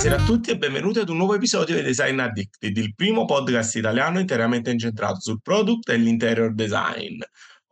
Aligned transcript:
Buonasera 0.00 0.24
a 0.24 0.34
tutti 0.34 0.50
e 0.50 0.56
benvenuti 0.56 0.98
ad 0.98 1.10
un 1.10 1.18
nuovo 1.18 1.34
episodio 1.34 1.74
di 1.74 1.82
Design 1.82 2.20
Addicted, 2.20 2.74
il 2.74 2.94
primo 2.94 3.26
podcast 3.26 3.76
italiano 3.76 4.18
interamente 4.18 4.70
incentrato 4.70 5.20
sul 5.20 5.42
product 5.42 5.90
e 5.90 5.98
l'interior 5.98 6.54
design. 6.54 7.18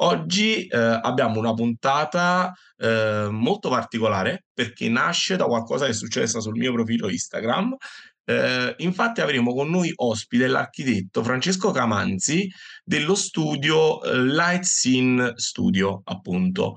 Oggi 0.00 0.66
eh, 0.66 0.76
abbiamo 0.76 1.38
una 1.38 1.54
puntata 1.54 2.52
eh, 2.76 3.28
molto 3.30 3.70
particolare 3.70 4.44
perché 4.52 4.90
nasce 4.90 5.36
da 5.36 5.46
qualcosa 5.46 5.86
che 5.86 5.92
è 5.92 5.94
successo 5.94 6.42
sul 6.42 6.58
mio 6.58 6.70
profilo 6.70 7.08
Instagram. 7.08 7.74
Eh, 8.26 8.74
infatti 8.76 9.22
avremo 9.22 9.54
con 9.54 9.70
noi 9.70 9.90
ospite 9.94 10.48
l'architetto 10.48 11.22
Francesco 11.22 11.70
Camanzi 11.70 12.46
dello 12.84 13.14
studio 13.14 14.02
eh, 14.02 14.22
Light 14.22 14.64
Scene 14.64 15.32
Studio, 15.36 16.02
appunto. 16.04 16.76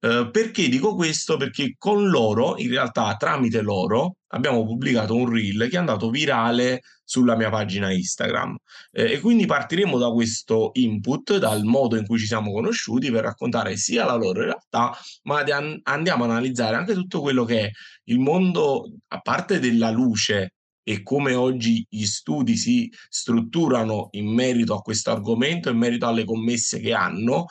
Uh, 0.00 0.30
perché 0.30 0.68
dico 0.68 0.94
questo? 0.94 1.36
Perché 1.36 1.74
con 1.76 2.08
loro, 2.08 2.56
in 2.56 2.68
realtà 2.70 3.16
tramite 3.16 3.62
loro, 3.62 4.18
abbiamo 4.28 4.64
pubblicato 4.64 5.14
un 5.14 5.28
reel 5.28 5.68
che 5.68 5.76
è 5.76 5.78
andato 5.78 6.10
virale 6.10 6.82
sulla 7.04 7.36
mia 7.36 7.50
pagina 7.50 7.90
Instagram. 7.90 8.56
Eh, 8.92 9.14
e 9.14 9.20
quindi 9.20 9.46
partiremo 9.46 9.98
da 9.98 10.10
questo 10.10 10.70
input, 10.74 11.38
dal 11.38 11.64
modo 11.64 11.96
in 11.96 12.06
cui 12.06 12.18
ci 12.18 12.26
siamo 12.26 12.52
conosciuti, 12.52 13.10
per 13.10 13.24
raccontare 13.24 13.76
sia 13.76 14.04
la 14.04 14.14
loro 14.14 14.42
realtà, 14.42 14.96
ma 15.22 15.40
an- 15.40 15.80
andiamo 15.84 16.24
a 16.24 16.28
analizzare 16.28 16.76
anche 16.76 16.94
tutto 16.94 17.20
quello 17.20 17.44
che 17.44 17.60
è 17.60 17.70
il 18.04 18.18
mondo, 18.18 18.92
a 19.08 19.20
parte 19.20 19.58
della 19.58 19.90
luce 19.90 20.52
e 20.82 21.02
come 21.02 21.34
oggi 21.34 21.84
gli 21.88 22.04
studi 22.04 22.56
si 22.56 22.90
strutturano 23.08 24.08
in 24.12 24.32
merito 24.32 24.74
a 24.74 24.80
questo 24.80 25.10
argomento, 25.10 25.70
in 25.70 25.76
merito 25.76 26.06
alle 26.06 26.24
commesse 26.24 26.80
che 26.80 26.94
hanno, 26.94 27.46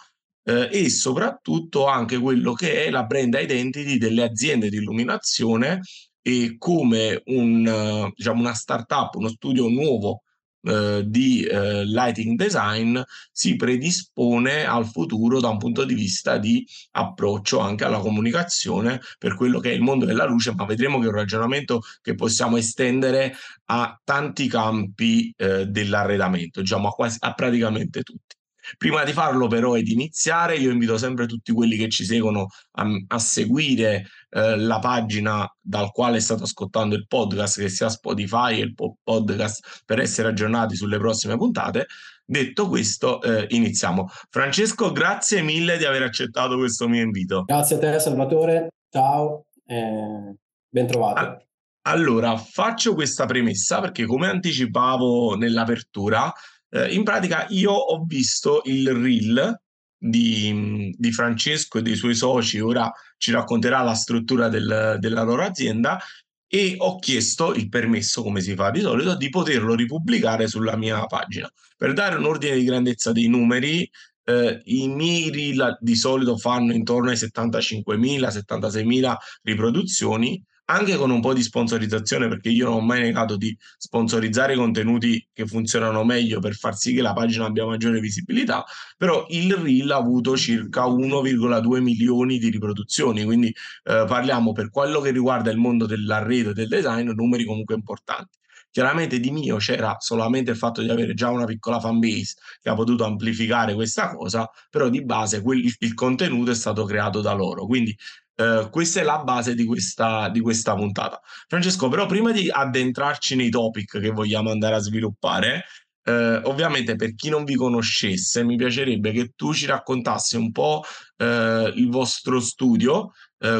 eh, 0.47 0.69
e 0.71 0.89
soprattutto 0.89 1.87
anche 1.87 2.17
quello 2.17 2.53
che 2.53 2.85
è 2.85 2.89
la 2.89 3.03
brand 3.03 3.37
identity 3.37 3.97
delle 3.97 4.23
aziende 4.23 4.69
di 4.69 4.77
illuminazione 4.77 5.81
e 6.21 6.55
come 6.57 7.21
un, 7.25 8.11
diciamo 8.13 8.39
una 8.39 8.53
startup, 8.53 9.15
uno 9.15 9.29
studio 9.29 9.67
nuovo 9.67 10.21
eh, 10.61 11.03
di 11.05 11.43
eh, 11.43 11.85
lighting 11.85 12.37
design 12.37 12.99
si 13.31 13.55
predispone 13.55 14.65
al 14.65 14.85
futuro 14.85 15.39
da 15.39 15.49
un 15.49 15.57
punto 15.57 15.85
di 15.85 15.93
vista 15.93 16.37
di 16.37 16.65
approccio 16.91 17.59
anche 17.59 17.85
alla 17.85 17.99
comunicazione 17.99 19.01
per 19.17 19.35
quello 19.35 19.59
che 19.59 19.71
è 19.71 19.73
il 19.73 19.81
mondo 19.81 20.05
della 20.05 20.25
luce, 20.25 20.53
ma 20.53 20.65
vedremo 20.65 20.99
che 20.99 21.05
è 21.05 21.09
un 21.09 21.15
ragionamento 21.15 21.81
che 22.01 22.15
possiamo 22.15 22.57
estendere 22.57 23.35
a 23.65 23.99
tanti 24.03 24.47
campi 24.47 25.33
eh, 25.37 25.65
dell'arredamento, 25.67 26.61
diciamo 26.61 26.87
a, 26.89 26.91
quasi, 26.91 27.17
a 27.19 27.33
praticamente 27.33 28.01
tutti. 28.01 28.36
Prima 28.77 29.03
di 29.03 29.11
farlo 29.13 29.47
però 29.47 29.75
e 29.75 29.81
di 29.81 29.93
iniziare, 29.93 30.57
io 30.57 30.71
invito 30.71 30.97
sempre 30.97 31.25
tutti 31.25 31.51
quelli 31.51 31.77
che 31.77 31.89
ci 31.89 32.03
seguono 32.05 32.47
a, 32.71 32.85
a 33.07 33.19
seguire 33.19 34.07
eh, 34.29 34.57
la 34.57 34.79
pagina 34.79 35.47
dal 35.59 35.91
quale 35.91 36.19
state 36.19 36.43
ascoltando 36.43 36.95
il 36.95 37.07
podcast, 37.07 37.59
che 37.59 37.69
sia 37.69 37.89
Spotify 37.89 38.59
e 38.59 38.63
il 38.63 38.73
podcast, 39.03 39.83
per 39.85 39.99
essere 39.99 40.29
aggiornati 40.29 40.75
sulle 40.75 40.97
prossime 40.97 41.37
puntate. 41.37 41.87
Detto 42.25 42.67
questo, 42.67 43.21
eh, 43.21 43.45
iniziamo. 43.49 44.09
Francesco, 44.29 44.91
grazie 44.91 45.41
mille 45.41 45.77
di 45.77 45.85
aver 45.85 46.01
accettato 46.01 46.57
questo 46.57 46.89
mio 46.89 47.01
invito. 47.01 47.43
Grazie 47.45 47.77
a 47.77 47.79
te, 47.79 47.99
Salvatore. 47.99 48.67
Ciao, 48.89 49.45
eh, 49.65 50.35
ben 50.67 50.87
trovato. 50.87 51.45
Allora, 51.83 52.35
faccio 52.35 52.93
questa 52.93 53.25
premessa 53.25 53.79
perché, 53.79 54.05
come 54.05 54.27
anticipavo 54.27 55.37
nell'apertura, 55.37 56.33
eh, 56.69 56.93
in 56.93 57.03
pratica 57.03 57.45
io 57.49 57.71
ho 57.71 58.03
visto 58.05 58.61
il 58.65 58.93
reel 58.93 59.59
di, 59.97 60.93
di, 60.95 61.11
Francesco 61.11 61.79
e 61.79 61.81
dei 61.81 61.95
suoi 61.95 62.15
soci, 62.15 62.59
ora 62.59 62.91
ci 63.17 63.31
racconterà 63.31 63.81
la 63.81 63.95
struttura 63.95 64.47
del, 64.47 64.97
della 64.99 65.23
loro 65.23 65.43
azienda 65.43 65.99
e 66.47 66.75
ho 66.77 66.97
chiesto 66.97 67.53
il 67.53 67.67
permesso, 67.67 68.21
come 68.21 68.41
si 68.41 68.55
fa 68.55 68.71
di 68.71 68.81
solito, 68.81 69.15
di 69.15 69.29
poterlo 69.29 69.75
ripubblicare 69.75 70.47
sulla 70.47 70.77
mia 70.77 71.05
pagina. 71.05 71.51
Per 71.75 71.93
dare 71.93 72.15
un 72.15 72.25
ordine 72.25 72.55
di 72.55 72.63
grandezza 72.63 73.11
dei 73.11 73.27
numeri, 73.27 73.89
eh, 74.23 74.61
i 74.65 74.87
miei 74.87 75.29
reel 75.31 75.77
di 75.79 75.95
solito 75.95 76.37
fanno 76.37 76.73
intorno 76.73 77.09
ai 77.09 77.15
75.000, 77.15 78.27
76.000 78.27 79.15
riproduzioni, 79.43 80.41
anche 80.69 80.95
con 80.95 81.11
un 81.11 81.21
po' 81.21 81.33
di 81.33 81.41
sponsorizzazione, 81.41 82.27
perché 82.27 82.49
io 82.49 82.65
non 82.65 82.75
ho 82.75 82.81
mai 82.81 83.01
negato 83.01 83.37
di 83.37 83.55
sponsorizzare 83.77 84.55
contenuti 84.55 85.25
che 85.33 85.45
funzionano 85.45 86.03
meglio 86.03 86.39
per 86.39 86.55
far 86.55 86.75
sì 86.75 86.93
che 86.93 87.01
la 87.01 87.13
pagina 87.13 87.45
abbia 87.45 87.65
maggiore 87.65 87.99
visibilità, 87.99 88.65
però 88.97 89.25
il 89.29 89.53
reel 89.55 89.91
ha 89.91 89.97
avuto 89.97 90.35
circa 90.35 90.85
1,2 90.85 91.81
milioni 91.81 92.37
di 92.37 92.49
riproduzioni, 92.49 93.23
quindi 93.23 93.47
eh, 93.47 94.05
parliamo 94.07 94.51
per 94.51 94.69
quello 94.69 94.99
che 94.99 95.11
riguarda 95.11 95.51
il 95.51 95.57
mondo 95.57 95.85
dell'arredo 95.85 96.49
e 96.49 96.53
del 96.53 96.67
design, 96.67 97.09
numeri 97.11 97.45
comunque 97.45 97.75
importanti. 97.75 98.37
Chiaramente 98.69 99.19
di 99.19 99.31
mio 99.31 99.57
c'era 99.57 99.95
solamente 99.99 100.51
il 100.51 100.57
fatto 100.57 100.81
di 100.81 100.89
avere 100.89 101.13
già 101.13 101.29
una 101.29 101.45
piccola 101.45 101.79
fan 101.79 101.97
base 101.97 102.35
che 102.61 102.69
ha 102.69 102.75
potuto 102.75 103.05
amplificare 103.05 103.73
questa 103.73 104.13
cosa, 104.13 104.47
però 104.69 104.89
di 104.89 105.03
base 105.03 105.41
quel, 105.41 105.63
il 105.79 105.93
contenuto 105.95 106.51
è 106.51 106.55
stato 106.55 106.83
creato 106.85 107.21
da 107.21 107.33
loro. 107.33 107.65
Quindi 107.65 107.97
Uh, 108.37 108.69
questa 108.69 108.99
è 108.99 109.03
la 109.03 109.23
base 109.23 109.55
di 109.55 109.65
questa, 109.65 110.29
di 110.29 110.41
questa 110.41 110.75
puntata. 110.75 111.19
Francesco, 111.47 111.89
però 111.89 112.05
prima 112.05 112.31
di 112.31 112.51
addentrarci 112.51 113.35
nei 113.35 113.49
topic 113.49 113.99
che 113.99 114.11
vogliamo 114.11 114.51
andare 114.51 114.75
a 114.75 114.79
sviluppare, 114.79 115.63
uh, 116.03 116.47
ovviamente 116.47 116.95
per 116.95 117.15
chi 117.15 117.29
non 117.29 117.43
vi 117.45 117.55
conoscesse, 117.55 118.43
mi 118.43 118.55
piacerebbe 118.55 119.11
che 119.11 119.31
tu 119.35 119.53
ci 119.53 119.65
raccontassi 119.65 120.37
un 120.37 120.51
po' 120.51 120.83
uh, 121.17 121.25
il 121.73 121.89
vostro 121.89 122.39
studio, 122.39 123.11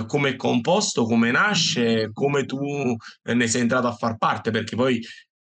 come 0.08 0.30
è 0.30 0.36
composto, 0.36 1.06
come 1.06 1.30
nasce, 1.30 2.10
come 2.12 2.46
tu 2.46 2.96
ne 3.24 3.48
sei 3.48 3.62
entrato 3.62 3.86
a 3.86 3.92
far 3.92 4.18
parte, 4.18 4.50
perché 4.50 4.76
poi 4.76 5.00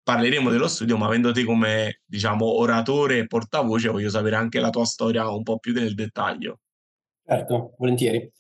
parleremo 0.03 0.51
dello 0.51 0.69
studio, 0.69 0.99
ma 0.99 1.07
avendo 1.07 1.33
te 1.33 1.43
come, 1.43 2.01
diciamo, 2.05 2.45
oratore 2.45 3.19
e 3.19 3.27
portavoce, 3.27 3.89
voglio 3.89 4.11
sapere 4.11 4.37
anche 4.37 4.61
la 4.61 4.69
tua 4.69 4.85
storia 4.85 5.27
un 5.31 5.43
po' 5.43 5.59
più 5.59 5.73
nel 5.73 5.95
dettaglio. 5.95 6.59
Certo, 7.25 7.75
volentieri. 7.79 8.31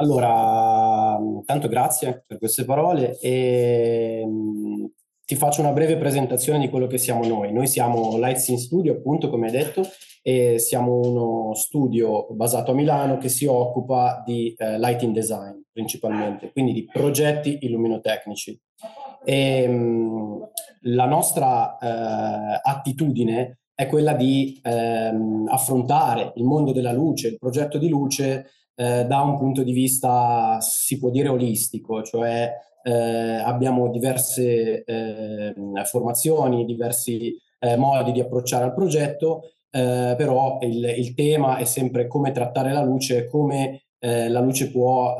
Allora, 0.00 1.18
tanto 1.44 1.68
grazie 1.68 2.24
per 2.26 2.38
queste 2.38 2.64
parole 2.64 3.18
e 3.18 4.24
mm, 4.26 4.84
ti 5.26 5.36
faccio 5.36 5.60
una 5.60 5.72
breve 5.72 5.98
presentazione 5.98 6.58
di 6.58 6.70
quello 6.70 6.86
che 6.86 6.96
siamo 6.96 7.22
noi. 7.26 7.52
Noi 7.52 7.66
siamo 7.66 8.16
Lights 8.16 8.48
in 8.48 8.58
Studio, 8.58 8.94
appunto, 8.94 9.28
come 9.28 9.48
hai 9.48 9.52
detto, 9.52 9.82
e 10.22 10.58
siamo 10.58 11.00
uno 11.00 11.54
studio 11.54 12.28
basato 12.30 12.70
a 12.70 12.74
Milano 12.74 13.18
che 13.18 13.28
si 13.28 13.44
occupa 13.44 14.22
di 14.24 14.54
eh, 14.56 14.78
lighting 14.78 15.12
design 15.12 15.60
principalmente, 15.70 16.50
quindi 16.50 16.72
di 16.72 16.86
progetti 16.90 17.58
illuminotecnici. 17.60 18.58
E, 19.22 19.68
mh, 19.68 19.72
mm, 19.74 20.42
la 20.94 21.04
nostra 21.04 21.76
eh, 21.76 22.60
attitudine 22.62 23.58
è 23.74 23.86
quella 23.86 24.14
di 24.14 24.60
ehm, 24.62 25.46
affrontare 25.48 26.32
il 26.36 26.44
mondo 26.44 26.72
della 26.72 26.92
luce, 26.92 27.28
il 27.28 27.38
progetto 27.38 27.76
di 27.76 27.88
luce 27.88 28.46
eh, 28.80 29.04
da 29.04 29.20
un 29.20 29.36
punto 29.36 29.62
di 29.62 29.72
vista, 29.72 30.58
si 30.62 30.98
può 30.98 31.10
dire, 31.10 31.28
olistico, 31.28 32.02
cioè 32.02 32.50
eh, 32.82 32.92
abbiamo 32.92 33.90
diverse 33.90 34.84
eh, 34.84 35.54
formazioni, 35.84 36.64
diversi 36.64 37.36
eh, 37.58 37.76
modi 37.76 38.10
di 38.12 38.20
approcciare 38.20 38.64
al 38.64 38.72
progetto, 38.72 39.50
eh, 39.70 40.14
però 40.16 40.60
il, 40.62 40.82
il, 40.96 41.12
tema 41.12 41.58
è 41.58 41.64
sempre 41.64 42.06
come 42.06 42.32
trattare 42.32 42.72
la 42.72 42.82
luce, 42.82 43.26
come 43.26 43.82
eh, 43.98 44.30
la 44.30 44.40
luce 44.40 44.70
può 44.70 45.14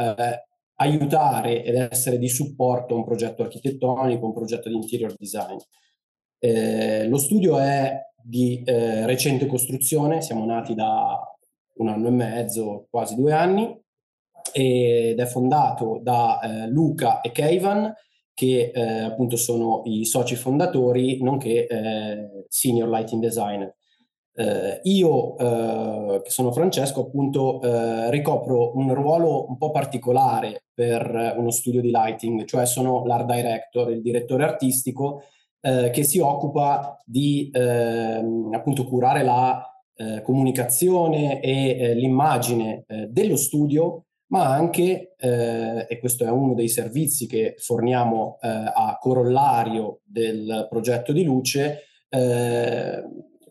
aiutare 0.77 1.63
ed 1.63 1.75
essere 1.75 2.17
di 2.17 2.31
supporto 2.31 2.95
a 2.95 2.97
un 2.97 3.05
progetto 3.05 3.43
architettonico, 3.43 4.25
un 4.25 4.33
progetto 4.33 4.71
di 4.71 4.77
interior 4.77 5.15
design. 5.19 5.59
lo 7.11 7.19
studio 7.19 7.59
è 7.59 7.95
di 8.23 8.63
recente 8.65 9.45
costruzione, 9.45 10.23
siamo 10.23 10.47
nati 10.47 10.75
da 10.75 11.30
un 11.81 11.89
anno 11.89 12.09
e 12.09 12.13
mezzo, 12.13 12.87
quasi 12.91 13.15
due 13.15 13.33
anni, 13.33 13.79
ed 14.53 15.19
è 15.19 15.27
fondato 15.27 16.01
da 16.03 16.41
eh, 16.41 16.69
Luca 16.69 17.21
e 17.21 17.31
Keivan, 17.33 17.93
che 18.35 18.71
eh, 18.75 19.01
appunto 19.01 19.37
sono 19.37 19.83
i 19.85 20.05
soci 20.05 20.35
fondatori, 20.37 21.23
nonché 21.23 21.67
eh, 21.67 22.45
senior 22.49 22.89
lighting 22.89 23.23
designer. 23.23 23.75
Eh, 24.33 24.81
io, 24.85 25.37
eh, 25.37 26.23
che 26.23 26.31
sono 26.31 26.53
Francesco, 26.53 27.03
appunto 27.03 27.61
eh, 27.61 28.11
ricopro 28.11 28.77
un 28.77 28.95
ruolo 28.95 29.47
un 29.49 29.59
po' 29.59 29.71
particolare 29.71 30.65
per 30.73 31.35
uno 31.37 31.51
studio 31.51 31.81
di 31.81 31.91
lighting, 31.91 32.45
cioè 32.45 32.65
sono 32.65 33.05
l'art 33.05 33.27
director, 33.27 33.91
il 33.91 34.01
direttore 34.03 34.45
artistico, 34.45 35.23
che 35.63 36.05
si 36.05 36.19
occupa 36.21 36.99
di 37.05 37.51
ehm, 37.53 38.49
appunto 38.55 38.87
curare 38.87 39.23
la 39.23 39.63
eh, 40.01 40.23
comunicazione 40.23 41.41
e 41.41 41.77
eh, 41.79 41.95
l'immagine 41.95 42.85
eh, 42.87 43.07
dello 43.09 43.37
studio, 43.37 44.05
ma 44.29 44.47
anche, 44.47 45.15
eh, 45.19 45.87
e 45.87 45.99
questo 45.99 46.25
è 46.25 46.31
uno 46.31 46.55
dei 46.55 46.69
servizi 46.69 47.27
che 47.27 47.57
forniamo 47.59 48.39
eh, 48.41 48.49
a 48.49 48.97
corollario 48.99 50.01
del 50.05 50.67
progetto 50.71 51.13
di 51.13 51.25
luce, 51.25 51.85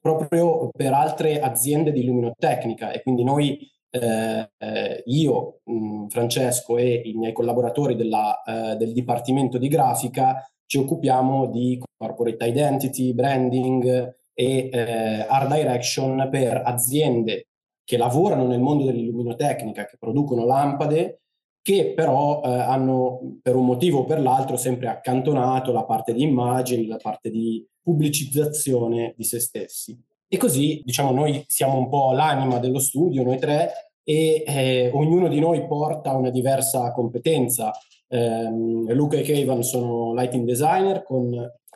proprio 0.02 0.70
per 0.76 0.92
altre 0.92 1.40
aziende 1.40 1.94
di 1.94 2.02
illuminotecnica 2.02 2.92
e 2.92 3.02
quindi 3.02 3.24
noi 3.24 3.58
eh, 3.90 4.50
eh, 4.58 5.04
io, 5.06 5.62
mh, 5.64 6.08
Francesco 6.08 6.78
e 6.78 7.02
i 7.06 7.14
miei 7.14 7.32
collaboratori 7.32 7.96
della, 7.96 8.42
eh, 8.44 8.76
del 8.76 8.92
Dipartimento 8.92 9.58
di 9.58 9.70
Grafica 9.70 10.44
ci 10.66 10.78
occupiamo 10.78 11.48
di 11.48 11.82
corporate 11.98 12.46
identity, 12.46 13.14
branding 13.14 14.19
e 14.40 14.70
eh, 14.72 15.26
art 15.28 15.54
direction 15.54 16.30
per 16.32 16.62
aziende 16.64 17.48
che 17.84 17.98
lavorano 17.98 18.48
nel 18.48 18.62
mondo 18.62 18.86
dell'illuminotecnica, 18.86 19.84
che 19.84 19.98
producono 20.00 20.46
lampade, 20.46 21.24
che 21.62 21.92
però 21.94 22.42
eh, 22.42 22.48
hanno 22.48 23.20
per 23.42 23.58
un 23.58 23.66
motivo 23.66 24.00
o 24.00 24.06
per 24.06 24.22
l'altro 24.22 24.56
sempre 24.56 24.88
accantonato 24.88 25.74
la 25.74 25.84
parte 25.84 26.14
di 26.14 26.24
immagini, 26.24 26.88
la 26.88 26.96
parte 26.96 27.30
di 27.30 27.68
pubblicizzazione 27.82 29.14
di 29.18 29.26
se 29.26 29.42
stessi. 29.42 30.00
E 30.26 30.38
così, 30.38 30.82
diciamo, 30.86 31.12
noi 31.12 31.44
siamo 31.46 31.78
un 31.78 31.90
po' 31.90 32.14
l'anima 32.14 32.60
dello 32.60 32.80
studio, 32.80 33.24
noi 33.24 33.40
tre, 33.40 33.92
e 34.06 34.44
eh, 34.48 34.90
ognuno 34.94 35.28
di 35.28 35.42
noi 35.42 35.68
porta 35.68 36.16
una 36.16 36.30
diversa 36.30 36.94
competenza. 36.94 37.74
Eh, 38.08 38.50
Luca 38.50 39.18
e 39.18 39.22
Kevin 39.22 39.64
sono 39.64 40.14
lighting 40.14 40.46
designer 40.46 41.04
con 41.04 41.30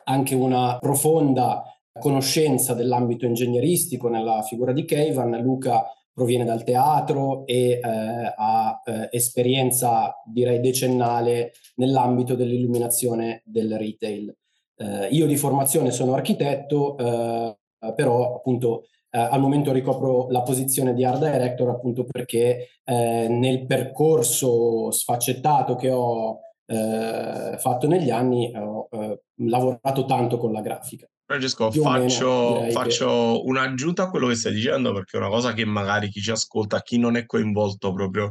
anche 0.04 0.34
una 0.34 0.78
profonda 0.78 1.62
conoscenza 1.98 2.74
dell'ambito 2.74 3.26
ingegneristico 3.26 4.08
nella 4.08 4.42
figura 4.42 4.72
di 4.72 4.84
Kevin. 4.84 5.38
Luca 5.42 5.84
proviene 6.14 6.44
dal 6.44 6.62
teatro 6.62 7.44
e 7.44 7.70
eh, 7.70 7.80
ha 7.82 8.80
eh, 8.84 9.08
esperienza, 9.10 10.14
direi, 10.24 10.60
decennale 10.60 11.52
nell'ambito 11.76 12.36
dell'illuminazione 12.36 13.42
del 13.44 13.76
retail. 13.76 14.34
Eh, 14.76 15.08
io 15.08 15.26
di 15.26 15.36
formazione 15.36 15.90
sono 15.90 16.14
architetto, 16.14 16.96
eh, 16.96 17.56
però 17.94 18.36
appunto 18.36 18.84
eh, 19.10 19.18
al 19.18 19.40
momento 19.40 19.72
ricopro 19.72 20.28
la 20.30 20.42
posizione 20.42 20.94
di 20.94 21.04
art 21.04 21.18
director 21.18 21.68
appunto 21.68 22.04
perché 22.04 22.68
eh, 22.84 23.26
nel 23.28 23.66
percorso 23.66 24.90
sfaccettato 24.90 25.76
che 25.76 25.90
ho 25.90 26.40
fatto 26.66 27.86
negli 27.86 28.08
anni 28.08 28.50
ho 28.56 28.88
lavorato 29.34 30.06
tanto 30.06 30.38
con 30.38 30.50
la 30.50 30.62
grafica. 30.62 31.06
Francesco, 31.26 31.70
faccio, 31.72 32.68
faccio 32.70 33.06
che... 33.06 33.42
un'aggiunta 33.48 34.04
a 34.04 34.10
quello 34.10 34.28
che 34.28 34.34
stai 34.34 34.52
dicendo 34.52 34.92
perché 34.92 35.16
è 35.16 35.20
una 35.20 35.30
cosa 35.30 35.54
che 35.54 35.64
magari 35.64 36.10
chi 36.10 36.20
ci 36.20 36.30
ascolta, 36.30 36.82
chi 36.82 36.98
non 36.98 37.16
è 37.16 37.24
coinvolto 37.24 37.92
proprio 37.94 38.30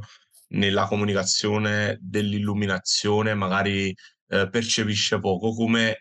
nella 0.50 0.86
comunicazione 0.86 1.98
dell'illuminazione, 2.00 3.34
magari 3.34 3.94
eh, 4.28 4.48
percepisce 4.50 5.20
poco, 5.20 5.54
come 5.54 5.98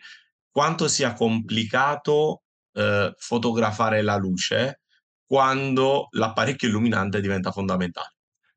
quanto 0.51 0.87
sia 0.87 1.13
complicato 1.13 2.43
eh, 2.73 3.11
fotografare 3.17 4.03
la 4.03 4.15
luce 4.15 4.81
quando 5.25 6.09
l'apparecchio 6.11 6.67
illuminante 6.67 7.21
diventa 7.21 7.51
fondamentale. 7.51 8.13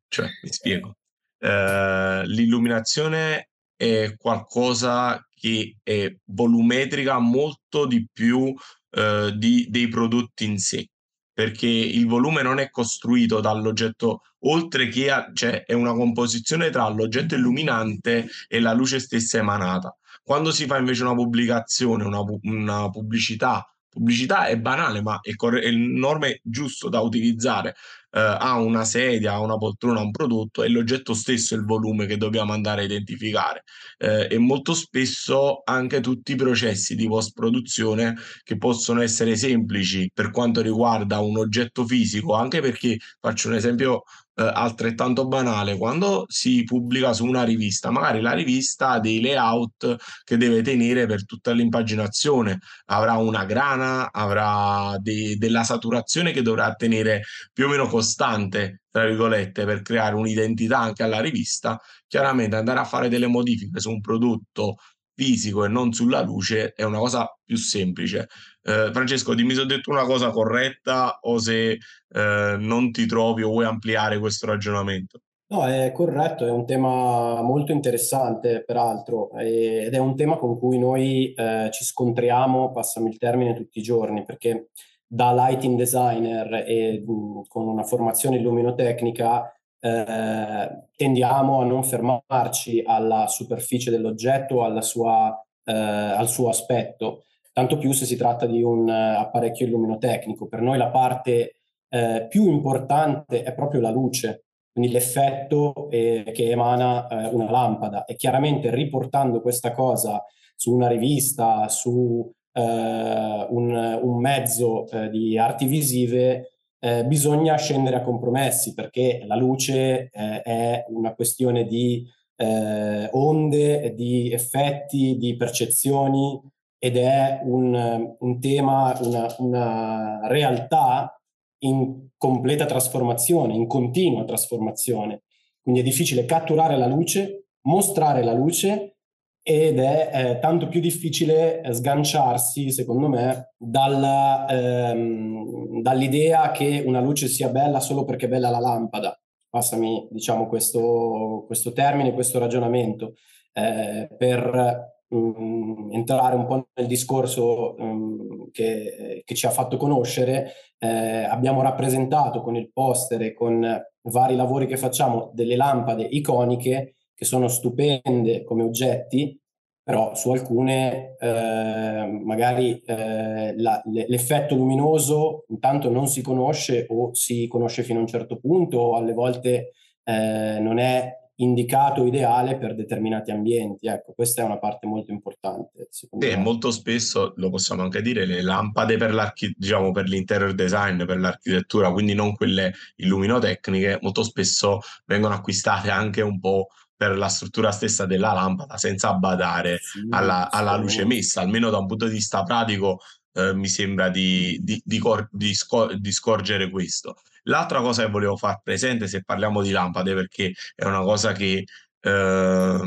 Cioè, 0.08 0.28
mi 0.42 0.52
spiego. 0.52 0.96
Eh, 1.38 2.22
l'illuminazione 2.26 3.48
è 3.74 4.14
qualcosa 4.16 5.26
che 5.46 5.76
è 5.82 6.12
volumetrica 6.24 7.18
molto 7.18 7.86
di 7.86 8.06
più 8.12 8.52
eh, 8.90 9.32
di, 9.36 9.66
dei 9.70 9.88
prodotti 9.88 10.44
in 10.44 10.58
sé 10.58 10.88
perché 11.32 11.66
il 11.66 12.06
volume 12.06 12.40
non 12.40 12.58
è 12.58 12.70
costruito 12.70 13.40
dall'oggetto, 13.40 14.22
oltre 14.46 14.88
che 14.88 15.10
a, 15.10 15.30
cioè 15.34 15.64
è 15.66 15.74
una 15.74 15.92
composizione 15.92 16.70
tra 16.70 16.88
l'oggetto 16.88 17.34
illuminante 17.34 18.26
e 18.48 18.58
la 18.58 18.72
luce 18.72 18.98
stessa 18.98 19.36
emanata. 19.36 19.94
Quando 20.22 20.50
si 20.50 20.64
fa 20.64 20.78
invece 20.78 21.02
una 21.02 21.14
pubblicazione, 21.14 22.04
una, 22.04 22.22
una 22.44 22.88
pubblicità, 22.88 23.62
pubblicità 23.96 24.46
è 24.46 24.58
banale, 24.58 25.00
ma 25.00 25.20
è, 25.22 25.34
corre- 25.34 25.62
è 25.62 25.68
il 25.68 25.78
norme 25.78 26.40
giusto 26.42 26.90
da 26.90 27.00
utilizzare 27.00 27.74
eh, 28.16 28.20
ha 28.20 28.58
una 28.58 28.84
sedia, 28.84 29.32
ha 29.34 29.40
una 29.40 29.58
poltrona, 29.58 30.00
un 30.00 30.10
prodotto, 30.10 30.62
è 30.62 30.68
l'oggetto 30.68 31.12
stesso 31.12 31.54
il 31.54 31.64
volume 31.64 32.06
che 32.06 32.16
dobbiamo 32.16 32.52
andare 32.52 32.82
a 32.82 32.84
identificare. 32.84 33.64
Eh, 33.98 34.28
e 34.30 34.38
molto 34.38 34.72
spesso 34.74 35.62
anche 35.64 36.00
tutti 36.00 36.32
i 36.32 36.36
processi 36.36 36.94
di 36.94 37.06
post-produzione 37.06 38.16
che 38.42 38.56
possono 38.56 39.02
essere 39.02 39.36
semplici 39.36 40.10
per 40.12 40.30
quanto 40.30 40.62
riguarda 40.62 41.20
un 41.20 41.36
oggetto 41.36 41.86
fisico, 41.86 42.34
anche 42.34 42.60
perché 42.60 42.98
faccio 43.20 43.48
un 43.48 43.54
esempio 43.54 44.04
eh, 44.38 44.42
altrettanto 44.52 45.26
banale, 45.26 45.76
quando 45.78 46.24
si 46.28 46.62
pubblica 46.64 47.12
su 47.12 47.24
una 47.24 47.42
rivista, 47.42 47.90
magari 47.90 48.20
la 48.20 48.32
rivista 48.32 48.90
ha 48.90 49.00
dei 49.00 49.20
layout 49.20 49.96
che 50.24 50.36
deve 50.36 50.62
tenere 50.62 51.06
per 51.06 51.24
tutta 51.24 51.52
l'impaginazione, 51.52 52.58
avrà 52.86 53.14
una 53.14 53.44
grana, 53.44 54.10
avrà 54.12 54.96
de- 55.00 55.36
della 55.36 55.64
saturazione 55.64 56.32
che 56.32 56.42
dovrà 56.42 56.74
tenere 56.74 57.22
più 57.52 57.66
o 57.66 57.68
meno 57.68 57.86
costante, 57.86 58.82
tra 58.90 59.06
virgolette, 59.06 59.64
per 59.64 59.82
creare 59.82 60.14
un'identità 60.14 60.78
anche 60.78 61.02
alla 61.02 61.20
rivista. 61.20 61.80
Chiaramente 62.06 62.56
andare 62.56 62.80
a 62.80 62.84
fare 62.84 63.08
delle 63.08 63.26
modifiche 63.26 63.80
su 63.80 63.90
un 63.90 64.00
prodotto 64.00 64.76
fisico 65.14 65.64
e 65.64 65.68
non 65.68 65.92
sulla 65.92 66.20
luce 66.20 66.72
è 66.72 66.82
una 66.84 66.98
cosa 66.98 67.26
più 67.44 67.56
semplice. 67.56 68.28
Eh, 68.68 68.90
Francesco, 68.92 69.34
dimmi 69.34 69.54
se 69.54 69.60
ho 69.60 69.64
detto 69.64 69.90
una 69.90 70.04
cosa 70.04 70.30
corretta 70.30 71.20
o 71.22 71.38
se 71.38 71.78
eh, 72.08 72.56
non 72.58 72.90
ti 72.90 73.06
trovi 73.06 73.42
o 73.44 73.50
vuoi 73.50 73.64
ampliare 73.64 74.18
questo 74.18 74.46
ragionamento. 74.46 75.20
No, 75.48 75.64
è 75.64 75.92
corretto, 75.92 76.44
è 76.44 76.50
un 76.50 76.66
tema 76.66 77.40
molto 77.42 77.70
interessante, 77.70 78.64
peraltro, 78.64 79.30
ed 79.38 79.94
è 79.94 79.98
un 79.98 80.16
tema 80.16 80.38
con 80.38 80.58
cui 80.58 80.76
noi 80.76 81.32
eh, 81.34 81.68
ci 81.70 81.84
scontriamo, 81.84 82.72
passami 82.72 83.10
il 83.10 83.18
termine, 83.18 83.54
tutti 83.54 83.78
i 83.78 83.82
giorni, 83.82 84.24
perché 84.24 84.70
da 85.06 85.32
lighting 85.32 85.78
designer 85.78 86.64
e 86.66 87.04
mh, 87.06 87.42
con 87.46 87.68
una 87.68 87.84
formazione 87.84 88.38
illuminotecnica 88.38 89.52
eh, 89.78 90.88
tendiamo 90.96 91.60
a 91.60 91.64
non 91.64 91.84
fermarci 91.84 92.82
alla 92.84 93.28
superficie 93.28 93.92
dell'oggetto, 93.92 94.64
alla 94.64 94.82
sua, 94.82 95.32
eh, 95.62 95.72
al 95.72 96.28
suo 96.28 96.48
aspetto, 96.48 97.22
tanto 97.56 97.78
più 97.78 97.92
se 97.92 98.04
si 98.04 98.16
tratta 98.16 98.44
di 98.44 98.62
un 98.62 98.86
uh, 98.86 99.18
apparecchio 99.18 99.64
illuminotecnico. 99.64 100.46
Per 100.46 100.60
noi 100.60 100.76
la 100.76 100.90
parte 100.90 101.62
eh, 101.88 102.26
più 102.28 102.50
importante 102.50 103.44
è 103.44 103.54
proprio 103.54 103.80
la 103.80 103.88
luce, 103.88 104.44
quindi 104.70 104.92
l'effetto 104.92 105.88
eh, 105.88 106.32
che 106.34 106.50
emana 106.50 107.06
eh, 107.06 107.28
una 107.28 107.50
lampada 107.50 108.04
e 108.04 108.14
chiaramente 108.14 108.70
riportando 108.70 109.40
questa 109.40 109.72
cosa 109.72 110.22
su 110.54 110.74
una 110.74 110.86
rivista, 110.88 111.66
su 111.68 111.90
uh, 111.90 112.60
un, 112.60 114.00
un, 114.02 114.20
mezzo 114.20 114.84
di 115.10 115.38
arti 115.38 115.64
visive, 115.64 116.50
eh, 116.78 117.06
bisogna 117.06 117.56
scendere 117.56 117.96
a 117.96 118.02
compromessi 118.02 118.74
perché 118.74 119.22
la 119.26 119.36
luce 119.36 120.10
eh, 120.12 120.42
è 120.42 120.84
una 120.88 121.14
questione 121.14 121.64
di 121.64 122.06
eh, 122.36 123.08
onde, 123.12 123.94
di 123.94 124.30
effetti, 124.30 125.16
di 125.16 125.36
percezioni 125.36 126.38
ed 126.86 126.96
è 126.98 127.40
un, 127.42 128.14
un 128.16 128.40
tema, 128.40 128.96
una, 129.02 129.34
una 129.38 130.20
realtà 130.28 131.20
in 131.64 132.10
completa 132.16 132.64
trasformazione, 132.64 133.54
in 133.54 133.66
continua 133.66 134.24
trasformazione. 134.24 135.22
Quindi 135.60 135.80
è 135.80 135.84
difficile 135.84 136.24
catturare 136.24 136.76
la 136.76 136.86
luce, 136.86 137.46
mostrare 137.62 138.22
la 138.22 138.32
luce 138.32 138.98
ed 139.42 139.80
è 139.80 140.10
eh, 140.12 140.38
tanto 140.38 140.68
più 140.68 140.78
difficile 140.78 141.60
sganciarsi, 141.72 142.70
secondo 142.70 143.08
me, 143.08 143.54
dalla, 143.56 144.46
ehm, 144.48 145.82
dall'idea 145.82 146.52
che 146.52 146.84
una 146.86 147.00
luce 147.00 147.26
sia 147.26 147.48
bella 147.48 147.80
solo 147.80 148.04
perché 148.04 148.26
è 148.26 148.28
bella 148.28 148.48
la 148.48 148.60
lampada. 148.60 149.20
Passami, 149.48 150.06
diciamo, 150.12 150.46
questo, 150.46 151.42
questo 151.46 151.72
termine, 151.72 152.12
questo 152.12 152.38
ragionamento, 152.38 153.14
eh, 153.52 154.08
per 154.16 154.94
mh, 155.08 155.16
mm, 155.16 155.92
entrare 155.92 156.36
un 156.36 156.46
po' 156.46 156.68
nel 156.74 156.86
discorso 156.86 157.74
mh, 157.78 157.84
mm, 157.84 158.42
che, 158.52 159.22
che, 159.24 159.34
ci 159.34 159.46
ha 159.46 159.50
fatto 159.50 159.76
conoscere. 159.76 160.52
Eh, 160.78 160.88
abbiamo 161.24 161.62
rappresentato 161.62 162.42
con 162.42 162.56
il 162.56 162.70
poster 162.72 163.22
e 163.22 163.32
con 163.32 163.82
vari 164.02 164.36
lavori 164.36 164.66
che 164.66 164.76
facciamo 164.76 165.30
delle 165.34 165.56
lampade 165.56 166.04
iconiche 166.04 166.96
che 167.14 167.24
sono 167.24 167.48
stupende 167.48 168.44
come 168.44 168.62
oggetti, 168.62 169.40
però 169.82 170.14
su 170.14 170.30
alcune 170.32 171.16
eh, 171.18 172.20
magari 172.24 172.80
eh, 172.80 173.54
la, 173.56 173.80
l'effetto 173.84 174.54
luminoso 174.54 175.44
intanto 175.48 175.88
non 175.90 176.08
si 176.08 176.22
conosce 176.22 176.86
o 176.90 177.14
si 177.14 177.46
conosce 177.46 177.84
fino 177.84 177.98
a 177.98 178.02
un 178.02 178.08
certo 178.08 178.38
punto 178.38 178.78
o 178.78 178.96
alle 178.96 179.12
volte 179.12 179.72
eh, 180.04 180.58
non 180.60 180.78
è 180.78 181.10
indicato 181.36 182.04
ideale 182.06 182.56
per 182.56 182.74
determinati 182.74 183.30
ambienti. 183.30 183.86
Ecco, 183.86 184.12
questa 184.14 184.42
è 184.42 184.44
una 184.44 184.58
parte 184.58 184.86
molto 184.86 185.12
importante. 185.12 185.88
Sì, 185.90 186.08
me. 186.12 186.36
molto 186.36 186.70
spesso 186.70 187.34
lo 187.36 187.50
possiamo 187.50 187.82
anche 187.82 188.02
dire, 188.02 188.24
le 188.24 188.42
lampade 188.42 188.96
per, 188.96 189.32
diciamo, 189.56 189.90
per 189.90 190.08
l'interior 190.08 190.54
design, 190.54 191.04
per 191.04 191.18
l'architettura, 191.18 191.90
quindi 191.92 192.14
non 192.14 192.34
quelle 192.34 192.72
illuminotecniche, 192.96 193.98
molto 194.00 194.22
spesso 194.22 194.80
vengono 195.04 195.34
acquistate 195.34 195.90
anche 195.90 196.22
un 196.22 196.38
po' 196.40 196.68
per 196.96 197.16
la 197.18 197.28
struttura 197.28 197.72
stessa 197.72 198.06
della 198.06 198.32
lampada 198.32 198.78
senza 198.78 199.12
badare 199.12 199.78
sì, 199.78 200.06
alla, 200.10 200.50
alla, 200.50 200.76
luce 200.76 201.04
messa, 201.04 201.42
almeno 201.42 201.68
da 201.68 201.76
un 201.76 201.86
punto 201.86 202.06
di 202.06 202.12
vista 202.12 202.42
pratico 202.42 203.00
eh, 203.34 203.54
mi 203.54 203.68
sembra 203.68 204.08
di, 204.08 204.58
di, 204.62 204.80
di, 204.82 204.98
cor- 204.98 205.28
scor- 205.52 205.94
di, 205.94 206.10
scorgere 206.12 206.70
questo. 206.70 207.16
L'altra 207.48 207.80
cosa 207.80 208.04
che 208.04 208.10
volevo 208.10 208.36
far 208.36 208.60
presente, 208.62 209.06
se 209.08 209.22
parliamo 209.22 209.62
di 209.62 209.70
lampade, 209.70 210.14
perché 210.14 210.52
è 210.74 210.84
una 210.84 211.02
cosa 211.02 211.32
che 211.32 211.64
eh, 212.00 212.80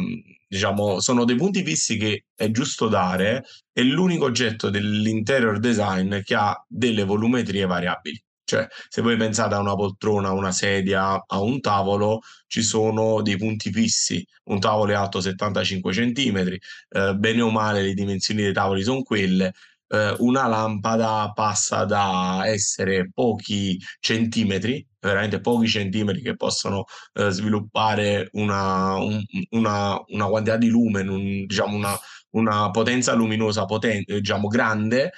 diciamo 0.47 0.99
sono 0.99 1.25
dei 1.25 1.35
punti 1.35 1.63
fissi 1.63 1.97
che 1.97 2.25
è 2.35 2.49
giusto 2.51 2.87
dare, 2.87 3.43
è 3.71 3.81
l'unico 3.81 4.25
oggetto 4.25 4.69
dell'interior 4.69 5.59
design 5.59 6.19
che 6.21 6.35
ha 6.35 6.55
delle 6.67 7.03
volumetrie 7.03 7.65
variabili. 7.65 8.21
Cioè, 8.43 8.67
se 8.87 9.01
voi 9.03 9.15
pensate 9.15 9.53
a 9.53 9.59
una 9.59 9.75
poltrona, 9.75 10.29
a 10.29 10.31
una 10.33 10.51
sedia, 10.51 11.23
a 11.25 11.39
un 11.39 11.61
tavolo, 11.61 12.21
ci 12.47 12.63
sono 12.63 13.21
dei 13.21 13.37
punti 13.37 13.71
fissi. 13.71 14.25
Un 14.45 14.59
tavolo 14.59 14.91
è 14.91 14.95
alto 14.95 15.21
75 15.21 15.91
cm, 15.93 16.57
eh, 16.89 17.13
bene 17.15 17.41
o 17.41 17.51
male 17.51 17.83
le 17.83 17.93
dimensioni 17.93 18.41
dei 18.41 18.53
tavoli 18.53 18.81
sono 18.81 19.03
quelle. 19.03 19.53
Eh, 19.91 20.15
una 20.19 20.47
lampada 20.47 21.31
passa 21.33 21.83
da 21.83 22.41
essere 22.45 23.09
pochi 23.11 23.77
centimetri, 23.99 24.85
veramente 24.99 25.39
pochi 25.41 25.67
centimetri 25.67 26.21
che 26.21 26.35
possono 26.35 26.85
eh, 27.13 27.31
sviluppare 27.31 28.29
una, 28.33 28.95
un, 28.97 29.19
una, 29.51 29.99
una, 30.07 30.25
quantità 30.27 30.57
di 30.57 30.67
lumen, 30.67 31.09
un, 31.09 31.45
diciamo 31.47 31.75
una, 31.75 31.97
una 32.31 32.69
potenza 32.71 33.13
luminosa 33.13 33.65
poten- 33.65 34.03
diciamo 34.05 34.47
grande, 34.47 35.11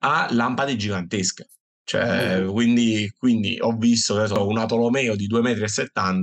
a 0.00 0.28
lampade 0.30 0.76
gigantesche. 0.76 1.48
Cioè, 1.82 2.44
quindi, 2.46 3.10
quindi, 3.18 3.56
ho 3.60 3.72
visto 3.76 4.24
so, 4.26 4.46
un 4.46 4.58
Atolomeo 4.58 5.16
di 5.16 5.26
2,70 5.26 6.20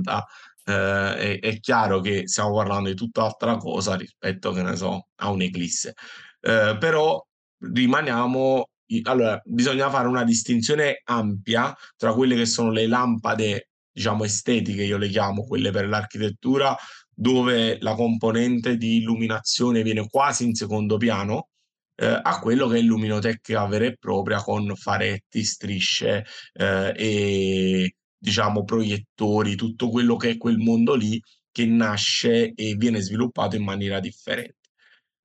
eh, 0.64 1.16
è, 1.16 1.38
è, 1.40 1.60
chiaro 1.60 2.00
che 2.00 2.26
stiamo 2.26 2.54
parlando 2.54 2.88
di 2.88 2.94
tutt'altra 2.94 3.56
cosa 3.56 3.94
rispetto, 3.96 4.52
che 4.52 4.62
ne 4.62 4.76
so, 4.76 5.08
a 5.16 5.30
un'eclisse. 5.30 5.94
Eh, 6.40 6.76
però 6.78 7.22
rimaniamo... 7.58 8.68
Allora, 9.02 9.40
bisogna 9.44 9.90
fare 9.90 10.08
una 10.08 10.24
distinzione 10.24 11.02
ampia 11.04 11.76
tra 11.96 12.14
quelle 12.14 12.34
che 12.36 12.46
sono 12.46 12.70
le 12.70 12.86
lampade, 12.86 13.68
diciamo, 13.92 14.24
estetiche, 14.24 14.82
io 14.84 14.96
le 14.96 15.08
chiamo 15.08 15.44
quelle 15.46 15.70
per 15.70 15.86
l'architettura, 15.88 16.74
dove 17.10 17.78
la 17.80 17.94
componente 17.94 18.76
di 18.76 18.98
illuminazione 18.98 19.82
viene 19.82 20.06
quasi 20.08 20.44
in 20.44 20.54
secondo 20.54 20.96
piano, 20.96 21.48
eh, 21.96 22.06
a 22.22 22.38
quello 22.40 22.68
che 22.68 22.76
è 22.76 22.78
illuminotecnica 22.80 23.66
vera 23.66 23.86
e 23.86 23.96
propria 23.98 24.38
con 24.42 24.74
faretti, 24.76 25.44
strisce 25.44 26.24
eh, 26.52 26.92
e 26.96 27.94
diciamo 28.16 28.64
proiettori, 28.64 29.54
tutto 29.56 29.90
quello 29.90 30.16
che 30.16 30.30
è 30.30 30.36
quel 30.36 30.58
mondo 30.58 30.94
lì 30.94 31.20
che 31.50 31.66
nasce 31.66 32.52
e 32.54 32.74
viene 32.76 33.00
sviluppato 33.00 33.56
in 33.56 33.64
maniera 33.64 34.00
differente. 34.00 34.57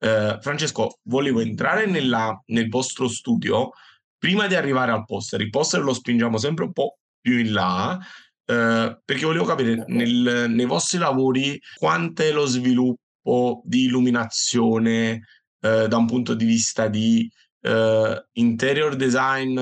Eh, 0.03 0.37
Francesco, 0.41 0.99
volevo 1.03 1.39
entrare 1.39 1.85
nella, 1.85 2.37
nel 2.47 2.67
vostro 2.67 3.07
studio 3.07 3.71
prima 4.17 4.47
di 4.47 4.55
arrivare 4.55 4.91
al 4.91 5.05
poster. 5.05 5.39
Il 5.39 5.49
poster 5.49 5.81
lo 5.81 5.93
spingiamo 5.93 6.37
sempre 6.37 6.65
un 6.65 6.73
po' 6.73 6.97
più 7.21 7.37
in 7.37 7.53
là, 7.53 7.97
eh, 8.45 8.99
perché 9.03 9.25
volevo 9.25 9.45
capire 9.45 9.85
nel, 9.87 10.47
nei 10.49 10.65
vostri 10.65 10.97
lavori 10.97 11.57
quanto 11.77 12.21
è 12.21 12.33
lo 12.33 12.45
sviluppo 12.45 13.61
di 13.63 13.85
illuminazione, 13.85 15.21
eh, 15.61 15.87
da 15.87 15.95
un 15.95 16.05
punto 16.05 16.33
di 16.33 16.43
vista 16.43 16.89
di 16.89 17.31
eh, 17.61 18.25
interior 18.33 18.97
design 18.97 19.57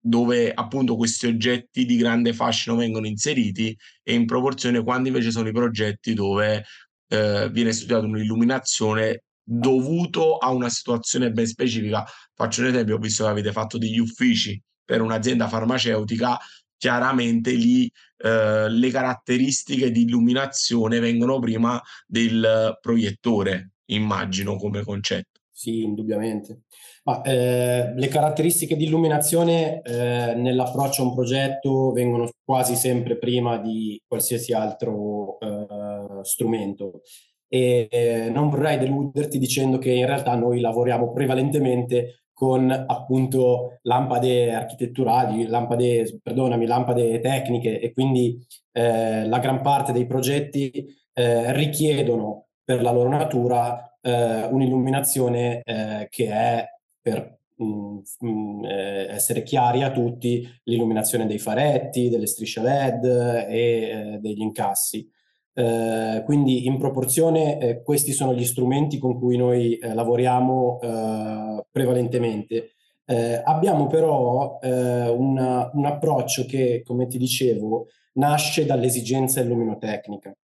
dove 0.00 0.54
appunto 0.54 0.96
questi 0.96 1.26
oggetti 1.26 1.84
di 1.84 1.96
grande 1.96 2.32
fascino 2.32 2.76
vengono 2.76 3.06
inseriti 3.06 3.76
e 4.02 4.14
in 4.14 4.24
proporzione 4.24 4.82
quando 4.82 5.08
invece 5.08 5.30
sono 5.30 5.48
i 5.48 5.52
progetti 5.52 6.14
dove 6.14 6.64
eh, 7.08 7.50
viene 7.50 7.72
studiata 7.72 8.06
un'illuminazione 8.06 9.24
dovuto 9.48 10.38
a 10.38 10.50
una 10.50 10.68
situazione 10.68 11.30
ben 11.30 11.46
specifica. 11.46 12.04
Faccio 12.34 12.62
un 12.62 12.68
esempio, 12.68 12.98
visto 12.98 13.24
che 13.24 13.30
avete 13.30 13.52
fatto 13.52 13.78
degli 13.78 13.98
uffici 13.98 14.60
per 14.84 15.00
un'azienda 15.00 15.46
farmaceutica, 15.46 16.36
chiaramente 16.76 17.52
lì 17.52 17.90
eh, 18.18 18.68
le 18.68 18.90
caratteristiche 18.90 19.90
di 19.90 20.02
illuminazione 20.02 20.98
vengono 20.98 21.38
prima 21.38 21.80
del 22.06 22.76
proiettore 22.80 23.70
immagino 23.86 24.56
come 24.56 24.82
concetto. 24.82 25.40
Sì, 25.50 25.82
indubbiamente. 25.82 26.64
Ma, 27.04 27.22
eh, 27.22 27.94
le 27.94 28.08
caratteristiche 28.08 28.76
di 28.76 28.84
illuminazione 28.84 29.80
eh, 29.80 30.34
nell'approccio 30.34 31.02
a 31.02 31.06
un 31.06 31.14
progetto 31.14 31.92
vengono 31.92 32.28
quasi 32.44 32.74
sempre 32.74 33.16
prima 33.16 33.56
di 33.56 33.98
qualsiasi 34.06 34.52
altro 34.52 35.38
eh, 35.40 36.24
strumento 36.24 37.00
e 37.48 37.88
eh, 37.90 38.30
non 38.30 38.48
vorrei 38.50 38.78
deluderti 38.78 39.38
dicendo 39.38 39.78
che 39.78 39.90
in 39.90 40.06
realtà 40.06 40.34
noi 40.34 40.60
lavoriamo 40.60 41.12
prevalentemente 41.12 42.26
con 42.32 42.70
appunto 42.70 43.78
lampade 43.82 44.52
architetturali, 44.52 45.46
lampade, 45.46 46.20
perdonami, 46.22 46.66
lampade 46.66 47.18
tecniche 47.20 47.80
e 47.80 47.92
quindi 47.94 48.38
eh, 48.72 49.26
la 49.26 49.38
gran 49.38 49.62
parte 49.62 49.92
dei 49.92 50.06
progetti 50.06 50.86
eh, 51.14 51.52
richiedono 51.52 52.48
per 52.62 52.82
la 52.82 52.90
loro 52.90 53.08
natura 53.08 53.96
eh, 54.02 54.44
un'illuminazione 54.44 55.62
eh, 55.62 56.08
che 56.10 56.28
è 56.28 56.66
per 57.00 57.38
mh, 57.54 57.64
mm, 57.64 57.98
mh, 58.20 58.28
mm, 58.28 58.64
eh, 58.64 59.06
essere 59.12 59.42
chiari 59.42 59.82
a 59.82 59.90
tutti 59.90 60.46
l'illuminazione 60.64 61.26
dei 61.26 61.38
faretti, 61.38 62.10
delle 62.10 62.26
strisce 62.26 62.60
LED 62.60 63.04
e 63.48 64.18
degli 64.20 64.42
incassi. 64.42 65.08
Eh, 65.58 66.22
quindi 66.26 66.66
in 66.66 66.76
proporzione 66.76 67.58
eh, 67.58 67.82
questi 67.82 68.12
sono 68.12 68.34
gli 68.34 68.44
strumenti 68.44 68.98
con 68.98 69.18
cui 69.18 69.38
noi 69.38 69.78
lavoriamo 69.80 70.78
prevalentemente. 71.70 72.72
abbiamo 73.44 73.86
però 73.86 74.58
una, 74.60 75.70
un 75.72 75.86
approccio 75.86 76.44
che, 76.44 76.82
come 76.84 77.06
ti 77.06 77.18
dicevo, 77.18 77.86
nasce 78.14 78.66
dall'esigenza 78.66 79.40
illuminotecnica 79.40 80.34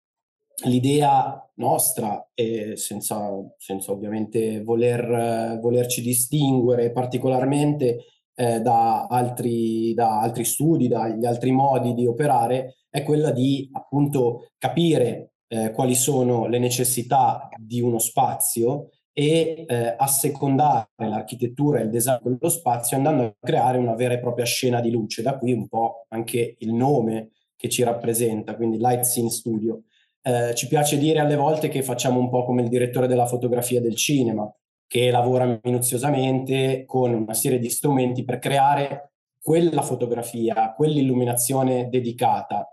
l'idea 0.65 1.49
nostra, 1.55 2.29
e 2.33 2.75
senza, 2.77 3.29
senza 3.57 3.91
ovviamente 3.91 4.63
voler, 4.63 5.59
volerci 5.59 6.01
distinguere 6.01 6.91
particolarmente 6.91 8.05
eh, 8.35 8.59
da, 8.61 9.05
altri, 9.07 9.93
da 9.93 10.19
altri 10.21 10.45
studi, 10.45 10.87
dagli 10.87 11.25
altri 11.25 11.51
modi 11.51 11.93
di 11.93 12.05
operare, 12.05 12.75
è 12.93 13.01
quella 13.01 13.31
di 13.31 13.67
appunto 13.73 14.49
capire 14.59 15.31
eh, 15.47 15.71
quali 15.71 15.95
sono 15.95 16.45
le 16.45 16.59
necessità 16.59 17.49
di 17.57 17.81
uno 17.81 17.97
spazio 17.97 18.89
e 19.11 19.65
eh, 19.67 19.95
assecondare 19.97 20.89
l'architettura 20.97 21.79
e 21.79 21.83
il 21.85 21.89
design 21.89 22.17
dello 22.21 22.49
spazio 22.49 22.95
andando 22.95 23.23
a 23.23 23.35
creare 23.39 23.79
una 23.79 23.95
vera 23.95 24.13
e 24.13 24.19
propria 24.19 24.45
scena 24.45 24.79
di 24.79 24.91
luce. 24.91 25.23
Da 25.23 25.39
qui 25.39 25.53
un 25.53 25.67
po' 25.67 26.05
anche 26.09 26.55
il 26.59 26.71
nome 26.71 27.31
che 27.55 27.67
ci 27.67 27.81
rappresenta, 27.81 28.55
quindi 28.55 28.77
Light 28.77 29.05
Scene 29.05 29.31
Studio. 29.31 29.85
Eh, 30.21 30.53
ci 30.53 30.67
piace 30.67 30.99
dire 30.99 31.17
alle 31.17 31.35
volte 31.35 31.69
che 31.69 31.81
facciamo 31.81 32.19
un 32.19 32.29
po' 32.29 32.45
come 32.45 32.61
il 32.61 32.69
direttore 32.69 33.07
della 33.07 33.25
fotografia 33.25 33.81
del 33.81 33.95
cinema, 33.95 34.47
che 34.85 35.09
lavora 35.09 35.59
minuziosamente 35.63 36.83
con 36.85 37.11
una 37.11 37.33
serie 37.33 37.57
di 37.57 37.71
strumenti 37.71 38.23
per 38.23 38.37
creare 38.37 39.13
quella 39.41 39.81
fotografia, 39.81 40.73
quell'illuminazione 40.73 41.89
dedicata. 41.89 42.72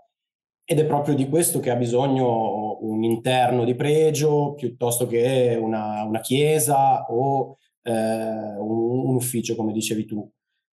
Ed 0.71 0.79
è 0.79 0.85
proprio 0.85 1.15
di 1.15 1.27
questo 1.27 1.59
che 1.59 1.69
ha 1.69 1.75
bisogno 1.75 2.77
un 2.79 3.03
interno 3.03 3.65
di 3.65 3.75
pregio 3.75 4.53
piuttosto 4.53 5.05
che 5.05 5.59
una, 5.61 6.03
una 6.03 6.21
chiesa 6.21 7.07
o 7.09 7.57
eh, 7.81 7.91
un, 7.91 9.05
un, 9.05 9.15
ufficio, 9.15 9.57
come 9.57 9.73
dicevi 9.73 10.05
tu. 10.05 10.25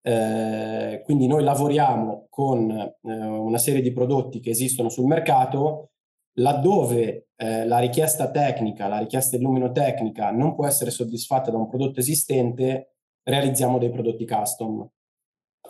Eh, 0.02 1.00
quindi 1.02 1.26
noi 1.26 1.42
lavoriamo 1.42 2.26
con 2.28 2.70
eh, 2.70 2.92
una 3.00 3.56
serie 3.56 3.80
di 3.80 3.90
prodotti 3.94 4.40
che 4.40 4.50
esistono 4.50 4.90
sul 4.90 5.06
mercato 5.06 5.92
laddove 6.40 7.28
eh, 7.34 7.64
la 7.64 7.78
richiesta 7.78 8.30
tecnica, 8.30 8.88
la 8.88 8.98
richiesta 8.98 9.36
illuminotecnica 9.36 10.30
non 10.30 10.54
può 10.54 10.66
essere 10.66 10.90
soddisfatta 10.90 11.50
da 11.50 11.56
un 11.56 11.68
prodotto 11.68 12.00
esistente, 12.00 12.96
realizziamo 13.22 13.78
dei 13.78 13.88
prodotti 13.88 14.26
custom, 14.26 14.86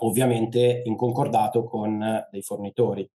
ovviamente 0.01 0.83
in 0.85 0.97
concordato 0.97 1.63
con 1.63 2.03
eh, 2.03 2.29
dei 2.33 2.43
fornitori. 2.43 3.09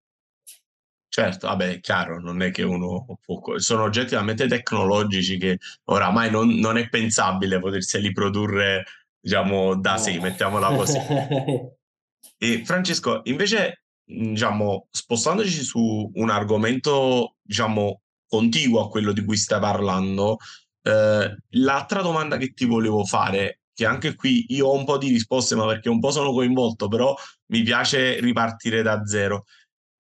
Certo, 1.14 1.48
vabbè, 1.48 1.72
è 1.72 1.80
chiaro, 1.82 2.22
non 2.22 2.42
è 2.42 2.52
che 2.52 2.64
uno 2.64 3.06
può... 3.22 3.42
Sono 3.58 3.84
oggetti 3.84 4.12
talmente 4.12 4.48
tecnologici 4.48 5.38
che 5.38 5.60
oramai 5.90 6.32
non, 6.32 6.48
non 6.52 6.78
è 6.78 6.88
pensabile 6.88 7.60
poterseli 7.60 8.14
produrre, 8.14 8.86
diciamo, 9.20 9.76
da 9.76 9.92
no. 9.92 9.98
sé, 9.98 10.18
mettiamola 10.22 10.70
così. 10.74 10.98
e 12.40 12.64
Francesco, 12.64 13.20
invece 13.26 13.84
diciamo, 14.06 14.88
spostandoci 14.90 15.64
su 15.64 16.10
un 16.14 16.30
argomento, 16.30 17.36
diciamo, 17.42 18.04
contiguo 18.26 18.82
a 18.82 18.88
quello 18.88 19.12
di 19.12 19.26
cui 19.26 19.36
stai 19.36 19.60
parlando, 19.60 20.38
eh, 20.84 21.36
l'altra 21.50 22.02
domanda 22.02 22.38
che 22.38 22.54
ti 22.54 22.64
volevo 22.64 23.04
fare, 23.04 23.64
che 23.74 23.86
anche 23.86 24.16
qui 24.16 24.46
io 24.54 24.68
ho 24.68 24.78
un 24.78 24.86
po' 24.86 24.98
di 24.98 25.10
risposte, 25.10 25.56
ma 25.56 25.66
perché 25.66 25.90
un 25.90 26.00
po' 26.00 26.12
sono 26.12 26.32
coinvolto, 26.32 26.88
però 26.88 27.14
mi 27.48 27.64
piace 27.64 28.18
ripartire 28.22 28.82
da 28.82 29.06
zero, 29.06 29.44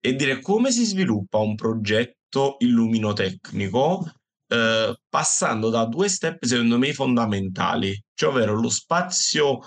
e 0.01 0.15
dire 0.15 0.41
come 0.41 0.71
si 0.71 0.83
sviluppa 0.83 1.37
un 1.37 1.55
progetto 1.55 2.57
illuminotecnico 2.59 4.11
eh, 4.47 4.99
passando 5.07 5.69
da 5.69 5.85
due 5.85 6.09
step 6.09 6.43
secondo 6.43 6.77
me 6.77 6.91
fondamentali, 6.93 7.97
cioè 8.13 8.31
ovvero 8.31 8.59
lo 8.59 8.69
spazio 8.69 9.59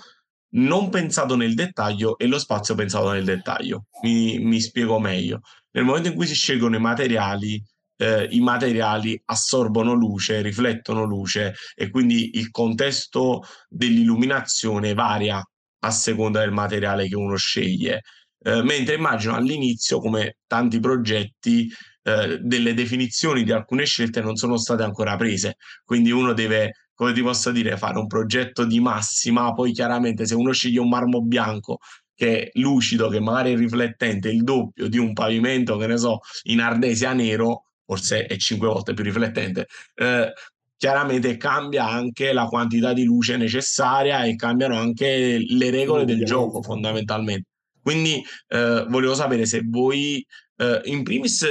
non 0.55 0.89
pensato 0.89 1.35
nel 1.35 1.53
dettaglio 1.53 2.17
e 2.17 2.27
lo 2.27 2.37
spazio 2.37 2.75
pensato 2.75 3.11
nel 3.11 3.25
dettaglio. 3.25 3.87
Mi, 4.03 4.37
mi 4.39 4.61
spiego 4.61 4.99
meglio. 4.99 5.41
Nel 5.71 5.83
momento 5.83 6.09
in 6.09 6.15
cui 6.15 6.27
si 6.27 6.35
scelgono 6.35 6.75
i 6.75 6.79
materiali, 6.79 7.61
eh, 7.97 8.27
i 8.29 8.39
materiali 8.39 9.19
assorbono 9.25 9.93
luce, 9.93 10.41
riflettono 10.41 11.03
luce 11.03 11.55
e 11.73 11.89
quindi 11.89 12.37
il 12.37 12.51
contesto 12.51 13.43
dell'illuminazione 13.67 14.93
varia 14.93 15.43
a 15.79 15.91
seconda 15.91 16.39
del 16.39 16.51
materiale 16.51 17.07
che 17.07 17.15
uno 17.15 17.35
sceglie. 17.35 18.01
Eh, 18.47 18.61
mentre 18.61 18.93
immagino 18.95 19.33
all'inizio, 19.33 19.99
come 19.99 20.37
tanti 20.45 20.79
progetti, 20.79 21.67
eh, 22.03 22.37
delle 22.39 22.75
definizioni 22.75 23.43
di 23.43 23.51
alcune 23.51 23.85
scelte 23.85 24.21
non 24.21 24.35
sono 24.35 24.57
state 24.57 24.83
ancora 24.83 25.15
prese, 25.15 25.55
quindi 25.83 26.11
uno 26.11 26.33
deve 26.33 26.71
come 26.93 27.11
ti 27.11 27.21
posso 27.21 27.51
dire, 27.51 27.75
fare 27.75 27.97
un 27.97 28.07
progetto 28.07 28.63
di 28.65 28.79
massima, 28.79 29.51
poi 29.53 29.71
chiaramente 29.73 30.25
se 30.25 30.35
uno 30.35 30.51
sceglie 30.53 30.79
un 30.79 30.89
marmo 30.89 31.21
bianco 31.21 31.79
che 32.13 32.43
è 32.43 32.49
lucido, 32.59 33.09
che 33.09 33.19
magari 33.19 33.53
è 33.53 33.57
riflettente, 33.57 34.29
il 34.29 34.43
doppio 34.43 34.87
di 34.87 34.97
un 34.97 35.11
pavimento, 35.13 35.75
che 35.77 35.87
ne 35.87 35.97
so, 35.97 36.19
in 36.43 36.61
ardesia 36.61 37.13
nero, 37.13 37.65
forse 37.85 38.25
è 38.25 38.37
cinque 38.37 38.67
volte 38.67 38.93
più 38.93 39.03
riflettente, 39.03 39.67
eh, 39.95 40.31
chiaramente 40.77 41.35
cambia 41.37 41.87
anche 41.87 42.31
la 42.31 42.45
quantità 42.45 42.93
di 42.93 43.03
luce 43.03 43.37
necessaria 43.37 44.23
e 44.23 44.35
cambiano 44.35 44.77
anche 44.77 45.39
le 45.39 45.69
regole 45.71 46.05
del 46.05 46.23
gioco 46.23 46.61
fondamentalmente. 46.61 47.47
Quindi 47.85 48.23
eh, 48.47 48.83
volevo 48.89 49.13
sapere 49.13 49.45
se 49.45 49.61
voi, 49.63 50.25
eh, 50.57 50.81
in 50.85 51.03
primis, 51.03 51.45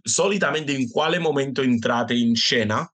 solitamente 0.00 0.70
in 0.70 0.88
quale 0.88 1.18
momento 1.18 1.60
entrate 1.60 2.14
in 2.14 2.36
scena 2.36 2.88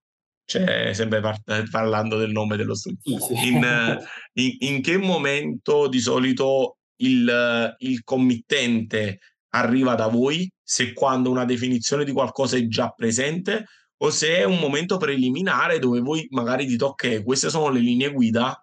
cioè 0.45 0.93
sempre 0.95 1.21
par- 1.21 1.69
parlando 1.71 2.17
del 2.17 2.31
nome 2.31 2.57
dello 2.57 2.75
studio. 2.75 2.99
In, 3.45 3.63
in, 4.41 4.57
in, 4.59 4.83
che 4.83 4.97
momento 4.97 5.87
di 5.87 6.01
solito 6.01 6.79
il, 7.01 7.75
il 7.79 8.03
committente 8.05 9.19
arriva 9.51 9.95
da 9.95 10.07
voi? 10.07 10.51
Se 10.63 10.95
quando 10.95 11.31
una 11.31 11.45
definizione 11.45 12.05
di 12.05 12.13
qualcosa 12.13 12.57
è 12.57 12.67
già 12.67 12.89
presente 12.89 13.67
o 13.99 14.11
se 14.11 14.37
è 14.39 14.45
un 14.45 14.59
momento 14.59 14.97
preliminare 14.97 15.79
dove 15.79 16.01
voi 16.01 16.27
magari 16.31 16.65
dite 16.65 16.85
ok, 16.85 17.23
queste 17.23 17.51
sono 17.51 17.69
le 17.69 17.81
linee 17.81 18.11
guida, 18.11 18.59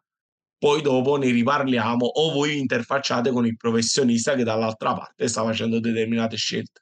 poi 0.60 0.82
dopo 0.82 1.16
ne 1.16 1.32
riparliamo 1.32 2.06
o 2.06 2.34
voi 2.34 2.60
interfacciate 2.60 3.32
con 3.32 3.46
il 3.46 3.56
professionista 3.56 4.36
che 4.36 4.44
dall'altra 4.44 4.94
parte 4.94 5.28
sta 5.30 5.42
facendo 5.44 5.80
determinate 5.80 6.36
scelte. 6.36 6.82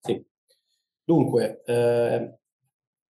Sì. 0.00 0.24
Dunque, 1.04 1.62
eh, 1.66 2.38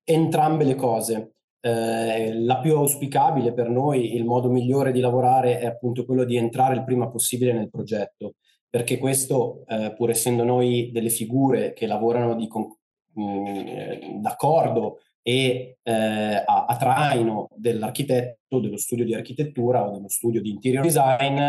entrambe 0.03 0.63
le 0.63 0.75
cose. 0.75 1.35
Eh, 1.63 2.33
la 2.33 2.59
più 2.59 2.75
auspicabile 2.75 3.53
per 3.53 3.69
noi, 3.69 4.15
il 4.15 4.25
modo 4.25 4.49
migliore 4.49 4.91
di 4.91 4.99
lavorare 4.99 5.59
è 5.59 5.67
appunto 5.67 6.05
quello 6.05 6.23
di 6.23 6.35
entrare 6.35 6.73
il 6.73 6.83
prima 6.83 7.07
possibile 7.07 7.53
nel 7.53 7.69
progetto, 7.69 8.33
perché 8.67 8.97
questo, 8.97 9.63
eh, 9.67 9.93
pur 9.95 10.09
essendo 10.09 10.43
noi 10.43 10.89
delle 10.91 11.09
figure 11.09 11.73
che 11.73 11.85
lavorano 11.85 12.35
di, 12.35 12.47
mh, 12.47 13.21
mm, 13.21 14.21
d'accordo 14.21 15.01
e 15.23 15.77
eh, 15.83 15.93
a, 15.93 16.65
a, 16.65 16.75
traino 16.77 17.49
dell'architetto, 17.55 18.59
dello 18.59 18.77
studio 18.77 19.05
di 19.05 19.13
architettura 19.13 19.87
o 19.87 19.91
dello 19.91 20.09
studio 20.09 20.41
di 20.41 20.49
interior 20.49 20.83
design, 20.83 21.39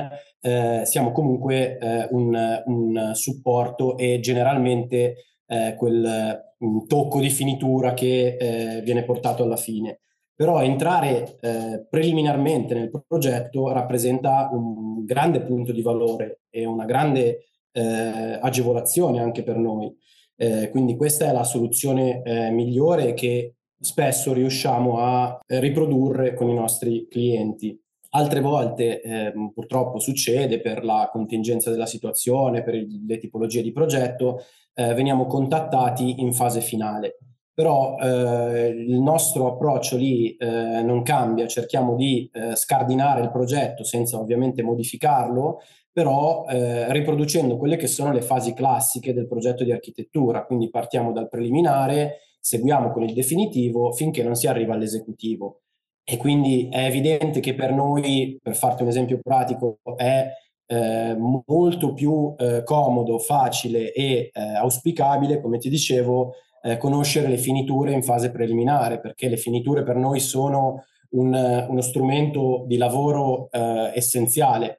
eh, 0.41 0.83
siamo 0.85 1.13
comunque 1.13 1.79
eh, 1.79 2.09
un, 2.11 2.63
un 2.67 3.11
supporto 3.15 3.97
e 3.97 4.21
generalmente 4.21 5.25
eh, 5.47 5.75
quel 5.77 6.51
tocco 6.87 7.19
di 7.19 7.31
finitura 7.31 7.95
che 7.95 8.37
eh, 8.39 8.83
viene 8.83 9.05
portato 9.05 9.43
alla 9.43 9.57
fine. 9.57 10.01
Però 10.35 10.63
entrare 10.63 11.39
eh, 11.41 11.87
preliminarmente 11.89 12.75
nel 12.75 12.91
progetto 13.07 13.71
rappresenta 13.73 14.49
un 14.53 15.05
grande 15.05 15.41
punto 15.43 15.73
di 15.73 15.83
valore 15.83 16.43
e 16.51 16.65
una 16.65 16.85
grande 16.85 17.47
agevolazione 17.75 19.19
anche 19.21 19.43
per 19.43 19.57
noi. 19.57 19.91
Eh, 20.37 20.71
quindi 20.71 20.97
questa 20.97 21.29
è 21.29 21.33
la 21.33 21.45
soluzione 21.45 22.21
eh, 22.23 22.51
migliore 22.51 23.15
che 23.15 23.55
spesso 23.83 24.33
riusciamo 24.33 24.99
a 24.99 25.41
riprodurre 25.47 26.35
con 26.35 26.49
i 26.49 26.55
nostri 26.55 27.07
clienti. 27.09 27.79
Altre 28.15 28.41
volte 28.41 29.01
eh, 29.01 29.33
purtroppo 29.55 29.99
succede 29.99 30.61
per 30.61 30.85
la 30.85 31.09
contingenza 31.11 31.71
della 31.71 31.87
situazione, 31.87 32.63
per 32.63 32.75
le 32.75 33.19
tipologie 33.19 33.63
di 33.63 33.73
progetto, 33.73 34.45
eh, 34.75 34.93
veniamo 34.95 35.27
contattati 35.27 36.21
in 36.21 36.33
fase 36.33 36.61
finale. 36.61 37.19
Però 37.55 37.97
eh, 37.99 38.69
il 38.69 39.01
nostro 39.01 39.47
approccio 39.53 39.97
lì 39.97 40.35
eh, 40.37 40.83
non 40.83 41.03
cambia, 41.03 41.47
cerchiamo 41.47 41.95
di 41.95 42.31
eh, 42.33 42.55
scardinare 42.57 43.21
il 43.23 43.31
progetto 43.31 43.85
senza 43.85 44.19
ovviamente 44.19 44.63
modificarlo, 44.63 45.61
però 45.93 46.45
eh, 46.49 46.91
riproducendo 46.93 47.59
quelle 47.59 47.77
che 47.77 47.87
sono 47.87 48.13
le 48.13 48.23
fasi 48.23 48.55
classiche 48.55 49.13
del 49.13 49.29
progetto 49.29 49.65
di 49.65 49.73
architettura. 49.73 50.45
Quindi 50.45 50.71
partiamo 50.71 51.13
dal 51.13 51.29
preliminare, 51.29 52.21
seguiamo 52.43 52.91
con 52.91 53.05
il 53.05 53.15
definitivo 53.15 53.93
finché 53.93 54.25
non 54.25 54.35
si 54.35 54.49
arriva 54.49 54.75
all'esecutivo. 54.75 55.61
E 56.05 56.17
quindi 56.17 56.69
è 56.69 56.85
evidente 56.85 57.39
che 57.39 57.55
per 57.55 57.73
noi, 57.73 58.37
per 58.43 58.57
farti 58.57 58.83
un 58.83 58.89
esempio 58.89 59.21
pratico, 59.23 59.79
è 59.97 60.27
eh, 60.67 61.17
molto 61.17 61.93
più 61.95 62.35
eh, 62.37 62.65
comodo, 62.65 63.19
facile 63.19 63.93
e 63.93 64.31
eh, 64.33 64.41
auspicabile, 64.57 65.41
come 65.41 65.59
ti 65.59 65.69
dicevo, 65.69 66.33
eh, 66.63 66.77
conoscere 66.79 67.29
le 67.29 67.37
finiture 67.37 67.93
in 67.93 68.03
fase 68.03 68.33
preliminare, 68.33 68.99
perché 68.99 69.29
le 69.29 69.37
finiture 69.37 69.85
per 69.85 69.95
noi 69.95 70.19
sono 70.19 70.85
un, 71.11 71.67
uno 71.69 71.81
strumento 71.81 72.65
di 72.67 72.77
lavoro 72.77 73.49
eh, 73.51 73.93
essenziale. 73.95 74.79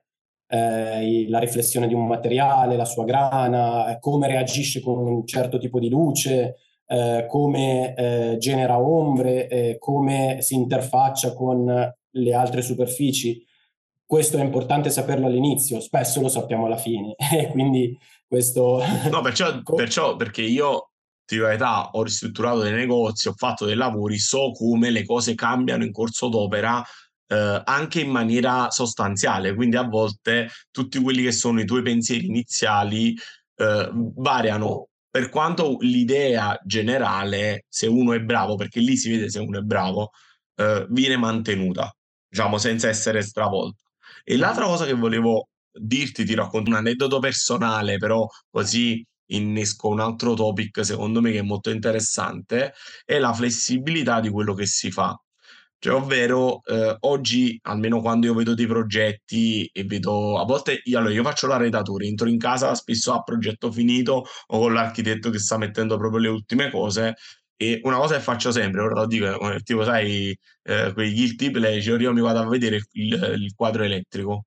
la 0.53 1.39
riflessione 1.39 1.87
di 1.87 1.95
un 1.95 2.05
materiale, 2.05 2.75
la 2.75 2.85
sua 2.85 3.05
grana, 3.05 3.97
come 3.99 4.27
reagisce 4.27 4.81
con 4.81 4.99
un 4.99 5.25
certo 5.25 5.57
tipo 5.57 5.79
di 5.79 5.89
luce, 5.89 6.57
eh, 6.87 7.25
come 7.27 7.95
eh, 7.95 8.37
genera 8.37 8.79
ombre, 8.79 9.47
eh, 9.47 9.77
come 9.79 10.37
si 10.41 10.55
interfaccia 10.55 11.33
con 11.33 11.93
le 12.09 12.33
altre 12.33 12.61
superfici. 12.61 13.45
Questo 14.05 14.37
è 14.37 14.41
importante 14.41 14.89
saperlo 14.89 15.27
all'inizio, 15.27 15.79
spesso 15.79 16.21
lo 16.21 16.29
sappiamo 16.29 16.65
alla 16.65 16.77
fine. 16.77 17.15
quindi 17.51 17.97
questo... 18.27 18.81
No, 19.09 19.21
perciò, 19.21 19.61
perciò 19.75 20.15
perché 20.15 20.41
io 20.41 20.89
di 21.25 21.37
verità 21.37 21.89
ho 21.91 22.03
ristrutturato 22.03 22.59
dei 22.59 22.73
negozi, 22.73 23.27
ho 23.27 23.33
fatto 23.35 23.65
dei 23.65 23.75
lavori, 23.75 24.17
so 24.17 24.51
come 24.51 24.89
le 24.89 25.05
cose 25.05 25.35
cambiano 25.35 25.83
in 25.83 25.91
corso 25.91 26.27
d'opera 26.27 26.83
eh, 27.27 27.61
anche 27.63 28.01
in 28.01 28.09
maniera 28.09 28.69
sostanziale, 28.69 29.55
quindi 29.55 29.77
a 29.77 29.87
volte 29.87 30.49
tutti 30.71 31.01
quelli 31.01 31.23
che 31.23 31.31
sono 31.31 31.59
i 31.59 31.65
tuoi 31.65 31.81
pensieri 31.81 32.27
iniziali 32.27 33.15
eh, 33.55 33.89
variano 34.15 34.89
per 35.13 35.29
quanto 35.29 35.77
l'idea 35.81 36.59
generale, 36.65 37.65
se 37.69 37.85
uno 37.85 38.13
è 38.13 38.19
bravo, 38.19 38.55
perché 38.55 38.79
lì 38.79 38.97
si 38.97 39.11
vede 39.11 39.29
se 39.29 39.37
uno 39.37 39.59
è 39.59 39.61
bravo, 39.61 40.09
eh, 40.55 40.87
viene 40.89 41.17
mantenuta, 41.17 41.95
diciamo, 42.27 42.57
senza 42.57 42.89
essere 42.89 43.21
stravolta. 43.21 43.83
E 44.23 44.37
l'altra 44.37 44.65
cosa 44.65 44.85
che 44.85 44.93
volevo 44.93 45.49
dirti, 45.71 46.25
ti 46.25 46.33
racconto 46.33 46.71
un 46.71 46.77
aneddoto 46.77 47.19
personale, 47.19 47.97
però 47.97 48.27
così 48.49 49.05
innesco 49.27 49.89
un 49.89 49.99
altro 49.99 50.33
topic 50.33 50.83
secondo 50.83 51.21
me 51.21 51.31
che 51.31 51.39
è 51.39 51.43
molto 51.43 51.69
interessante, 51.69 52.73
è 53.05 53.19
la 53.19 53.33
flessibilità 53.33 54.19
di 54.19 54.29
quello 54.29 54.55
che 54.55 54.65
si 54.65 54.89
fa. 54.89 55.15
Cioè, 55.83 55.95
ovvero, 55.95 56.63
eh, 56.63 56.95
oggi, 57.01 57.59
almeno 57.63 57.99
quando 57.99 58.25
io 58.27 58.33
vedo 58.33 58.53
dei 58.53 58.67
progetti 58.67 59.69
e 59.73 59.83
vedo, 59.83 60.39
a 60.39 60.45
volte, 60.45 60.79
io, 60.85 60.97
allora, 60.97 61.13
io 61.13 61.23
faccio 61.23 61.45
l'arredatore, 61.45 62.05
entro 62.05 62.29
in 62.29 62.37
casa 62.37 62.73
spesso 62.73 63.11
a 63.11 63.21
progetto 63.21 63.69
finito 63.69 64.23
o 64.47 64.59
con 64.59 64.71
l'architetto 64.71 65.29
che 65.29 65.39
sta 65.39 65.57
mettendo 65.57 65.97
proprio 65.97 66.21
le 66.21 66.27
ultime 66.29 66.71
cose 66.71 67.15
e 67.57 67.81
una 67.83 67.97
cosa 67.97 68.15
che 68.15 68.21
faccio 68.21 68.49
sempre, 68.51 68.79
ora 68.79 69.01
lo 69.01 69.07
dico, 69.07 69.51
eh, 69.51 69.59
tipo 69.59 69.83
sai, 69.83 70.33
eh, 70.63 70.93
quei 70.93 71.11
guilty 71.13 71.51
pleasure, 71.51 72.01
io 72.01 72.13
mi 72.13 72.21
vado 72.21 72.39
a 72.39 72.47
vedere 72.47 72.81
il, 72.93 73.37
il 73.41 73.53
quadro 73.53 73.83
elettrico 73.83 74.45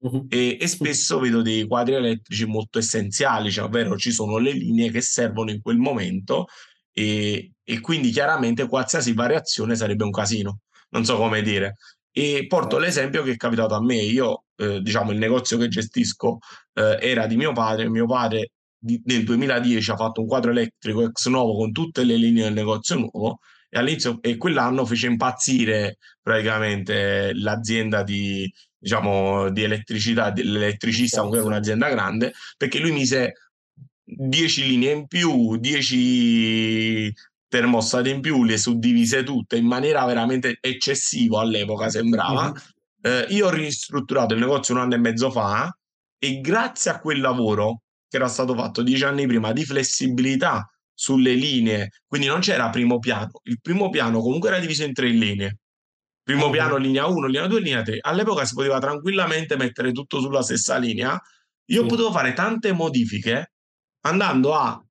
uh-huh. 0.00 0.26
e, 0.28 0.58
e, 0.60 0.66
spesso 0.66 1.18
vedo 1.18 1.40
dei 1.40 1.66
quadri 1.66 1.94
elettrici 1.94 2.44
molto 2.44 2.78
essenziali, 2.78 3.50
cioè 3.50 3.64
ovvero 3.64 3.96
ci 3.96 4.12
sono 4.12 4.36
le 4.36 4.52
linee 4.52 4.90
che 4.90 5.00
servono 5.00 5.50
in 5.50 5.62
quel 5.62 5.78
momento 5.78 6.44
e, 6.92 7.52
e 7.64 7.80
quindi 7.80 8.10
chiaramente 8.10 8.68
qualsiasi 8.68 9.14
variazione 9.14 9.76
sarebbe 9.76 10.04
un 10.04 10.10
casino 10.10 10.58
non 10.94 11.04
so 11.04 11.16
come 11.16 11.42
dire. 11.42 11.74
E 12.10 12.46
porto 12.46 12.78
l'esempio 12.78 13.22
che 13.22 13.32
è 13.32 13.36
capitato 13.36 13.74
a 13.74 13.82
me. 13.82 13.96
Io, 13.96 14.44
eh, 14.56 14.80
diciamo, 14.80 15.10
il 15.12 15.18
negozio 15.18 15.58
che 15.58 15.68
gestisco 15.68 16.38
eh, 16.74 16.98
era 17.00 17.26
di 17.26 17.36
mio 17.36 17.52
padre. 17.52 17.88
Mio 17.88 18.06
padre 18.06 18.50
di, 18.78 19.00
nel 19.04 19.24
2010 19.24 19.90
ha 19.90 19.96
fatto 19.96 20.20
un 20.20 20.26
quadro 20.28 20.50
elettrico 20.52 21.02
ex 21.02 21.26
novo 21.28 21.56
con 21.56 21.72
tutte 21.72 22.04
le 22.04 22.16
linee 22.16 22.44
del 22.44 22.52
negozio 22.52 22.96
nuovo 22.96 23.38
e 23.68 23.78
all'inizio 23.78 24.22
e 24.22 24.36
quell'anno 24.36 24.86
fece 24.86 25.08
impazzire 25.08 25.98
praticamente 26.22 27.32
l'azienda 27.34 28.04
di, 28.04 28.50
diciamo, 28.78 29.50
di 29.50 29.62
elettricità, 29.64 30.30
dell'elettricista, 30.30 31.18
comunque 31.18 31.42
è 31.42 31.44
un'azienda 31.44 31.88
grande, 31.88 32.32
perché 32.56 32.78
lui 32.78 32.92
mise 32.92 33.32
10 34.04 34.66
linee 34.66 34.92
in 34.92 35.06
più, 35.08 35.56
10 35.56 37.12
termostate 37.54 38.10
in 38.10 38.20
più, 38.20 38.42
le 38.42 38.58
suddivise 38.58 39.22
tutte 39.22 39.56
in 39.56 39.64
maniera 39.64 40.04
veramente 40.06 40.58
eccessiva 40.60 41.40
all'epoca, 41.40 41.88
sembrava. 41.88 42.46
Mm-hmm. 42.46 42.56
Eh, 43.00 43.26
io 43.34 43.46
ho 43.46 43.50
ristrutturato 43.50 44.34
il 44.34 44.40
negozio 44.40 44.74
un 44.74 44.80
anno 44.80 44.94
e 44.94 44.98
mezzo 44.98 45.30
fa 45.30 45.72
e 46.18 46.40
grazie 46.40 46.90
a 46.90 46.98
quel 46.98 47.20
lavoro 47.20 47.82
che 48.08 48.16
era 48.16 48.26
stato 48.26 48.56
fatto 48.56 48.82
dieci 48.82 49.04
anni 49.04 49.28
prima 49.28 49.52
di 49.52 49.64
flessibilità 49.64 50.68
sulle 50.92 51.34
linee, 51.34 51.90
quindi 52.08 52.26
non 52.26 52.40
c'era 52.40 52.70
primo 52.70 52.98
piano, 52.98 53.30
il 53.44 53.60
primo 53.60 53.88
piano 53.88 54.20
comunque 54.20 54.48
era 54.48 54.58
diviso 54.58 54.82
in 54.82 54.92
tre 54.92 55.08
linee. 55.08 55.58
Primo 56.24 56.48
piano, 56.50 56.76
linea 56.76 57.06
1, 57.06 57.26
linea 57.26 57.46
2, 57.46 57.60
linea 57.60 57.82
3. 57.82 57.98
All'epoca 58.00 58.46
si 58.46 58.54
poteva 58.54 58.78
tranquillamente 58.78 59.56
mettere 59.56 59.92
tutto 59.92 60.20
sulla 60.20 60.40
stessa 60.40 60.78
linea. 60.78 61.20
Io 61.66 61.82
sì. 61.82 61.86
potevo 61.86 62.10
fare 62.10 62.32
tante 62.32 62.72
modifiche 62.72 63.52
andando 64.06 64.54
a 64.54 64.82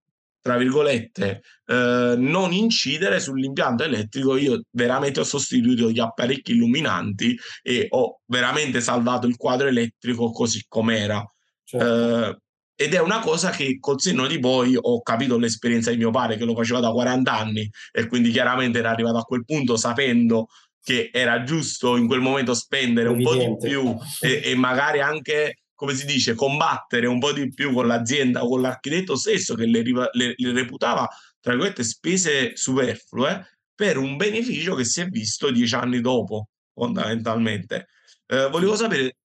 tra 0.43 0.58
virgolette, 0.58 1.41
eh, 1.67 2.15
non 2.17 2.51
incidere 2.51 3.21
sull'impianto 3.21 3.84
elettrico, 3.84 4.36
io 4.36 4.63
veramente 4.71 5.21
ho 5.21 5.23
sostituito 5.23 5.89
gli 5.89 6.01
apparecchi 6.01 6.51
illuminanti 6.51 7.36
e 7.62 7.88
ho 7.89 8.19
veramente 8.25 8.82
salvato 8.82 9.25
il 9.25 9.38
quadro 9.38 9.67
elettrico 9.67 10.32
così 10.32 10.65
com'era. 10.67 11.25
Certo. 11.63 12.27
Eh, 12.27 12.38
ed 12.75 12.93
è 12.93 12.99
una 12.99 13.19
cosa 13.19 13.51
che 13.51 13.77
col 13.79 14.01
senno 14.01 14.27
di 14.27 14.38
poi 14.39 14.75
ho 14.77 15.01
capito 15.01 15.38
l'esperienza 15.38 15.91
di 15.91 15.97
mio 15.97 16.12
padre 16.12 16.36
che 16.36 16.43
lo 16.43 16.56
faceva 16.56 16.82
da 16.82 16.91
40 16.91 17.32
anni 17.32 17.69
e 17.91 18.08
quindi 18.08 18.29
chiaramente 18.32 18.79
era 18.79 18.89
arrivato 18.89 19.17
a 19.19 19.23
quel 19.23 19.45
punto 19.45 19.77
sapendo 19.77 20.47
che 20.84 21.10
era 21.13 21.43
giusto 21.43 21.95
in 21.95 22.08
quel 22.08 22.19
momento 22.19 22.53
spendere 22.53 23.12
Evidente. 23.12 23.47
un 23.47 23.56
po' 23.56 23.62
di 23.62 23.69
più 23.69 23.95
e, 24.19 24.41
e 24.43 24.56
magari 24.56 24.99
anche 24.99 25.62
come 25.84 25.96
si 25.96 26.06
dice, 26.06 26.34
combattere 26.34 27.08
un 27.08 27.19
po' 27.19 27.34
di 27.34 27.50
più 27.50 27.74
con 27.74 27.88
l'azienda 27.88 28.41
o 28.41 28.48
con 28.48 28.62
l'architetto 28.62 29.17
stesso 29.17 29.54
che 29.54 29.65
le, 29.65 29.84
le, 29.84 30.34
le 30.38 30.52
reputava, 30.54 31.06
tra 31.41 31.52
virgolette, 31.52 31.84
spese 31.84 32.56
superflue 32.56 33.58
per 33.76 33.98
un 33.98 34.15
beneficio 34.15 34.76
che 34.76 34.86
si 34.86 35.02
è 35.02 35.08
visto 35.08 35.52
dieci 35.52 35.76
anni 35.76 36.00
dopo, 36.00 36.48
fondamentalmente. 36.74 37.88
Eh, 38.28 38.48
volevo 38.48 38.78
sapere 38.78 39.17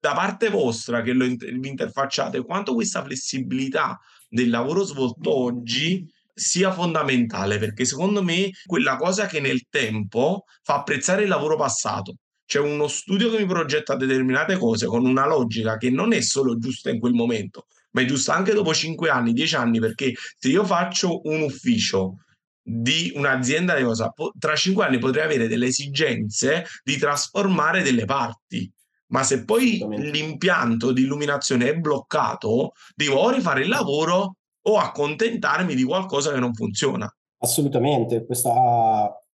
da 0.00 0.14
parte 0.14 0.48
vostra 0.48 1.02
che 1.02 1.12
lo 1.12 1.26
vi 1.26 1.68
interfacciate 1.68 2.42
quanto 2.42 2.72
questa 2.72 3.04
flessibilità 3.04 4.00
del 4.30 4.48
lavoro 4.48 4.84
svolto 4.84 5.30
oggi 5.34 6.10
sia 6.32 6.72
fondamentale 6.72 7.58
perché 7.58 7.84
secondo 7.84 8.22
me 8.22 8.48
quella 8.64 8.96
cosa 8.96 9.26
che 9.26 9.40
nel 9.40 9.66
tempo 9.68 10.44
fa 10.62 10.76
apprezzare 10.76 11.24
il 11.24 11.28
lavoro 11.28 11.56
passato 11.56 12.16
c'è 12.44 12.58
uno 12.58 12.86
studio 12.88 13.30
che 13.30 13.38
mi 13.38 13.46
progetta 13.46 13.94
determinate 13.94 14.56
cose 14.56 14.86
con 14.86 15.06
una 15.06 15.26
logica 15.26 15.76
che 15.76 15.90
non 15.90 16.12
è 16.12 16.20
solo 16.20 16.58
giusta 16.58 16.90
in 16.90 17.00
quel 17.00 17.12
momento, 17.12 17.66
ma 17.92 18.02
è 18.02 18.04
giusta 18.04 18.34
anche 18.34 18.52
dopo 18.52 18.74
5 18.74 19.08
anni, 19.08 19.32
10 19.32 19.54
anni, 19.54 19.78
perché 19.78 20.12
se 20.38 20.48
io 20.48 20.64
faccio 20.64 21.20
un 21.24 21.42
ufficio 21.42 22.16
di 22.62 23.12
un'azienda 23.14 23.74
di 23.74 23.82
cosa, 23.82 24.12
tra 24.38 24.54
5 24.54 24.84
anni 24.84 24.98
potrei 24.98 25.24
avere 25.24 25.48
delle 25.48 25.66
esigenze 25.66 26.64
di 26.82 26.96
trasformare 26.96 27.82
delle 27.82 28.04
parti. 28.04 28.70
Ma 29.08 29.22
se 29.24 29.44
poi 29.44 29.84
l'impianto 29.88 30.92
di 30.92 31.02
illuminazione 31.02 31.68
è 31.68 31.74
bloccato, 31.74 32.72
devo 32.94 33.16
o 33.16 33.30
rifare 33.30 33.62
il 33.62 33.68
lavoro 33.68 34.36
o 34.62 34.78
accontentarmi 34.78 35.74
di 35.74 35.82
qualcosa 35.82 36.32
che 36.32 36.38
non 36.38 36.54
funziona. 36.54 37.14
Assolutamente, 37.38 38.24
questa 38.24 38.52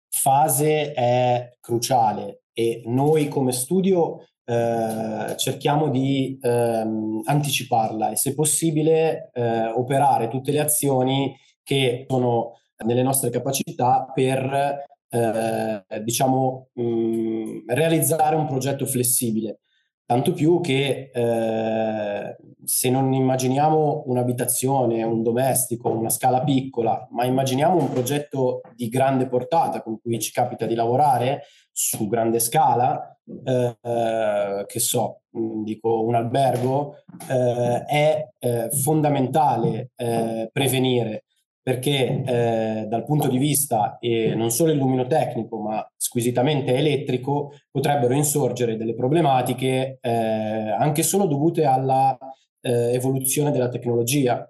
fase 0.09 0.93
è 0.93 1.57
cruciale 1.61 2.45
e 2.59 2.81
noi 2.87 3.29
come 3.29 3.53
studio 3.53 4.25
eh, 4.47 5.37
cerchiamo 5.37 5.91
di 5.91 6.39
ehm, 6.41 7.21
anticiparla 7.25 8.13
e 8.13 8.17
se 8.17 8.33
possibile 8.33 9.31
eh, 9.35 9.67
operare 9.67 10.29
tutte 10.29 10.53
le 10.53 10.61
azioni 10.61 11.37
che 11.63 12.07
sono 12.09 12.53
nelle 12.87 13.03
nostre 13.03 13.29
capacità 13.29 14.11
per 14.15 14.85
eh, 15.11 16.03
diciamo 16.03 16.69
mh, 16.73 17.65
realizzare 17.67 18.37
un 18.37 18.47
progetto 18.47 18.87
flessibile. 18.87 19.61
Tanto 20.07 20.33
più 20.33 20.61
che 20.61 21.11
eh, 21.13 22.37
se 22.65 22.91
non 22.91 23.13
immaginiamo 23.13 24.05
un'abitazione, 24.07 25.03
un 25.03 25.23
domestico, 25.23 25.91
una 25.91 26.11
scala 26.11 26.45
piccola, 26.45 27.07
ma 27.11 27.25
immaginiamo 27.25 27.77
un 27.77 27.91
progetto 27.91 28.61
di 28.75 28.89
grande 28.89 29.27
portata 29.27 29.83
con 29.83 30.01
cui 30.01 30.21
ci 30.21 30.31
capita 30.31 30.65
di 30.65 30.77
lavorare 30.77 31.43
su 31.79 32.09
grande 32.09 32.39
scala, 32.39 33.15
eh, 33.45 34.65
che 34.67 34.81
so, 34.81 35.21
dico 35.31 36.01
un 36.05 36.15
albergo, 36.15 37.03
eh, 37.29 37.85
è 37.85 38.29
eh, 38.39 38.71
fondamentale 38.71 39.91
eh, 39.95 40.49
prevenire. 40.51 41.25
Perché 41.67 42.23
eh, 42.25 42.87
dal 42.89 43.05
punto 43.05 43.29
di 43.29 43.39
vista 43.39 43.99
non 44.37 44.51
solo 44.53 44.71
illumino-tecnico, 44.71 45.59
ma 45.59 45.85
squisitamente 45.97 46.75
elettrico, 46.75 47.53
potrebbero 47.71 48.15
insorgere 48.15 48.77
delle 48.77 48.95
problematiche 48.95 49.99
eh, 50.01 50.71
anche 50.79 51.03
solo 51.03 51.27
dovute 51.27 51.65
alla 51.65 52.17
evoluzione 52.63 53.53
della 53.53 53.69
tecnologia, 53.69 54.49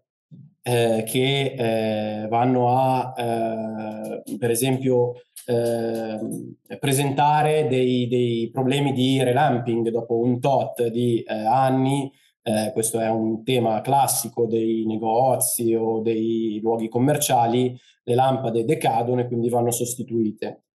eh, 0.68 1.04
che 1.06 1.54
eh, 1.56 2.26
vanno 2.28 2.76
a, 2.76 3.12
per 3.14 4.50
esempio, 4.50 5.14
presentare 6.80 7.68
dei, 7.68 8.08
dei, 8.08 8.50
problemi 8.52 8.92
di 8.92 9.22
relamping 9.22 9.90
dopo 9.90 10.18
un 10.18 10.40
tot 10.40 10.88
di 10.88 11.24
anni 11.26 12.10
eh, 12.48 12.70
questo 12.72 13.00
è 13.00 13.10
un 13.10 13.42
tema 13.42 13.80
classico 13.80 14.46
dei 14.46 14.86
negozi 14.86 15.74
o 15.74 15.98
dei 16.00 16.60
luoghi 16.62 16.88
commerciali, 16.88 17.76
le 18.04 18.14
lampade 18.14 18.64
decadono 18.64 19.20
e 19.20 19.26
quindi 19.26 19.48
vanno 19.48 19.72
sostituite. 19.72 20.66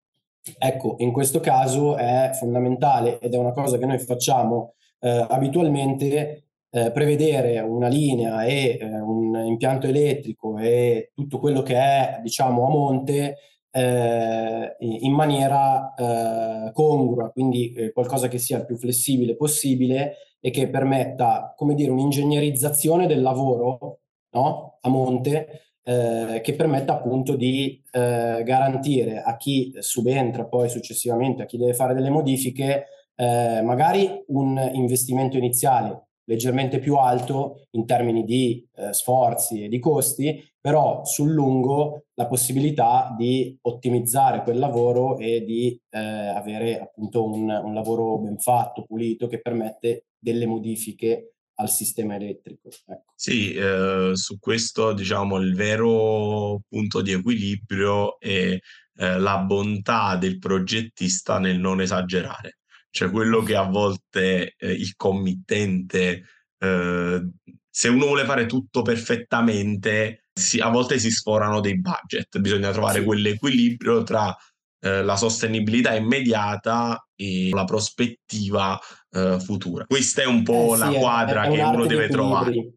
Ecco, 0.57 0.95
in 0.97 1.13
questo 1.13 1.39
caso 1.39 1.95
è 1.95 2.31
fondamentale 2.33 3.19
ed 3.19 3.33
è 3.33 3.37
una 3.37 3.53
cosa 3.53 3.77
che 3.77 3.85
noi 3.85 3.99
facciamo 3.99 4.73
eh, 4.99 5.25
abitualmente 5.29 6.50
eh, 6.71 6.91
prevedere 6.91 7.59
una 7.59 7.87
linea 7.87 8.43
e 8.43 8.77
eh, 8.79 8.85
un 8.99 9.35
impianto 9.45 9.87
elettrico 9.87 10.57
e 10.57 11.11
tutto 11.13 11.37
quello 11.39 11.61
che 11.61 11.75
è, 11.75 12.19
diciamo, 12.23 12.65
a 12.65 12.69
monte 12.69 13.37
eh, 13.71 14.75
in 14.79 15.13
maniera 15.13 15.93
eh, 15.93 16.71
congrua, 16.73 17.29
quindi 17.31 17.73
eh, 17.73 17.91
qualcosa 17.91 18.27
che 18.27 18.37
sia 18.37 18.57
il 18.57 18.65
più 18.65 18.77
flessibile 18.77 19.35
possibile 19.35 20.15
e 20.39 20.49
che 20.49 20.69
permetta, 20.69 21.53
come 21.55 21.75
dire, 21.75 21.91
un'ingegnerizzazione 21.91 23.05
del 23.05 23.21
lavoro 23.21 23.99
no? 24.31 24.77
a 24.81 24.89
monte 24.89 25.75
eh, 25.83 26.41
che 26.41 26.53
permetta 26.55 26.93
appunto 26.93 27.35
di 27.35 27.81
eh, 27.91 28.41
garantire 28.43 29.21
a 29.21 29.35
chi 29.37 29.73
subentra 29.79 30.45
poi 30.45 30.69
successivamente, 30.69 31.43
a 31.43 31.45
chi 31.45 31.57
deve 31.57 31.73
fare 31.73 31.93
delle 31.93 32.09
modifiche, 32.09 32.85
eh, 33.15 33.61
magari 33.61 34.23
un 34.27 34.71
investimento 34.73 35.37
iniziale 35.37 36.07
leggermente 36.25 36.79
più 36.79 36.95
alto 36.95 37.67
in 37.71 37.85
termini 37.85 38.23
di 38.23 38.65
eh, 38.75 38.93
sforzi 38.93 39.63
e 39.63 39.67
di 39.67 39.79
costi, 39.79 40.43
però 40.59 41.03
sul 41.03 41.31
lungo 41.31 42.05
la 42.13 42.27
possibilità 42.27 43.13
di 43.17 43.57
ottimizzare 43.61 44.43
quel 44.43 44.59
lavoro 44.59 45.17
e 45.17 45.43
di 45.43 45.79
eh, 45.89 45.99
avere 45.99 46.79
appunto 46.79 47.25
un, 47.25 47.49
un, 47.49 47.73
lavoro 47.73 48.19
ben 48.19 48.37
fatto, 48.37 48.83
pulito, 48.83 49.27
che 49.27 49.41
permette 49.41 50.05
delle 50.19 50.45
modifiche 50.45 51.33
al 51.55 51.69
sistema 51.69 52.15
elettrico. 52.15 52.69
Ecco. 52.69 53.13
Sì, 53.15 53.53
eh, 53.53 54.11
su 54.13 54.37
questo 54.39 54.93
diciamo 54.93 55.37
il 55.37 55.55
vero 55.55 56.61
punto 56.67 57.01
di 57.01 57.11
equilibrio 57.11 58.19
è 58.19 58.57
eh, 58.95 59.19
la 59.19 59.39
bontà 59.39 60.15
del 60.15 60.37
progettista 60.37 61.39
nel 61.39 61.59
non 61.59 61.81
esagerare 61.81 62.60
cioè 62.91 63.09
quello 63.09 63.41
che 63.41 63.55
a 63.55 63.63
volte 63.63 64.55
eh, 64.57 64.71
il 64.71 64.95
committente, 64.95 66.23
eh, 66.59 67.29
se 67.69 67.87
uno 67.87 68.05
vuole 68.05 68.25
fare 68.25 68.45
tutto 68.45 68.81
perfettamente, 68.81 70.25
si, 70.33 70.59
a 70.59 70.69
volte 70.69 70.99
si 70.99 71.09
sforano 71.09 71.61
dei 71.61 71.79
budget, 71.79 72.37
bisogna 72.39 72.71
trovare 72.71 72.99
sì. 72.99 73.05
quell'equilibrio 73.05 74.03
tra 74.03 74.35
eh, 74.81 75.03
la 75.03 75.15
sostenibilità 75.15 75.95
immediata 75.95 77.07
e 77.15 77.49
la 77.51 77.63
prospettiva 77.63 78.79
eh, 79.11 79.39
futura. 79.39 79.85
Questa 79.85 80.21
è 80.21 80.25
un 80.25 80.43
po' 80.43 80.75
eh, 80.75 80.77
la 80.77 80.89
quadra 80.89 81.43
è, 81.43 81.49
è 81.49 81.53
che 81.53 81.61
uno 81.61 81.85
deve 81.85 82.09
trovare. 82.09 82.73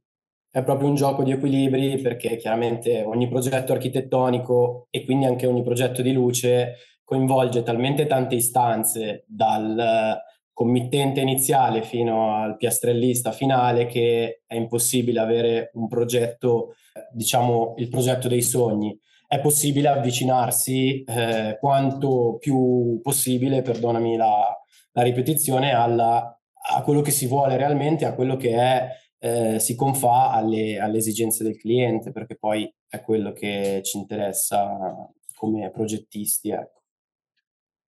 È 0.49 0.63
proprio 0.63 0.89
un 0.89 0.95
gioco 0.95 1.25
di 1.25 1.33
equilibri 1.33 2.01
perché 2.01 2.37
chiaramente 2.37 3.03
ogni 3.03 3.29
progetto 3.29 3.73
architettonico 3.73 4.87
e 4.89 5.05
quindi 5.05 5.25
anche 5.25 5.47
ogni 5.47 5.65
progetto 5.65 6.01
di 6.01 6.13
luce 6.13 6.77
coinvolge 7.05 7.63
talmente 7.63 8.07
tante 8.07 8.35
istanze 8.35 9.25
dal 9.27 10.23
committente 10.55 11.21
iniziale 11.21 11.83
fino 11.83 12.37
al 12.37 12.57
piastrellista 12.57 13.33
finale 13.33 13.87
che 13.87 14.43
è 14.47 14.55
impossibile 14.55 15.19
avere 15.19 15.71
un 15.75 15.89
progetto, 15.89 16.77
diciamo 17.13 17.75
il 17.77 17.89
progetto 17.89 18.29
dei 18.29 18.43
sogni. 18.43 18.97
È 19.27 19.41
possibile 19.41 19.89
avvicinarsi 19.89 21.03
eh, 21.03 21.57
quanto 21.59 22.37
più 22.39 23.01
possibile, 23.03 23.63
perdonami 23.63 24.17
la, 24.17 24.57
la 24.93 25.03
ripetizione, 25.03 25.73
alla, 25.73 26.41
a 26.73 26.83
quello 26.83 27.01
che 27.01 27.11
si 27.11 27.27
vuole 27.27 27.57
realmente, 27.57 28.05
a 28.05 28.15
quello 28.15 28.37
che 28.37 28.55
è, 28.55 28.89
eh, 29.19 29.59
si 29.59 29.75
confà 29.75 30.31
alle, 30.31 30.79
alle 30.79 30.99
esigenze 30.99 31.43
del 31.43 31.57
cliente, 31.57 32.13
perché 32.13 32.37
poi 32.37 32.73
è 32.89 33.01
quello 33.01 33.33
che 33.33 33.81
ci 33.83 33.99
interessa 33.99 35.11
come 35.35 35.71
progettisti. 35.71 36.51
Ecco. 36.51 36.84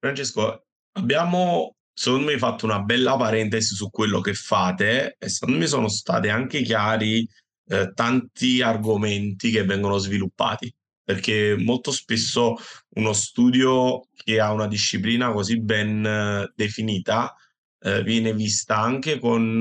Francesco, 0.07 0.67
abbiamo 0.93 1.77
secondo 1.93 2.27
me 2.27 2.39
fatto 2.39 2.67
una 2.67 2.81
bella 2.81 3.17
parentesi 3.17 3.75
su 3.75 3.91
quello 3.91 4.21
che 4.21 4.35
fate 4.35 5.17
e 5.19 5.29
secondo 5.29 5.59
me 5.59 5.67
sono 5.67 5.89
stati 5.89 6.29
anche 6.29 6.63
chiari 6.63 7.27
eh, 7.69 7.93
tanti 7.95 8.61
argomenti 8.63 9.51
che 9.51 9.65
vengono 9.65 9.97
sviluppati, 9.99 10.73
perché 11.03 11.57
molto 11.59 11.91
spesso 11.91 12.57
uno 12.97 13.13
studio 13.13 14.09
che 14.15 14.41
ha 14.41 14.53
una 14.53 14.69
disciplina 14.69 15.33
così 15.33 15.61
ben 15.61 16.05
eh, 16.05 16.53
definita 16.55 17.35
eh, 17.81 18.03
viene 18.03 18.35
vista 18.35 18.79
anche 18.79 19.19
con, 19.19 19.61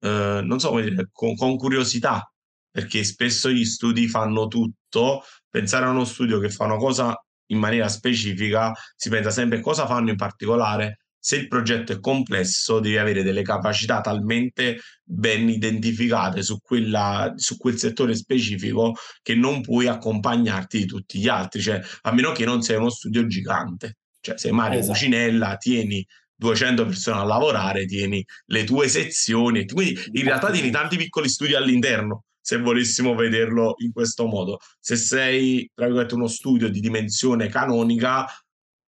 eh, 0.00 0.40
non 0.42 0.60
so 0.60 0.68
come 0.68 0.82
dire, 0.82 1.08
con, 1.12 1.34
con 1.34 1.56
curiosità, 1.56 2.30
perché 2.70 3.04
spesso 3.04 3.50
gli 3.50 3.64
studi 3.64 4.06
fanno 4.08 4.48
tutto, 4.48 5.22
pensare 5.48 5.86
a 5.86 5.90
uno 5.90 6.04
studio 6.04 6.38
che 6.38 6.50
fa 6.50 6.64
una 6.64 6.76
cosa 6.76 7.23
in 7.46 7.58
maniera 7.58 7.88
specifica, 7.88 8.72
si 8.96 9.08
pensa 9.08 9.30
sempre 9.30 9.60
cosa 9.60 9.86
fanno 9.86 10.10
in 10.10 10.16
particolare. 10.16 11.00
Se 11.18 11.36
il 11.36 11.48
progetto 11.48 11.92
è 11.92 12.00
complesso, 12.00 12.80
devi 12.80 12.98
avere 12.98 13.22
delle 13.22 13.42
capacità 13.42 14.02
talmente 14.02 14.80
ben 15.02 15.48
identificate 15.48 16.42
su, 16.42 16.58
quella, 16.60 17.32
su 17.36 17.56
quel 17.56 17.78
settore 17.78 18.14
specifico 18.14 18.94
che 19.22 19.34
non 19.34 19.62
puoi 19.62 19.86
accompagnarti 19.86 20.78
di 20.78 20.84
tutti 20.84 21.18
gli 21.18 21.28
altri, 21.28 21.62
cioè, 21.62 21.80
a 22.02 22.12
meno 22.12 22.32
che 22.32 22.44
non 22.44 22.60
sei 22.60 22.76
uno 22.76 22.90
studio 22.90 23.26
gigante. 23.26 23.96
Cioè, 24.20 24.36
se 24.36 24.52
Mario 24.52 24.80
esatto. 24.80 24.92
Cucinella, 24.92 25.56
tieni 25.56 26.06
200 26.36 26.84
persone 26.84 27.20
a 27.20 27.24
lavorare, 27.24 27.86
tieni 27.86 28.22
le 28.46 28.64
tue 28.64 28.88
sezioni, 28.88 29.64
quindi 29.64 29.98
in 30.12 30.24
realtà 30.24 30.50
tieni 30.50 30.70
tanti 30.70 30.96
piccoli 30.96 31.28
studi 31.28 31.54
all'interno 31.54 32.24
se 32.44 32.58
volessimo 32.58 33.14
vederlo 33.14 33.74
in 33.78 33.90
questo 33.90 34.26
modo. 34.26 34.58
Se 34.78 34.96
sei, 34.96 35.70
tra 35.74 35.86
virgolette, 35.86 36.14
uno 36.14 36.26
studio 36.26 36.68
di 36.68 36.78
dimensione 36.78 37.48
canonica, 37.48 38.26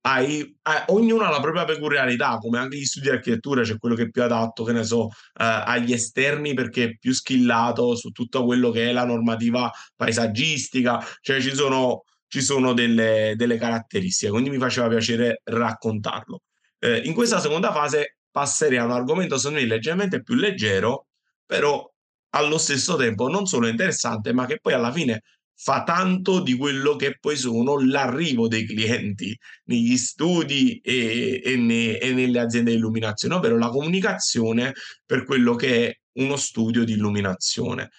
hai, 0.03 0.59
hai, 0.63 0.83
ognuno 0.89 1.25
ha 1.25 1.31
la 1.31 1.41
propria 1.41 1.65
peculiarità, 1.65 2.37
come 2.37 2.59
anche 2.59 2.77
gli 2.77 2.85
studi 2.85 3.07
di 3.07 3.13
architettura, 3.15 3.63
c'è 3.63 3.79
quello 3.79 3.95
che 3.95 4.03
è 4.03 4.11
più 4.11 4.23
adatto, 4.23 4.63
che 4.63 4.73
ne 4.73 4.85
so, 4.85 5.09
eh, 5.09 5.13
agli 5.43 5.95
esterni 5.95 6.53
perché 6.53 6.85
è 6.85 6.97
più 6.99 7.15
skillato 7.15 7.97
su 7.97 8.11
tutto 8.11 8.45
quello 8.45 8.71
che 8.71 8.91
è 8.91 8.93
la 8.93 9.07
normativa 9.07 9.73
paesaggistica, 9.97 11.03
cioè 11.23 11.41
ci 11.41 11.55
sono, 11.55 12.05
ci 12.29 12.43
sono 12.43 12.75
delle, 12.75 13.33
delle 13.37 13.57
caratteristiche, 13.57 14.31
quindi 14.31 14.51
mi 14.51 14.59
faceva 14.59 14.89
piacere 14.89 15.41
raccontarlo. 15.45 16.43
Eh, 16.79 16.99
in 17.07 17.15
questa 17.15 17.41
seconda 17.41 17.73
fase 17.73 18.19
passerei 18.31 18.77
a 18.77 18.85
un 18.85 18.91
argomento 18.91 19.39
secondo 19.39 19.61
me 19.61 19.67
leggermente 19.67 20.23
più 20.23 20.35
leggero, 20.35 21.07
però 21.47 21.91
allo 22.37 22.59
stesso 22.59 22.97
tempo 22.97 23.29
non 23.29 23.47
solo 23.47 23.69
interessante, 23.69 24.33
ma 24.33 24.47
che 24.47 24.59
poi 24.61 24.75
alla 24.75 24.93
fine 24.93 25.23
fa 25.59 25.83
tanto 25.85 26.41
di 26.41 26.55
quello 26.55 26.97
che 26.97 27.17
poi 27.19 27.37
sono 27.37 27.79
l'arrivo 27.83 28.47
dei 28.47 28.67
clienti 28.67 29.37
negli 29.65 29.97
studi 29.97 30.79
e, 30.83 31.41
e, 31.43 31.57
ne, 31.57 31.99
e 31.99 32.13
nelle 32.13 32.41
aziende 32.41 32.73
di 32.73 32.77
illuminazione, 32.77 33.35
ovvero 33.35 33.57
la 33.57 33.71
comunicazione 33.71 34.75
per 35.05 35.25
quello 35.25 35.55
che 35.55 35.89
è 35.89 35.99
uno 36.21 36.37
studio 36.37 36.85
di 36.85 36.93
illuminazione. 36.93 37.91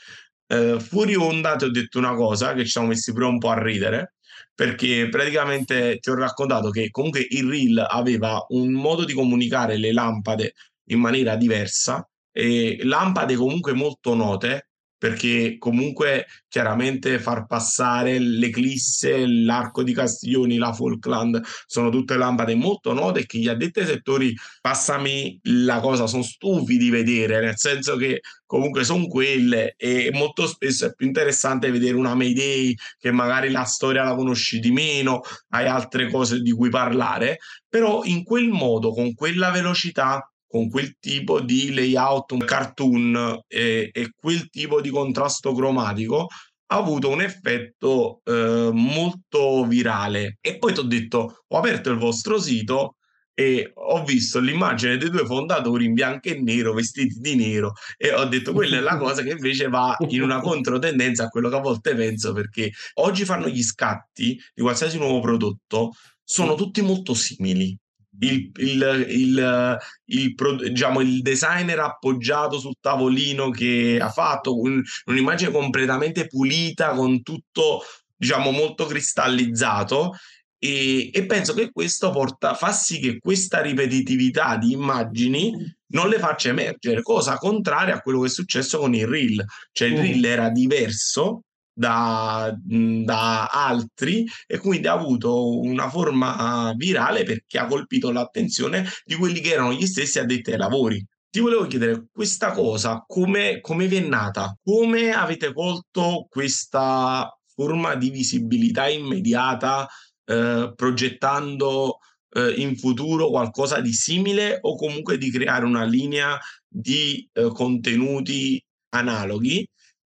Eh, 0.48 0.80
fuori 0.80 1.16
onda 1.16 1.56
ti 1.56 1.66
ho 1.66 1.72
detto 1.72 1.98
una 1.98 2.14
cosa 2.14 2.54
che 2.54 2.64
ci 2.64 2.70
siamo 2.70 2.88
messi 2.88 3.12
pure 3.12 3.26
un 3.26 3.40
po' 3.40 3.50
a 3.50 3.62
ridere, 3.62 4.14
perché 4.54 5.10
praticamente 5.10 5.98
ti 6.00 6.10
ho 6.10 6.16
raccontato 6.16 6.70
che 6.70 6.90
comunque 6.92 7.26
il 7.28 7.48
reel 7.48 7.86
aveva 7.90 8.44
un 8.50 8.72
modo 8.72 9.04
di 9.04 9.14
comunicare 9.14 9.78
le 9.78 9.92
lampade 9.92 10.54
in 10.90 11.00
maniera 11.00 11.36
diversa 11.36 12.08
e 12.38 12.78
lampade 12.84 13.36
comunque 13.36 13.74
molto 13.74 14.14
note 14.14 14.68
perché 14.96 15.58
comunque 15.58 16.28
chiaramente 16.48 17.20
far 17.20 17.46
passare 17.48 18.20
l'Eclisse, 18.20 19.26
l'arco 19.28 19.82
di 19.82 19.94
Castiglioni, 19.94 20.58
la 20.58 20.74
Falkland 20.74 21.42
sono 21.66 21.90
tutte 21.90 22.16
lampade 22.16 22.56
molto 22.56 22.94
note 22.94 23.26
che 23.26 23.40
gli 23.40 23.48
addetti 23.48 23.80
ai 23.80 23.86
settori, 23.86 24.36
passami 24.62 25.40
la 25.44 25.80
cosa, 25.80 26.08
sono 26.08 26.24
stufi 26.24 26.78
di 26.78 26.90
vedere, 26.90 27.40
nel 27.40 27.58
senso 27.58 27.96
che 27.96 28.22
comunque 28.46 28.84
sono 28.84 29.08
quelle 29.08 29.74
e 29.76 30.10
molto 30.14 30.48
spesso 30.48 30.88
è 30.88 30.94
più 30.96 31.08
interessante 31.08 31.72
vedere 31.72 31.96
una 31.96 32.16
Mayday 32.16 32.76
che 33.00 33.12
magari 33.12 33.50
la 33.50 33.66
storia 33.66 34.04
la 34.04 34.16
conosci 34.16 34.60
di 34.60 34.72
meno, 34.72 35.22
hai 35.50 35.68
altre 35.68 36.10
cose 36.10 36.42
di 36.42 36.52
cui 36.52 36.70
parlare, 36.70 37.38
però 37.68 38.04
in 38.04 38.24
quel 38.24 38.50
modo, 38.50 38.92
con 38.92 39.14
quella 39.14 39.52
velocità 39.52 40.28
con 40.48 40.70
quel 40.70 40.98
tipo 41.00 41.42
di 41.42 41.74
layout, 41.74 42.44
cartoon 42.46 43.42
e, 43.48 43.90
e 43.92 44.12
quel 44.16 44.50
tipo 44.50 44.82
di 44.82 44.90
contrasto 44.90 45.54
cromatico 45.54 46.28
ha 46.70 46.76
avuto 46.76 47.10
un 47.10 47.22
effetto 47.22 48.22
eh, 48.24 48.70
molto 48.74 49.66
virale. 49.66 50.38
E 50.42 50.58
poi 50.58 50.74
ti 50.74 50.80
ho 50.80 50.84
detto, 50.84 51.44
ho 51.48 51.58
aperto 51.58 51.90
il 51.92 51.98
vostro 51.98 52.40
sito 52.40 52.96
e 53.40 53.72
ho 53.72 54.04
visto 54.04 54.40
l'immagine 54.40 54.98
dei 54.98 55.12
due 55.12 55.26
fondatori 55.26 55.86
in 55.86 55.94
bianco 55.94 56.30
e 56.30 56.42
nero, 56.42 56.74
vestiti 56.74 57.20
di 57.20 57.36
nero, 57.36 57.74
e 57.96 58.12
ho 58.12 58.26
detto 58.26 58.52
quella 58.52 58.78
è 58.78 58.80
la 58.80 58.98
cosa 58.98 59.22
che 59.22 59.30
invece 59.30 59.68
va 59.68 59.96
in 60.10 60.24
una 60.24 60.40
controtendenza 60.40 61.26
a 61.26 61.28
quello 61.28 61.48
che 61.48 61.56
a 61.56 61.60
volte 61.60 61.94
penso, 61.94 62.34
perché 62.34 62.72
oggi 62.96 63.26
fanno 63.26 63.48
gli 63.48 63.62
scatti 63.62 64.42
di 64.56 64.62
qualsiasi 64.62 64.98
nuovo 64.98 65.20
prodotto, 65.20 65.92
sono 66.24 66.56
tutti 66.56 66.82
molto 66.82 67.14
simili 67.14 67.78
il, 68.20 68.52
il, 68.56 69.06
il, 69.10 69.78
il, 70.06 70.36
diciamo, 70.72 71.02
il 71.02 71.22
designer 71.22 71.80
appoggiato 71.80 72.60
sul 72.60 72.76
tavolino 72.80 73.50
che 73.50 74.00
ha 74.02 74.10
fatto 74.10 74.60
un, 74.60 74.82
un'immagine 75.06 75.52
completamente 75.52 76.28
pulita 76.28 76.92
con 76.92 77.22
tutto 77.22 77.82
diciamo 78.16 78.52
molto 78.52 78.86
cristallizzato 78.86 80.16
e, 80.60 81.12
e, 81.14 81.26
penso 81.28 81.54
che 81.54 81.72
questo 81.72 82.10
porta, 82.10 82.56
fa 82.56 82.72
sì 82.72 83.00
che 83.00 83.20
questa 83.20 83.62
ripetitività 83.62 84.58
di 84.58 84.72
immagini 84.72 85.54
non 85.90 86.10
le 86.10 86.18
faccia 86.18 86.50
emergere, 86.50 87.04
cosa 87.04 87.38
contraria 87.38 87.96
a 87.96 88.02
quello 88.02 88.22
che 88.22 88.28
è 88.28 88.30
successo 88.30 88.80
con 88.80 88.96
il 88.96 89.06
reel. 89.06 89.46
Cioè 89.72 89.90
il 89.90 89.98
reel 89.98 90.26
era 90.26 90.50
diverso 90.50 91.44
da, 91.78 92.52
da, 92.60 93.46
altri 93.46 94.26
e 94.48 94.58
quindi 94.58 94.88
ha 94.88 94.94
avuto 94.94 95.60
una 95.60 95.90
forma 95.90 96.74
virale 96.76 97.24
perché 97.24 97.60
ha 97.60 97.68
colpito 97.68 98.12
l'attenzione 98.12 98.88
di 99.06 99.14
quelli 99.16 99.40
che 99.42 99.52
erano 99.52 99.74
gli 99.74 99.86
stessi 99.86 100.18
addetti 100.18 100.52
ai 100.52 100.58
lavori. 100.58 101.06
Ti 101.30 101.40
volevo 101.40 101.68
chiedere 101.68 102.08
questa 102.12 102.52
cosa, 102.52 103.04
come, 103.06 103.60
come 103.62 103.86
vi 103.88 103.98
è 103.98 104.00
nata? 104.00 104.58
Come 104.64 105.12
avete 105.12 105.54
colto 105.54 106.26
questa 106.30 107.30
forma 107.54 107.94
di 107.96 108.10
visibilità 108.10 108.88
immediata 108.88 109.88
eh, 110.26 110.74
progettando 110.76 112.00
eh, 112.32 112.54
in 112.58 112.76
futuro 112.76 113.30
qualcosa 113.30 113.82
di 113.82 113.94
simile 113.94 114.58
o 114.62 114.76
comunque 114.76 115.20
di 115.20 115.30
creare 115.30 115.66
una 115.66 115.84
linea 115.84 116.40
di 116.68 117.28
eh, 117.34 117.50
contenuti 117.54 118.64
analoghi 118.90 119.68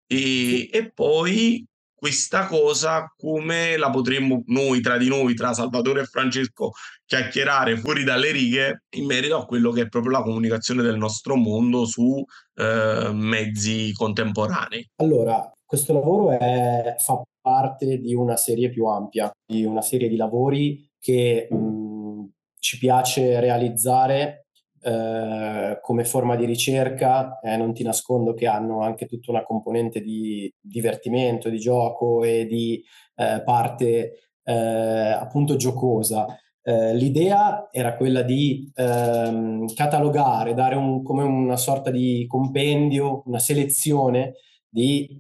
e, 0.07 0.69
e 0.71 0.93
poi 0.93 1.67
questa 1.97 2.47
cosa 2.47 3.13
come 3.17 3.77
la 3.77 3.91
potremmo 3.91 4.43
noi 4.47 4.81
tra 4.81 4.99
di 4.99 5.09
noi, 5.09 5.35
tra 5.35 5.55
Salvatore 5.55 6.03
e 6.03 6.05
Francesco, 6.05 6.73
chiacchierare 7.05 7.77
fuori 7.79 8.05
dalle 8.05 8.31
righe 8.33 8.83
in 8.97 9.07
merito 9.07 9.37
a 9.37 9.47
quello 9.47 9.71
che 9.71 9.83
è 9.83 9.89
proprio 9.89 10.13
la 10.13 10.23
comunicazione 10.23 10.83
del 10.83 10.99
nostro 10.99 11.37
mondo 11.37 11.87
su 11.87 12.23
eh, 12.55 13.11
mezzi 13.13 13.93
contemporanei. 13.93 14.87
Allora, 14.97 15.51
questo 15.65 15.95
lavoro 15.95 16.31
è, 16.31 16.95
fa 16.99 17.23
parte 17.41 17.99
di 17.99 18.15
una 18.15 18.37
serie 18.37 18.69
più 18.69 18.85
ampia, 18.87 19.31
di 19.45 19.65
una 19.65 19.83
serie 19.83 20.09
di 20.09 20.17
lavori 20.17 20.87
che 21.01 21.49
mh, 21.51 22.25
ci 22.61 22.79
piace 22.79 23.41
realizzare 23.41 24.46
eh, 24.87 25.81
come 25.81 26.05
forma 26.05 26.37
di 26.37 26.45
ricerca, 26.45 27.41
eh, 27.41 27.57
non 27.57 27.75
ti 27.75 27.83
nascondo 27.83 28.35
che 28.35 28.47
hanno 28.47 28.83
anche 28.83 29.07
tutta 29.07 29.33
una 29.33 29.43
componente 29.43 30.01
di 30.01 30.53
divertimento, 30.61 31.49
di 31.49 31.59
gioco 31.59 32.23
e 32.23 32.47
di 32.47 32.81
eh, 33.17 33.43
parte 33.45 34.31
eh, 34.45 34.53
appunto 34.53 35.57
giocosa. 35.57 36.27
Eh, 36.63 36.95
l'idea 36.95 37.69
era 37.73 37.97
quella 37.97 38.23
di 38.23 38.71
ehm, 38.77 39.75
catalogare, 39.75 40.55
dare 40.55 40.77
un, 40.77 41.03
come 41.03 41.25
una 41.25 41.57
sorta 41.57 41.91
di 41.91 42.25
compendio, 42.29 43.23
una 43.27 43.41
selezione 43.41 44.35
di 44.69 45.19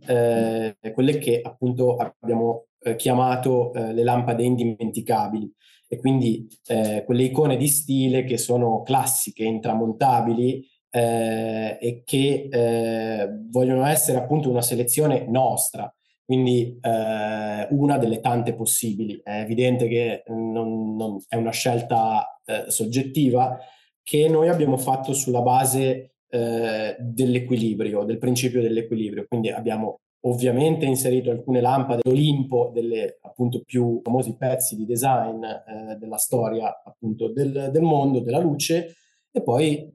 quelle 0.93 1.19
che 1.19 1.41
appunto 1.43 1.97
abbiamo 1.97 2.67
chiamato 2.97 3.73
le 3.73 4.03
lampade 4.03 4.45
indimenticabili 4.45 5.51
e 5.89 5.99
quindi 5.99 6.47
eh, 6.67 7.03
quelle 7.05 7.25
icone 7.25 7.57
di 7.57 7.69
stile 7.69 8.25
che 8.25 8.39
sono 8.39 8.83
classiche, 8.83 9.45
intramontabili 9.45 10.67
eh, 10.91 11.79
e 11.81 12.03
che 12.05 12.49
eh, 12.51 13.29
vogliono 13.51 13.85
essere 13.87 14.19
appunto 14.19 14.51
una 14.51 14.63
selezione 14.63 15.27
nostra, 15.29 15.93
quindi 16.25 16.79
eh, 16.81 17.69
una 17.71 17.99
delle 17.99 18.21
tante 18.21 18.55
possibili. 18.55 19.21
È 19.23 19.41
evidente 19.41 19.87
che 19.87 20.23
non, 20.29 20.97
non 20.97 21.19
è 21.29 21.37
una 21.37 21.53
scelta 21.53 22.41
eh, 22.45 22.65
soggettiva 22.71 23.59
che 24.03 24.29
noi 24.29 24.49
abbiamo 24.49 24.77
fatto 24.77 25.13
sulla 25.13 25.43
base 25.43 26.17
eh, 26.29 26.97
dell'equilibrio, 26.99 28.05
del 28.05 28.19
principio 28.19 28.61
dell'equilibrio, 28.61 29.27
quindi 29.29 29.51
abbiamo 29.51 30.01
ovviamente 30.27 30.85
inserito 30.85 31.31
alcune 31.31 31.61
lampade 31.61 32.03
d'Olimpo, 32.05 32.71
delle 32.73 33.19
appunto 33.23 33.63
più 33.65 34.01
famosi 34.03 34.37
pezzi 34.37 34.77
di 34.77 34.85
design 34.85 35.43
eh, 35.45 35.97
della 35.99 36.19
storia 36.19 36.83
appunto 36.85 37.29
del, 37.29 37.71
del, 37.73 37.83
mondo, 37.83 38.21
della 38.21 38.39
luce, 38.39 38.97
E 39.31 39.43
poi 39.43 39.93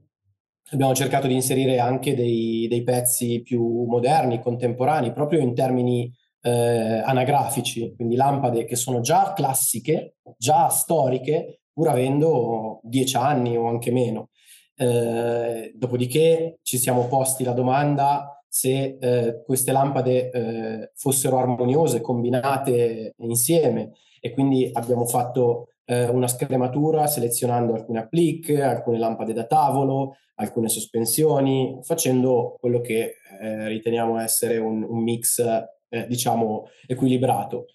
abbiamo 0.71 0.93
cercato 0.93 1.27
di 1.27 1.33
inserire 1.33 1.79
anche 1.79 2.15
dei, 2.15 2.67
dei 2.69 2.83
pezzi 2.83 3.41
più 3.41 3.83
moderni, 3.83 4.41
contemporanei, 4.41 5.11
proprio 5.13 5.39
in 5.39 5.53
termini 5.53 6.11
eh, 6.43 7.01
anagrafici, 7.03 7.93
quindi 7.95 8.15
lampade 8.15 8.65
che 8.65 8.75
sono 8.75 9.01
già 9.01 9.33
classiche, 9.33 10.15
già 10.37 10.69
storiche, 10.69 11.61
pur 11.73 11.89
avendo 11.89 12.79
dieci 12.83 13.17
anni 13.17 13.57
o 13.57 13.67
anche 13.67 13.91
meno. 13.91 14.29
Eh, 14.75 15.73
dopodiché 15.75 16.59
ci 16.63 16.77
siamo 16.77 17.07
posti 17.07 17.43
la 17.43 17.53
domanda 17.53 18.40
se 18.53 18.97
eh, 18.99 19.43
queste 19.45 19.71
lampade 19.71 20.29
eh, 20.29 20.91
fossero 20.95 21.37
armoniose, 21.37 22.01
combinate 22.01 23.13
insieme. 23.19 23.93
E 24.19 24.31
quindi 24.31 24.69
abbiamo 24.73 25.05
fatto 25.05 25.69
eh, 25.85 26.09
una 26.09 26.27
scrematura 26.27 27.07
selezionando 27.07 27.73
alcune 27.73 27.99
applique, 27.99 28.61
alcune 28.61 28.97
lampade 28.97 29.31
da 29.31 29.45
tavolo, 29.45 30.17
alcune 30.35 30.67
sospensioni, 30.67 31.79
facendo 31.83 32.57
quello 32.59 32.81
che 32.81 33.13
eh, 33.39 33.69
riteniamo 33.69 34.19
essere 34.19 34.57
un, 34.57 34.83
un 34.83 35.01
mix 35.01 35.39
eh, 35.87 36.05
diciamo 36.07 36.67
equilibrato. 36.87 37.67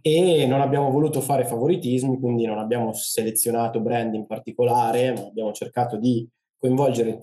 E 0.00 0.46
non 0.46 0.62
abbiamo 0.62 0.90
voluto 0.90 1.20
fare 1.20 1.44
favoritismi, 1.44 2.18
quindi 2.18 2.46
non 2.46 2.58
abbiamo 2.58 2.94
selezionato 2.94 3.80
brand 3.80 4.14
in 4.14 4.24
particolare, 4.24 5.12
ma 5.12 5.26
abbiamo 5.26 5.52
cercato 5.52 5.98
di 5.98 6.26
coinvolgere 6.56 7.18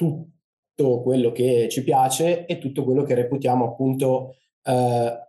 tutto 0.79 1.01
quello 1.01 1.31
che 1.31 1.67
ci 1.69 1.83
piace 1.83 2.45
e 2.45 2.57
tutto 2.57 2.85
quello 2.85 3.03
che 3.03 3.13
reputiamo 3.13 3.65
appunto 3.65 4.35
eh, 4.63 5.27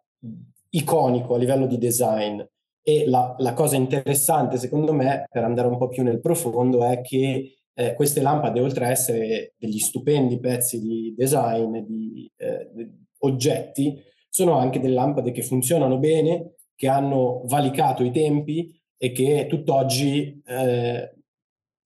iconico 0.70 1.34
a 1.34 1.38
livello 1.38 1.66
di 1.66 1.76
design. 1.76 2.40
E 2.82 3.06
la, 3.06 3.34
la, 3.38 3.52
cosa 3.52 3.76
interessante, 3.76 4.56
secondo 4.56 4.92
me, 4.92 5.26
per 5.28 5.44
andare 5.44 5.68
un 5.68 5.76
po' 5.76 5.88
più 5.88 6.02
nel 6.02 6.20
profondo, 6.20 6.84
è 6.84 7.00
che 7.00 7.56
eh, 7.74 7.94
queste 7.94 8.22
lampade, 8.22 8.60
oltre 8.60 8.86
a 8.86 8.90
essere 8.90 9.54
degli 9.58 9.78
stupendi 9.78 10.38
pezzi 10.38 10.80
di 10.80 11.14
design, 11.16 11.78
di, 11.78 12.30
eh, 12.36 12.70
di 12.72 12.88
oggetti, 13.18 14.00
sono 14.28 14.56
anche 14.56 14.80
delle 14.80 14.94
lampade 14.94 15.32
che 15.32 15.42
funzionano 15.42 15.98
bene, 15.98 16.54
che 16.76 16.88
hanno 16.88 17.42
valicato 17.46 18.04
i 18.04 18.12
tempi 18.12 18.72
e 18.96 19.12
che 19.12 19.46
tutt'oggi 19.48 20.40
eh, 20.46 21.19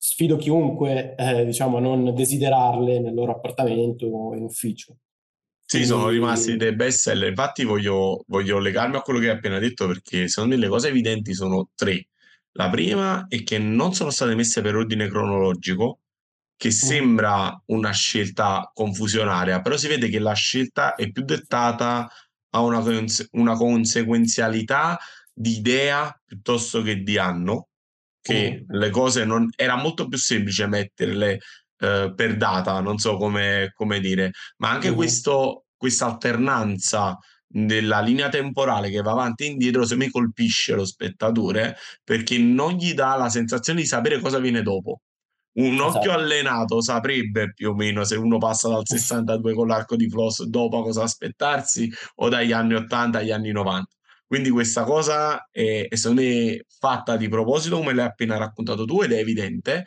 sfido 0.04 0.36
chiunque 0.36 1.14
eh, 1.16 1.46
diciamo, 1.46 1.78
a 1.78 1.80
non 1.80 2.14
desiderarle 2.14 3.00
nel 3.00 3.14
loro 3.14 3.32
appartamento 3.32 4.04
o 4.04 4.34
in 4.34 4.42
ufficio. 4.42 4.98
Sì, 5.64 5.86
sono 5.86 6.08
rimasti 6.08 6.56
dei 6.56 6.74
best 6.74 6.98
seller. 6.98 7.30
Infatti 7.30 7.64
voglio, 7.64 8.22
voglio 8.26 8.58
legarmi 8.58 8.96
a 8.96 9.00
quello 9.00 9.18
che 9.18 9.30
hai 9.30 9.36
appena 9.36 9.58
detto 9.58 9.86
perché 9.86 10.28
secondo 10.28 10.54
me 10.54 10.60
le 10.60 10.68
cose 10.68 10.88
evidenti 10.88 11.32
sono 11.32 11.70
tre. 11.74 12.08
La 12.52 12.68
prima 12.68 13.24
è 13.28 13.42
che 13.42 13.58
non 13.58 13.94
sono 13.94 14.10
state 14.10 14.34
messe 14.34 14.60
per 14.60 14.76
ordine 14.76 15.08
cronologico, 15.08 16.00
che 16.54 16.68
mm. 16.68 16.70
sembra 16.70 17.62
una 17.66 17.90
scelta 17.92 18.70
confusionaria, 18.74 19.62
però 19.62 19.78
si 19.78 19.88
vede 19.88 20.10
che 20.10 20.18
la 20.18 20.34
scelta 20.34 20.94
è 20.96 21.10
più 21.10 21.24
dettata 21.24 22.06
a 22.50 22.60
una, 22.60 22.84
una 23.30 23.56
conseguenzialità 23.56 24.98
di 25.32 25.56
idea 25.56 26.14
piuttosto 26.24 26.82
che 26.82 27.02
di 27.02 27.16
anno, 27.16 27.70
che 28.24 28.64
mm. 28.64 28.76
le 28.78 28.90
cose 28.90 29.26
non... 29.26 29.50
era 29.54 29.76
molto 29.76 30.08
più 30.08 30.16
semplice 30.16 30.66
metterle 30.66 31.40
eh, 31.78 32.12
per 32.16 32.36
data, 32.38 32.80
non 32.80 32.96
so 32.96 33.18
come, 33.18 33.70
come 33.74 34.00
dire, 34.00 34.32
ma 34.56 34.70
anche 34.70 34.90
mm. 34.90 34.94
questo, 34.94 35.66
questa 35.76 36.06
alternanza 36.06 37.18
della 37.46 38.00
linea 38.00 38.30
temporale 38.30 38.90
che 38.90 39.02
va 39.02 39.12
avanti 39.12 39.44
e 39.44 39.48
indietro 39.48 39.84
se 39.84 39.94
mi 39.96 40.08
colpisce 40.08 40.74
lo 40.74 40.86
spettatore 40.86 41.76
perché 42.02 42.38
non 42.38 42.72
gli 42.72 42.94
dà 42.94 43.14
la 43.14 43.28
sensazione 43.28 43.82
di 43.82 43.86
sapere 43.86 44.18
cosa 44.18 44.38
viene 44.38 44.62
dopo. 44.62 45.02
Un 45.56 45.74
esatto. 45.74 45.98
occhio 45.98 46.12
allenato 46.12 46.82
saprebbe 46.82 47.52
più 47.52 47.70
o 47.70 47.74
meno 47.74 48.04
se 48.04 48.16
uno 48.16 48.38
passa 48.38 48.68
dal 48.68 48.86
62 48.86 49.54
con 49.54 49.68
l'arco 49.68 49.94
di 49.96 50.08
Floss 50.08 50.44
dopo 50.44 50.82
cosa 50.82 51.02
aspettarsi 51.02 51.92
o 52.16 52.28
dagli 52.28 52.52
anni 52.52 52.74
80 52.74 53.18
agli 53.18 53.30
anni 53.30 53.52
90. 53.52 53.93
Quindi 54.26 54.50
questa 54.50 54.84
cosa 54.84 55.48
è, 55.50 55.86
è 55.88 55.96
secondo 55.96 56.22
me 56.22 56.64
fatta 56.78 57.16
di 57.16 57.28
proposito 57.28 57.76
come 57.76 57.94
l'hai 57.94 58.06
appena 58.06 58.36
raccontato 58.36 58.84
tu 58.84 59.02
ed 59.02 59.12
è 59.12 59.18
evidente 59.18 59.84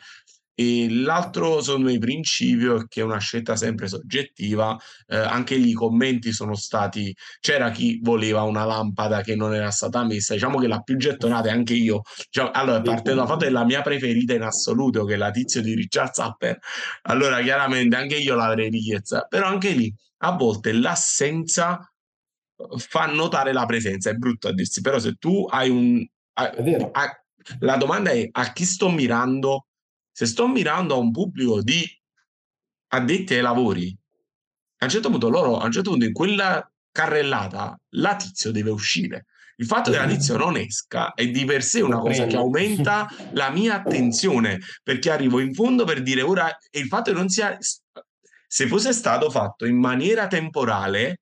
e 0.60 0.88
l'altro, 0.90 1.62
secondo 1.62 1.88
me, 1.88 1.98
principio 1.98 2.80
è 2.80 2.88
che 2.88 3.00
è 3.00 3.04
una 3.04 3.18
scelta 3.18 3.54
sempre 3.54 3.86
soggettiva. 3.86 4.76
Eh, 5.06 5.16
anche 5.16 5.54
lì 5.54 5.68
i 5.68 5.72
commenti 5.72 6.32
sono 6.32 6.56
stati. 6.56 7.14
C'era 7.38 7.70
chi 7.70 8.00
voleva 8.02 8.42
una 8.42 8.64
lampada 8.64 9.20
che 9.20 9.36
non 9.36 9.54
era 9.54 9.70
stata 9.70 10.04
messa. 10.04 10.34
Diciamo 10.34 10.58
che 10.58 10.66
la 10.66 10.80
più 10.80 10.96
gettonata 10.96 11.48
è 11.48 11.52
anche 11.52 11.74
io. 11.74 12.00
Cioè, 12.28 12.50
allora, 12.52 12.80
parte 12.80 13.10
dalla 13.10 13.26
foto 13.26 13.44
è 13.44 13.50
la 13.50 13.64
mia 13.64 13.82
preferita 13.82 14.34
in 14.34 14.42
assoluto, 14.42 15.04
che 15.04 15.14
è 15.14 15.16
la 15.16 15.30
tizio 15.30 15.62
di 15.62 15.76
Richard 15.76 16.12
Zapper. 16.12 16.58
Allora, 17.02 17.40
chiaramente 17.40 17.94
anche 17.94 18.16
io 18.16 18.34
l'avrei 18.34 18.68
richiesta. 18.68 19.26
Però 19.28 19.46
anche 19.46 19.70
lì, 19.70 19.94
a 20.22 20.32
volte 20.32 20.72
l'assenza 20.72 21.88
fa 22.76 23.06
notare 23.06 23.52
la 23.52 23.66
presenza. 23.66 24.10
È 24.10 24.14
brutto 24.14 24.48
a 24.48 24.52
dirsi, 24.52 24.80
però 24.80 24.98
se 24.98 25.14
tu 25.14 25.46
hai 25.48 25.70
un. 25.70 26.06
Hai, 26.34 27.08
la 27.60 27.76
domanda 27.76 28.10
è 28.10 28.28
a 28.30 28.52
chi 28.52 28.64
sto 28.64 28.90
mirando 28.90 29.68
se 30.18 30.26
sto 30.26 30.48
mirando 30.48 30.94
a 30.94 30.98
un 30.98 31.12
pubblico 31.12 31.62
di 31.62 31.86
addetti 32.88 33.34
ai 33.34 33.40
lavori, 33.40 33.96
a 34.78 34.84
un 34.84 34.90
certo 34.90 35.10
punto 35.10 35.28
loro, 35.28 35.58
a 35.58 35.66
un 35.66 35.70
certo 35.70 35.90
punto 35.90 36.06
in 36.06 36.12
quella 36.12 36.68
carrellata, 36.90 37.80
la 37.90 38.16
tizio 38.16 38.50
deve 38.50 38.70
uscire. 38.70 39.26
Il 39.58 39.66
fatto 39.66 39.92
che 39.92 39.96
la 39.96 40.08
tizio 40.08 40.36
non 40.36 40.56
esca 40.56 41.14
è 41.14 41.24
di 41.28 41.44
per 41.44 41.62
sé 41.62 41.82
una 41.82 42.00
cosa 42.00 42.26
che 42.26 42.34
aumenta 42.34 43.06
la 43.34 43.50
mia 43.50 43.76
attenzione, 43.76 44.58
perché 44.82 45.12
arrivo 45.12 45.38
in 45.38 45.54
fondo 45.54 45.84
per 45.84 46.02
dire 46.02 46.22
ora, 46.22 46.48
e 46.68 46.80
il 46.80 46.88
fatto 46.88 47.12
che 47.12 47.16
non 47.16 47.28
sia, 47.28 47.56
se 48.48 48.66
fosse 48.66 48.92
stato 48.92 49.30
fatto 49.30 49.66
in 49.66 49.78
maniera 49.78 50.26
temporale, 50.26 51.20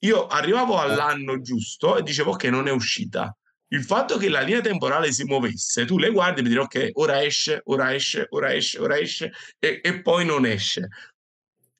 io 0.00 0.26
arrivavo 0.26 0.78
all'anno 0.78 1.40
giusto 1.40 1.96
e 1.96 2.02
dicevo 2.02 2.32
ok, 2.32 2.44
non 2.44 2.68
è 2.68 2.72
uscita 2.72 3.34
il 3.68 3.82
fatto 3.82 4.16
che 4.16 4.28
la 4.28 4.42
linea 4.42 4.60
temporale 4.60 5.12
si 5.12 5.24
muovesse, 5.24 5.84
tu 5.84 5.98
le 5.98 6.10
guardi 6.10 6.40
e 6.40 6.42
mi 6.42 6.48
dire 6.50 6.60
ok, 6.60 6.90
ora 6.94 7.22
esce, 7.22 7.62
ora 7.64 7.92
esce, 7.94 8.26
ora 8.30 8.52
esce, 8.52 8.78
ora 8.78 8.96
esce 8.96 9.32
e, 9.58 9.80
e 9.82 10.02
poi 10.02 10.24
non 10.24 10.46
esce. 10.46 10.88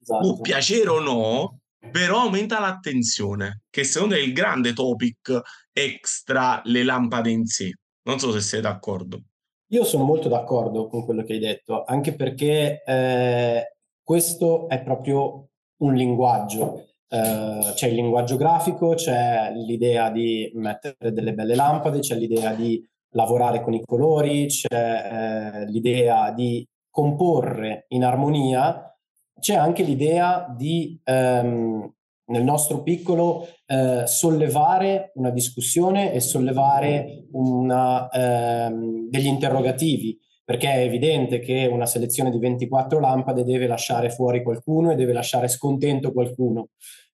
Esatto. 0.00 0.20
Può 0.20 0.40
piacere 0.40 0.88
o 0.88 0.98
no, 0.98 1.58
però 1.90 2.22
aumenta 2.22 2.58
l'attenzione, 2.58 3.62
che 3.70 3.84
secondo 3.84 4.14
me 4.14 4.20
è 4.20 4.24
il 4.24 4.32
grande 4.32 4.72
topic 4.72 5.40
extra 5.72 6.60
le 6.64 6.82
lampade 6.82 7.30
in 7.30 7.46
sé. 7.46 7.72
Non 8.02 8.18
so 8.18 8.32
se 8.32 8.40
sei 8.40 8.60
d'accordo. 8.60 9.22
Io 9.70 9.84
sono 9.84 10.04
molto 10.04 10.28
d'accordo 10.28 10.86
con 10.86 11.04
quello 11.04 11.24
che 11.24 11.34
hai 11.34 11.38
detto, 11.40 11.84
anche 11.84 12.14
perché 12.14 12.82
eh, 12.84 13.76
questo 14.00 14.68
è 14.68 14.80
proprio 14.82 15.48
un 15.78 15.94
linguaggio 15.94 16.85
Uh, 17.08 17.72
c'è 17.74 17.86
il 17.86 17.94
linguaggio 17.94 18.36
grafico, 18.36 18.94
c'è 18.94 19.52
l'idea 19.54 20.10
di 20.10 20.50
mettere 20.54 21.12
delle 21.12 21.34
belle 21.34 21.54
lampade, 21.54 22.00
c'è 22.00 22.16
l'idea 22.16 22.52
di 22.52 22.84
lavorare 23.10 23.62
con 23.62 23.74
i 23.74 23.82
colori, 23.84 24.46
c'è 24.46 25.62
uh, 25.64 25.70
l'idea 25.70 26.32
di 26.32 26.66
comporre 26.90 27.86
in 27.88 28.04
armonia, 28.04 28.92
c'è 29.38 29.54
anche 29.54 29.82
l'idea 29.82 30.52
di, 30.56 31.00
um, 31.04 31.92
nel 32.26 32.42
nostro 32.42 32.82
piccolo, 32.82 33.46
uh, 33.66 34.04
sollevare 34.06 35.12
una 35.14 35.30
discussione 35.30 36.12
e 36.12 36.20
sollevare 36.20 37.26
una, 37.32 38.08
um, 38.12 39.08
degli 39.08 39.26
interrogativi 39.26 40.18
perché 40.46 40.70
è 40.70 40.78
evidente 40.84 41.40
che 41.40 41.66
una 41.66 41.86
selezione 41.86 42.30
di 42.30 42.38
24 42.38 43.00
lampade 43.00 43.42
deve 43.42 43.66
lasciare 43.66 44.10
fuori 44.10 44.44
qualcuno 44.44 44.92
e 44.92 44.94
deve 44.94 45.12
lasciare 45.12 45.48
scontento 45.48 46.12
qualcuno. 46.12 46.68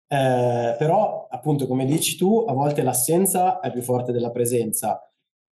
Eh, 0.06 0.76
però, 0.78 1.28
appunto, 1.30 1.66
come 1.66 1.86
dici 1.86 2.18
tu, 2.18 2.44
a 2.46 2.52
volte 2.52 2.82
l'assenza 2.82 3.60
è 3.60 3.72
più 3.72 3.80
forte 3.80 4.12
della 4.12 4.30
presenza 4.30 5.00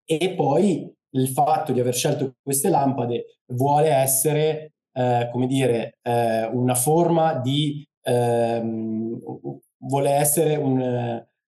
e 0.05 0.35
poi 0.35 0.93
il 1.13 1.27
fatto 1.29 1.73
di 1.73 1.79
aver 1.79 1.95
scelto 1.95 2.35
queste 2.43 2.69
lampade 2.69 3.39
vuole 3.47 3.89
essere, 3.89 4.73
eh, 4.93 5.29
come 5.31 5.47
dire, 5.47 5.97
eh, 6.03 6.45
una 6.45 6.75
forma 6.75 7.33
di... 7.33 7.83
Ehm, 8.03 9.19
vuole 9.83 10.11
essere 10.11 10.55
un, 10.55 10.79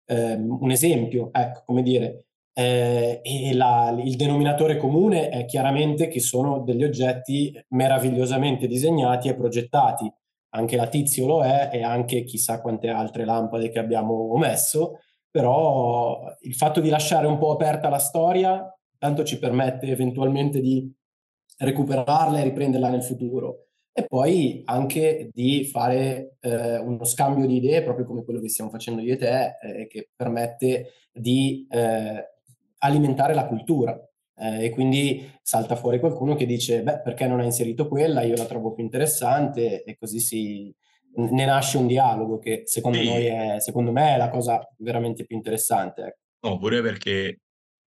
ehm, 0.04 0.58
un 0.60 0.70
esempio, 0.70 1.30
ecco, 1.32 1.62
come 1.64 1.82
dire, 1.82 2.26
eh, 2.58 3.20
e 3.22 3.54
la, 3.54 3.96
il 4.02 4.16
denominatore 4.16 4.78
comune 4.78 5.28
è 5.28 5.44
chiaramente 5.44 6.08
che 6.08 6.18
sono 6.18 6.58
degli 6.64 6.82
oggetti 6.82 7.56
meravigliosamente 7.68 8.66
disegnati 8.66 9.28
e 9.28 9.36
progettati. 9.36 10.12
Anche 10.54 10.74
la 10.74 10.88
Tizio 10.88 11.26
lo 11.28 11.44
è 11.44 11.70
e 11.72 11.84
anche 11.84 12.24
chissà 12.24 12.60
quante 12.60 12.88
altre 12.88 13.24
lampade 13.24 13.70
che 13.70 13.78
abbiamo 13.78 14.32
omesso, 14.32 14.98
però 15.30 16.20
il 16.40 16.54
fatto 16.54 16.80
di 16.80 16.88
lasciare 16.88 17.28
un 17.28 17.38
po' 17.38 17.52
aperta 17.52 17.88
la 17.88 17.98
storia 17.98 18.76
tanto 18.98 19.22
ci 19.22 19.38
permette 19.38 19.86
eventualmente 19.86 20.60
di 20.60 20.92
recuperarla 21.58 22.40
e 22.40 22.42
riprenderla 22.42 22.88
nel 22.88 23.04
futuro 23.04 23.66
e 23.92 24.04
poi 24.04 24.62
anche 24.64 25.30
di 25.32 25.64
fare 25.64 26.38
eh, 26.40 26.78
uno 26.78 27.04
scambio 27.04 27.46
di 27.46 27.56
idee 27.56 27.84
proprio 27.84 28.04
come 28.04 28.24
quello 28.24 28.40
che 28.40 28.48
stiamo 28.48 28.70
facendo 28.70 29.00
io 29.00 29.14
e 29.14 29.16
te 29.16 29.56
eh, 29.60 29.86
che 29.86 30.10
permette 30.16 30.92
di 31.12 31.66
eh, 31.70 32.37
alimentare 32.78 33.34
la 33.34 33.46
cultura. 33.46 33.98
Eh, 34.40 34.66
e 34.66 34.70
quindi 34.70 35.28
salta 35.42 35.74
fuori 35.74 35.98
qualcuno 35.98 36.34
che 36.34 36.46
dice, 36.46 36.82
beh, 36.82 37.00
perché 37.00 37.26
non 37.26 37.40
hai 37.40 37.46
inserito 37.46 37.88
quella? 37.88 38.22
Io 38.22 38.36
la 38.36 38.46
trovo 38.46 38.72
più 38.72 38.84
interessante 38.84 39.82
e 39.82 39.96
così 39.96 40.20
si, 40.20 40.74
ne 41.14 41.44
nasce 41.44 41.76
un 41.76 41.86
dialogo 41.86 42.38
che 42.38 42.62
secondo, 42.64 42.98
sì. 42.98 43.08
è, 43.08 43.56
secondo 43.58 43.90
me 43.90 44.14
è 44.14 44.16
la 44.16 44.30
cosa 44.30 44.60
veramente 44.78 45.24
più 45.24 45.36
interessante. 45.36 46.02
Ecco. 46.02 46.48
No, 46.48 46.58
pure 46.58 46.80
perché 46.82 47.40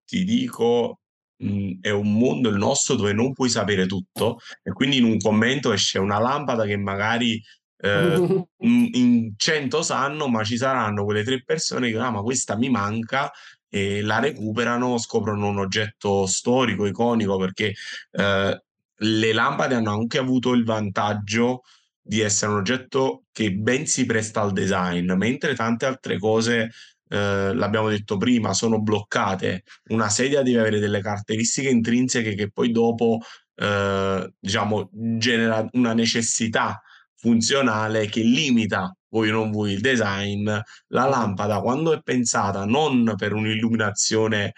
ti 0.03 0.25
dico, 0.25 0.99
mh, 1.37 1.79
è 1.81 1.89
un 1.89 2.13
mondo 2.13 2.49
il 2.49 2.57
nostro 2.57 2.95
dove 2.95 3.13
non 3.13 3.31
puoi 3.31 3.49
sapere 3.49 3.85
tutto 3.85 4.39
e 4.61 4.71
quindi 4.73 4.97
in 4.97 5.05
un 5.05 5.17
commento 5.17 5.71
esce 5.71 5.99
una 5.99 6.19
lampada 6.19 6.65
che 6.65 6.75
magari 6.75 7.41
eh, 7.77 8.45
in 8.59 9.33
cento 9.37 9.81
sanno, 9.81 10.27
ma 10.27 10.43
ci 10.43 10.57
saranno 10.57 11.05
quelle 11.05 11.23
tre 11.23 11.41
persone 11.43 11.89
che, 11.89 11.97
ah, 11.97 12.11
ma 12.11 12.21
questa 12.21 12.57
mi 12.57 12.69
manca 12.69 13.31
e 13.73 14.01
la 14.01 14.19
recuperano, 14.19 14.97
scoprono 14.97 15.47
un 15.47 15.59
oggetto 15.59 16.25
storico, 16.25 16.85
iconico, 16.85 17.37
perché 17.37 17.73
eh, 18.11 18.63
le 18.95 19.33
lampade 19.33 19.75
hanno 19.75 19.93
anche 19.93 20.17
avuto 20.17 20.51
il 20.51 20.65
vantaggio 20.65 21.61
di 22.01 22.19
essere 22.19 22.51
un 22.51 22.57
oggetto 22.57 23.23
che 23.31 23.53
ben 23.53 23.87
si 23.87 24.05
presta 24.05 24.41
al 24.41 24.51
design, 24.51 25.13
mentre 25.13 25.55
tante 25.55 25.85
altre 25.85 26.19
cose, 26.19 26.71
eh, 27.07 27.53
l'abbiamo 27.53 27.87
detto 27.87 28.17
prima, 28.17 28.53
sono 28.53 28.81
bloccate. 28.81 29.63
Una 29.85 30.09
sedia 30.09 30.41
deve 30.41 30.59
avere 30.59 30.79
delle 30.79 30.99
caratteristiche 30.99 31.69
intrinseche 31.69 32.35
che 32.35 32.51
poi 32.51 32.71
dopo, 32.71 33.19
eh, 33.55 34.33
diciamo, 34.37 34.89
genera 34.91 35.65
una 35.71 35.93
necessità 35.93 36.81
funzionale 37.21 38.07
che 38.07 38.21
limita 38.21 38.93
voi 39.09 39.29
non 39.29 39.51
vuoi 39.51 39.73
il 39.73 39.81
design, 39.81 40.45
la 40.45 41.05
lampada 41.05 41.59
quando 41.61 41.93
è 41.93 42.01
pensata 42.01 42.65
non 42.65 43.13
per 43.15 43.33
un'illuminazione 43.33 44.53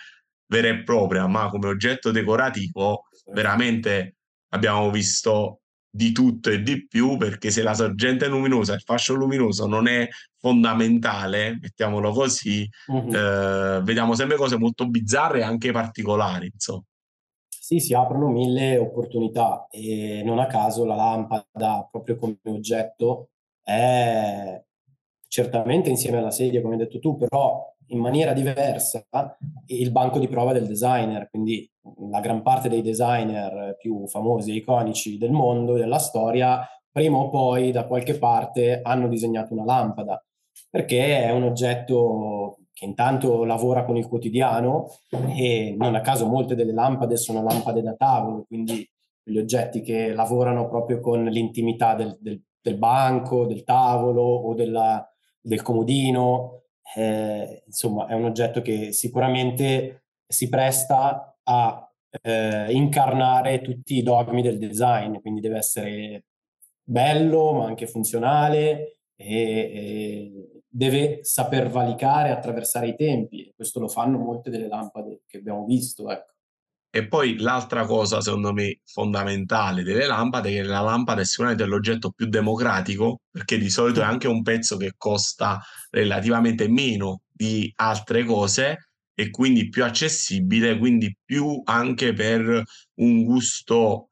vera 0.45 0.67
e 0.67 0.83
propria, 0.83 1.27
ma 1.27 1.49
come 1.49 1.67
oggetto 1.67 2.11
decorativo, 2.11 3.05
veramente 3.31 4.15
abbiamo 4.49 4.91
visto 4.91 5.61
di 5.89 6.11
tutto 6.11 6.49
e 6.49 6.61
di 6.61 6.87
più 6.87 7.17
perché 7.17 7.51
se 7.51 7.61
la 7.61 7.73
sorgente 7.73 8.27
luminosa, 8.27 8.73
il 8.73 8.81
fascio 8.81 9.13
luminoso 9.15 9.67
non 9.67 9.87
è 9.87 10.07
fondamentale, 10.39 11.57
mettiamolo 11.59 12.11
così, 12.11 12.67
uh-huh. 12.87 13.13
eh, 13.13 13.81
vediamo 13.83 14.15
sempre 14.15 14.37
cose 14.37 14.57
molto 14.57 14.87
bizzarre 14.87 15.39
e 15.39 15.43
anche 15.43 15.71
particolari, 15.71 16.49
insomma. 16.51 16.83
Sì, 17.65 17.79
si 17.79 17.93
aprono 17.93 18.27
mille 18.27 18.77
opportunità 18.77 19.67
e 19.71 20.21
non 20.25 20.37
a 20.39 20.47
caso 20.47 20.83
la 20.83 20.95
lampada 20.95 21.87
proprio 21.89 22.17
come 22.17 22.37
oggetto 22.47 23.29
è 23.63 24.61
certamente 25.29 25.89
insieme 25.89 26.17
alla 26.17 26.29
sedia, 26.29 26.61
come 26.61 26.73
hai 26.73 26.79
detto 26.81 26.99
tu, 26.99 27.15
però 27.15 27.73
in 27.87 27.99
maniera 27.99 28.33
diversa 28.33 29.05
il 29.67 29.91
banco 29.91 30.19
di 30.19 30.27
prova 30.27 30.51
del 30.51 30.67
designer, 30.67 31.29
quindi 31.29 31.65
la 32.11 32.19
gran 32.19 32.41
parte 32.41 32.67
dei 32.67 32.81
designer 32.81 33.77
più 33.79 34.05
famosi 34.07 34.51
e 34.51 34.55
iconici 34.55 35.17
del 35.17 35.31
mondo, 35.31 35.75
della 35.75 35.99
storia, 35.99 36.67
prima 36.91 37.15
o 37.17 37.29
poi 37.29 37.71
da 37.71 37.87
qualche 37.87 38.17
parte 38.17 38.81
hanno 38.83 39.07
disegnato 39.07 39.53
una 39.53 39.63
lampada, 39.63 40.21
perché 40.69 41.23
è 41.23 41.31
un 41.31 41.43
oggetto 41.43 42.57
che 42.73 42.85
intanto 42.85 43.43
lavora 43.43 43.85
con 43.85 43.95
il 43.97 44.07
quotidiano 44.07 44.89
e 45.37 45.75
non 45.77 45.95
a 45.95 46.01
caso 46.01 46.27
molte 46.27 46.55
delle 46.55 46.73
lampade 46.73 47.17
sono 47.17 47.43
lampade 47.43 47.81
da 47.81 47.93
tavolo, 47.93 48.45
quindi 48.47 48.87
gli 49.23 49.37
oggetti 49.37 49.81
che 49.81 50.13
lavorano 50.13 50.67
proprio 50.67 50.99
con 50.99 51.23
l'intimità 51.25 51.93
del, 51.93 52.17
del, 52.19 52.41
del 52.61 52.77
banco, 52.77 53.45
del 53.45 53.63
tavolo 53.63 54.21
o 54.21 54.53
della, 54.53 55.07
del 55.39 55.61
comodino, 55.61 56.63
eh, 56.95 57.63
insomma, 57.65 58.07
è 58.07 58.13
un 58.13 58.25
oggetto 58.25 58.61
che 58.61 58.91
sicuramente 58.91 60.05
si 60.27 60.49
presta 60.49 61.37
a 61.43 61.91
eh, 62.21 62.71
incarnare 62.71 63.61
tutti 63.61 63.97
i 63.97 64.03
dogmi 64.03 64.41
del 64.41 64.57
design, 64.57 65.19
quindi 65.21 65.41
deve 65.41 65.57
essere 65.57 66.25
bello 66.83 67.53
ma 67.53 67.65
anche 67.65 67.87
funzionale 67.87 68.99
e, 69.15 69.35
e 69.35 70.52
deve 70.75 71.19
saper 71.21 71.69
valicare, 71.69 72.31
attraversare 72.31 72.87
i 72.87 72.95
tempi. 72.95 73.51
Questo 73.55 73.79
lo 73.79 73.87
fanno 73.87 74.17
molte 74.17 74.49
delle 74.49 74.67
lampade 74.67 75.21
che 75.27 75.37
abbiamo 75.37 75.65
visto. 75.65 76.09
Ecco. 76.09 76.31
E 76.89 77.07
poi 77.07 77.37
l'altra 77.37 77.85
cosa, 77.85 78.21
secondo 78.21 78.53
me, 78.53 78.79
fondamentale 78.83 79.83
delle 79.83 80.07
lampade 80.07 80.49
è 80.49 80.53
che 80.53 80.63
la 80.63 80.81
lampada 80.81 81.21
è 81.21 81.25
sicuramente 81.25 81.65
l'oggetto 81.65 82.11
più 82.11 82.27
democratico, 82.27 83.21
perché 83.29 83.57
di 83.57 83.69
solito 83.69 84.01
è 84.01 84.03
anche 84.03 84.27
un 84.27 84.41
pezzo 84.41 84.77
che 84.77 84.93
costa 84.97 85.59
relativamente 85.91 86.67
meno 86.67 87.21
di 87.31 87.71
altre 87.75 88.23
cose 88.23 88.89
e 89.15 89.29
quindi 89.29 89.69
più 89.69 89.83
accessibile, 89.83 90.77
quindi 90.77 91.15
più 91.23 91.61
anche 91.65 92.13
per 92.13 92.63
un 92.95 93.23
gusto 93.23 94.09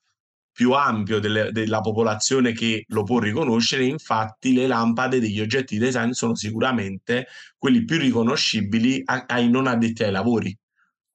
più 0.52 0.74
ampio 0.74 1.20
delle, 1.20 1.52
della 1.52 1.82
popolazione 1.82 2.52
che 2.52 2.84
lo 2.88 3.04
può 3.04 3.20
riconoscere. 3.20 3.86
Infatti, 3.86 4.54
le 4.54 4.68
lampade 4.68 5.20
degli 5.20 5.40
oggetti 5.40 5.78
di 5.78 5.86
design 5.86 6.12
sono 6.12 6.36
sicuramente 6.36 7.28
quelli 7.58 7.84
più 7.86 7.98
riconoscibili 7.98 9.02
ai 9.06 9.50
non 9.50 9.68
addetti 9.68 10.04
ai 10.04 10.12
lavori 10.12 10.58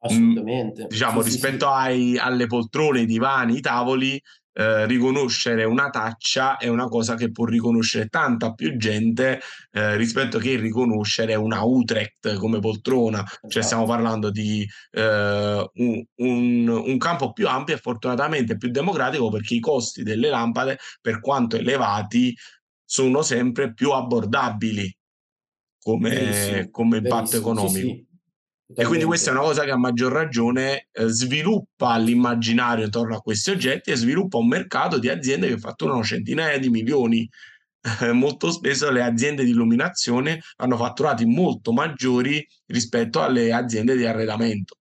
Assolutamente. 0.07 0.85
Mh, 0.85 0.89
diciamo, 0.89 1.23
sì, 1.23 1.31
rispetto 1.31 1.67
sì, 1.67 1.73
ai, 1.73 2.19
alle 2.19 2.47
poltrone, 2.47 3.01
i 3.01 3.07
divani, 3.07 3.57
i 3.57 3.61
tavoli, 3.61 4.21
eh, 4.59 4.87
riconoscere 4.87 5.65
una 5.65 5.91
taccia 5.91 6.57
è 6.57 6.69
una 6.69 6.87
cosa 6.89 7.15
che 7.15 7.31
può 7.31 7.45
riconoscere 7.45 8.09
tanta 8.09 8.55
più 8.55 8.79
gente 8.79 9.39
eh, 9.71 9.97
rispetto 9.97 10.39
che 10.39 10.57
riconoscere 10.57 11.35
una 11.35 11.63
Utrecht 11.63 12.37
come 12.37 12.59
poltrona. 12.59 13.23
Esatto. 13.23 13.49
Cioè 13.49 13.63
stiamo 13.63 13.83
esatto. 13.85 13.99
parlando 13.99 14.31
di 14.31 14.67
eh, 14.93 15.71
un, 15.75 16.05
un, 16.15 16.69
un, 16.69 16.99
campo 16.99 17.33
più 17.33 17.47
ampio 17.47 17.75
e 17.75 17.79
fortunatamente 17.79 18.57
più 18.57 18.71
democratico 18.71 19.29
perché 19.29 19.57
i 19.57 19.61
costi 19.61 20.03
delle 20.03 20.31
lampade, 20.31 20.79
per 21.03 21.21
quanto 21.21 21.57
elevati, 21.57 22.35
sono 22.83 23.21
sempre 23.21 23.75
più 23.75 23.91
abbordabili 23.91 24.91
come, 25.79 26.69
come 26.71 26.97
impatto 26.97 27.37
economico. 27.37 27.89
Sì, 27.89 28.06
e 28.75 28.85
quindi 28.85 29.05
questa 29.05 29.31
è 29.31 29.33
una 29.33 29.43
cosa 29.43 29.63
che 29.63 29.71
a 29.71 29.77
maggior 29.77 30.13
ragione 30.13 30.89
eh, 30.91 31.07
sviluppa 31.07 31.97
l'immaginario 31.99 32.85
intorno 32.85 33.17
a 33.17 33.21
questi 33.21 33.51
oggetti 33.51 33.93
e 33.93 33.97
sviluppa 33.97 34.39
un 34.39 34.49
mercato 34.49 34.99
di 34.99 35.09
aziende 35.09 35.47
che 35.49 35.59
fatturano 35.59 36.03
centinaia 36.03 36.59
di 36.59 36.69
milioni. 36.69 37.29
Eh, 38.03 38.11
molto 38.11 38.51
spesso 38.51 38.91
le 38.91 39.03
aziende 39.03 39.45
di 39.45 39.51
illuminazione 39.51 40.41
hanno 40.57 40.77
fatturati 40.77 41.25
molto 41.25 41.73
maggiori 41.73 42.45
rispetto 42.67 43.23
alle 43.23 43.53
aziende 43.53 43.97
di 43.97 44.05
arredamento. 44.05 44.75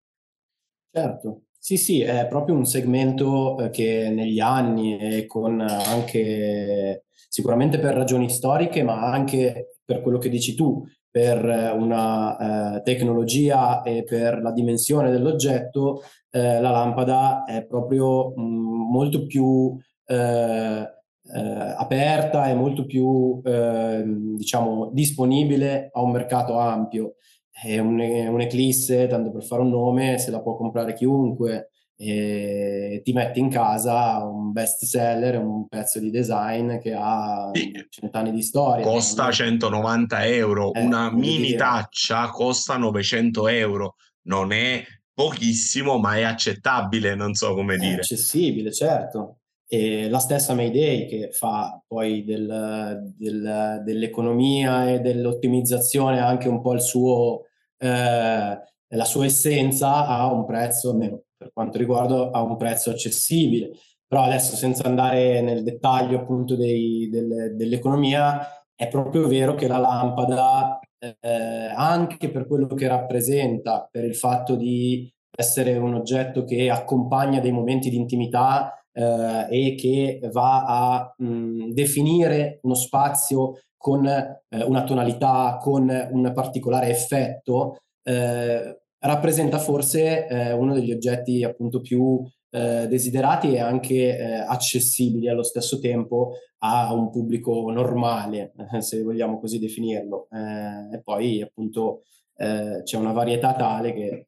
Certo, 0.90 1.42
sì, 1.58 1.76
sì, 1.76 2.00
è 2.00 2.26
proprio 2.26 2.54
un 2.54 2.64
segmento 2.64 3.58
eh, 3.58 3.68
che 3.68 4.08
negli 4.08 4.40
anni 4.40 4.98
e 4.98 5.26
con 5.26 5.60
anche 5.60 7.04
sicuramente 7.28 7.78
per 7.78 7.94
ragioni 7.94 8.30
storiche, 8.30 8.82
ma 8.82 9.10
anche 9.10 9.76
per 9.84 10.00
quello 10.00 10.16
che 10.16 10.30
dici 10.30 10.54
tu, 10.54 10.82
per 11.14 11.44
una 11.78 12.78
eh, 12.78 12.82
tecnologia 12.82 13.82
e 13.82 14.02
per 14.02 14.42
la 14.42 14.50
dimensione 14.50 15.12
dell'oggetto, 15.12 16.02
eh, 16.28 16.60
la 16.60 16.70
lampada 16.72 17.44
è 17.44 17.64
proprio 17.64 18.32
mh, 18.34 18.42
mm, 18.42 18.90
molto 18.90 19.24
più 19.24 19.78
eh, 20.06 20.16
eh, 20.16 21.74
aperta 21.76 22.48
e 22.48 22.54
molto 22.54 22.84
più 22.84 23.40
ehm, 23.44 24.34
diciamo, 24.34 24.90
disponibile 24.92 25.88
a 25.92 26.02
un 26.02 26.10
mercato 26.10 26.58
ampio. 26.58 27.14
È 27.48 27.78
un, 27.78 28.00
un 28.00 28.40
Eclisse, 28.40 29.06
tanto 29.06 29.30
per 29.30 29.44
fare 29.44 29.62
un 29.62 29.70
nome, 29.70 30.18
se 30.18 30.32
la 30.32 30.42
può 30.42 30.56
comprare 30.56 30.94
chiunque 30.94 31.70
e 31.96 33.00
ti 33.04 33.12
metti 33.12 33.38
in 33.38 33.48
casa 33.48 34.24
un 34.24 34.50
best 34.50 34.84
seller, 34.84 35.38
un 35.38 35.68
pezzo 35.68 36.00
di 36.00 36.10
design 36.10 36.78
che 36.78 36.92
ha 36.92 37.50
sì. 37.52 37.72
cent'anni 37.88 38.32
di 38.32 38.42
storia. 38.42 38.84
Costa 38.84 39.30
190 39.30 40.26
euro, 40.26 40.72
eh, 40.72 40.82
una 40.82 41.12
mini 41.12 41.46
dire. 41.46 41.58
taccia 41.58 42.28
costa 42.30 42.76
900 42.76 43.48
euro, 43.48 43.94
non 44.22 44.52
è 44.52 44.82
pochissimo 45.12 45.98
ma 45.98 46.16
è 46.16 46.22
accettabile, 46.22 47.14
non 47.14 47.34
so 47.34 47.54
come 47.54 47.74
è 47.74 47.78
dire. 47.78 48.00
accessibile, 48.00 48.72
certo. 48.72 49.38
E 49.66 50.08
la 50.08 50.18
stessa 50.18 50.54
Mayday 50.54 51.06
che 51.06 51.30
fa 51.32 51.80
poi 51.86 52.24
del, 52.24 53.14
del, 53.16 53.82
dell'economia 53.84 54.90
e 54.90 55.00
dell'ottimizzazione 55.00 56.20
anche 56.20 56.48
un 56.48 56.60
po' 56.60 56.74
il 56.74 56.82
suo, 56.82 57.44
eh, 57.78 58.58
la 58.88 59.04
sua 59.04 59.24
essenza 59.24 60.06
a 60.06 60.30
un 60.30 60.44
prezzo, 60.44 60.90
almeno 60.90 61.22
per 61.36 61.50
quanto 61.52 61.78
riguarda 61.78 62.30
a 62.30 62.42
un 62.42 62.56
prezzo 62.56 62.90
accessibile. 62.90 63.70
Però 64.06 64.22
adesso 64.22 64.54
senza 64.56 64.86
andare 64.86 65.40
nel 65.40 65.62
dettaglio 65.62 66.18
appunto 66.18 66.56
dei, 66.56 67.08
del, 67.10 67.54
dell'economia, 67.56 68.64
è 68.74 68.88
proprio 68.88 69.26
vero 69.28 69.54
che 69.54 69.66
la 69.66 69.78
lampada, 69.78 70.78
eh, 70.98 71.72
anche 71.74 72.30
per 72.30 72.46
quello 72.46 72.66
che 72.66 72.88
rappresenta, 72.88 73.88
per 73.90 74.04
il 74.04 74.14
fatto 74.14 74.56
di 74.56 75.12
essere 75.36 75.76
un 75.76 75.94
oggetto 75.94 76.44
che 76.44 76.70
accompagna 76.70 77.40
dei 77.40 77.52
momenti 77.52 77.90
di 77.90 77.96
intimità 77.96 78.84
eh, 78.92 79.46
e 79.50 79.74
che 79.74 80.20
va 80.32 80.64
a 80.64 81.14
mh, 81.16 81.72
definire 81.72 82.60
uno 82.62 82.74
spazio 82.74 83.60
con 83.76 84.06
eh, 84.06 84.36
una 84.64 84.84
tonalità, 84.84 85.58
con 85.60 85.88
un 85.88 86.32
particolare 86.32 86.88
effetto, 86.88 87.80
eh, 88.02 88.83
rappresenta 89.04 89.58
forse 89.58 90.26
eh, 90.26 90.52
uno 90.52 90.74
degli 90.74 90.92
oggetti 90.92 91.44
appunto 91.44 91.80
più 91.80 92.22
eh, 92.50 92.86
desiderati 92.88 93.54
e 93.54 93.60
anche 93.60 94.16
eh, 94.16 94.34
accessibili 94.34 95.28
allo 95.28 95.42
stesso 95.42 95.78
tempo 95.78 96.34
a 96.58 96.92
un 96.92 97.10
pubblico 97.10 97.70
normale, 97.70 98.52
eh, 98.72 98.80
se 98.80 99.02
vogliamo 99.02 99.38
così 99.38 99.58
definirlo. 99.58 100.28
Eh, 100.30 100.96
e 100.96 101.02
poi 101.02 101.42
appunto 101.42 102.02
eh, 102.36 102.82
c'è 102.82 102.96
una 102.96 103.12
varietà 103.12 103.54
tale 103.54 103.92
che 103.92 104.26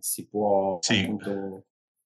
si 0.00 0.28
può 0.28 0.78
sì. 0.80 1.00
appunto 1.00 1.64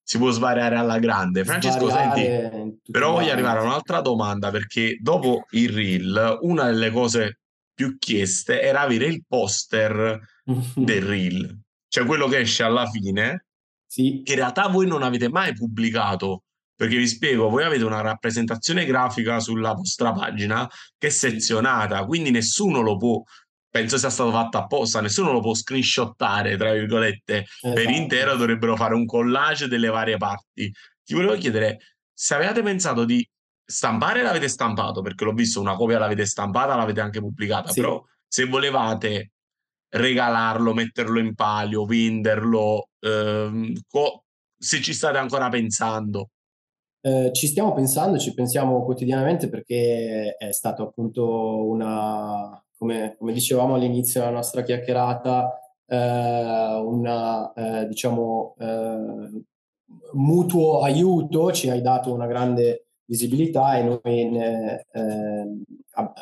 si 0.08 0.16
può 0.16 0.30
svariare 0.30 0.76
alla 0.76 0.98
grande. 0.98 1.44
Francesco, 1.44 1.90
senti, 1.90 2.80
però 2.90 3.12
voglio 3.12 3.30
arrivare 3.30 3.58
a 3.58 3.64
un'altra 3.64 4.00
domanda 4.00 4.50
perché 4.50 4.96
dopo 4.98 5.44
il 5.50 5.68
reel, 5.68 6.38
una 6.40 6.64
delle 6.64 6.90
cose 6.90 7.40
più 7.74 7.98
chieste 7.98 8.62
era 8.62 8.80
avere 8.80 9.04
il 9.04 9.22
poster 9.28 10.18
del 10.74 11.02
reel, 11.02 11.60
cioè 11.88 12.04
quello 12.06 12.28
che 12.28 12.38
esce 12.38 12.62
alla 12.62 12.86
fine, 12.86 13.46
sì. 13.86 14.22
che 14.24 14.32
in 14.32 14.38
realtà 14.38 14.68
voi 14.68 14.86
non 14.86 15.02
avete 15.02 15.28
mai 15.28 15.52
pubblicato. 15.54 16.42
Perché 16.78 16.96
vi 16.96 17.08
spiego, 17.08 17.48
voi 17.48 17.64
avete 17.64 17.82
una 17.82 18.00
rappresentazione 18.02 18.84
grafica 18.84 19.40
sulla 19.40 19.72
vostra 19.72 20.12
pagina 20.12 20.68
che 20.96 21.08
è 21.08 21.10
sezionata, 21.10 22.04
quindi 22.04 22.30
nessuno 22.30 22.80
lo 22.82 22.96
può 22.96 23.20
penso 23.70 23.98
sia 23.98 24.10
stato 24.10 24.30
fatto 24.30 24.58
apposta, 24.58 25.00
nessuno 25.00 25.32
lo 25.32 25.40
può 25.40 25.54
screenshottare, 25.54 26.56
tra 26.56 26.72
virgolette, 26.72 27.44
esatto. 27.44 27.74
per 27.74 27.90
intero 27.90 28.36
dovrebbero 28.36 28.76
fare 28.76 28.94
un 28.94 29.04
collage 29.06 29.68
delle 29.68 29.88
varie 29.88 30.16
parti. 30.16 30.72
Ti 31.04 31.14
volevo 31.14 31.36
chiedere 31.36 31.78
se 32.12 32.34
avevate 32.34 32.62
pensato 32.62 33.04
di 33.04 33.26
stampare 33.64 34.22
l'avete 34.22 34.48
stampato, 34.48 35.02
perché 35.02 35.24
l'ho 35.24 35.32
visto, 35.32 35.60
una 35.60 35.76
copia 35.76 35.98
l'avete 35.98 36.24
stampata, 36.26 36.74
l'avete 36.74 37.00
anche 37.00 37.20
pubblicata, 37.20 37.70
sì. 37.70 37.80
però 37.80 38.02
se 38.26 38.44
volevate 38.44 39.32
regalarlo, 39.90 40.74
metterlo 40.74 41.18
in 41.18 41.34
palio, 41.34 41.84
venderlo, 41.84 42.88
ehm, 43.00 43.80
co- 43.88 44.24
se 44.56 44.80
ci 44.80 44.92
state 44.92 45.18
ancora 45.18 45.48
pensando. 45.48 46.30
Eh, 47.00 47.30
ci 47.32 47.46
stiamo 47.46 47.72
pensando, 47.72 48.18
ci 48.18 48.34
pensiamo 48.34 48.84
quotidianamente 48.84 49.48
perché 49.48 50.34
è 50.36 50.52
stato 50.52 50.82
appunto 50.82 51.66
una, 51.66 52.62
come, 52.76 53.14
come 53.16 53.32
dicevamo 53.32 53.74
all'inizio 53.74 54.20
della 54.20 54.32
nostra 54.32 54.62
chiacchierata, 54.62 55.60
eh, 55.86 55.96
una, 56.84 57.52
eh, 57.52 57.86
diciamo, 57.86 58.54
eh, 58.58 59.42
mutuo 60.14 60.82
aiuto, 60.82 61.52
ci 61.52 61.70
hai 61.70 61.80
dato 61.80 62.12
una 62.12 62.26
grande 62.26 62.88
visibilità 63.04 63.78
e 63.78 63.82
noi 63.84 64.28
ne, 64.30 64.86
eh, 64.92 65.62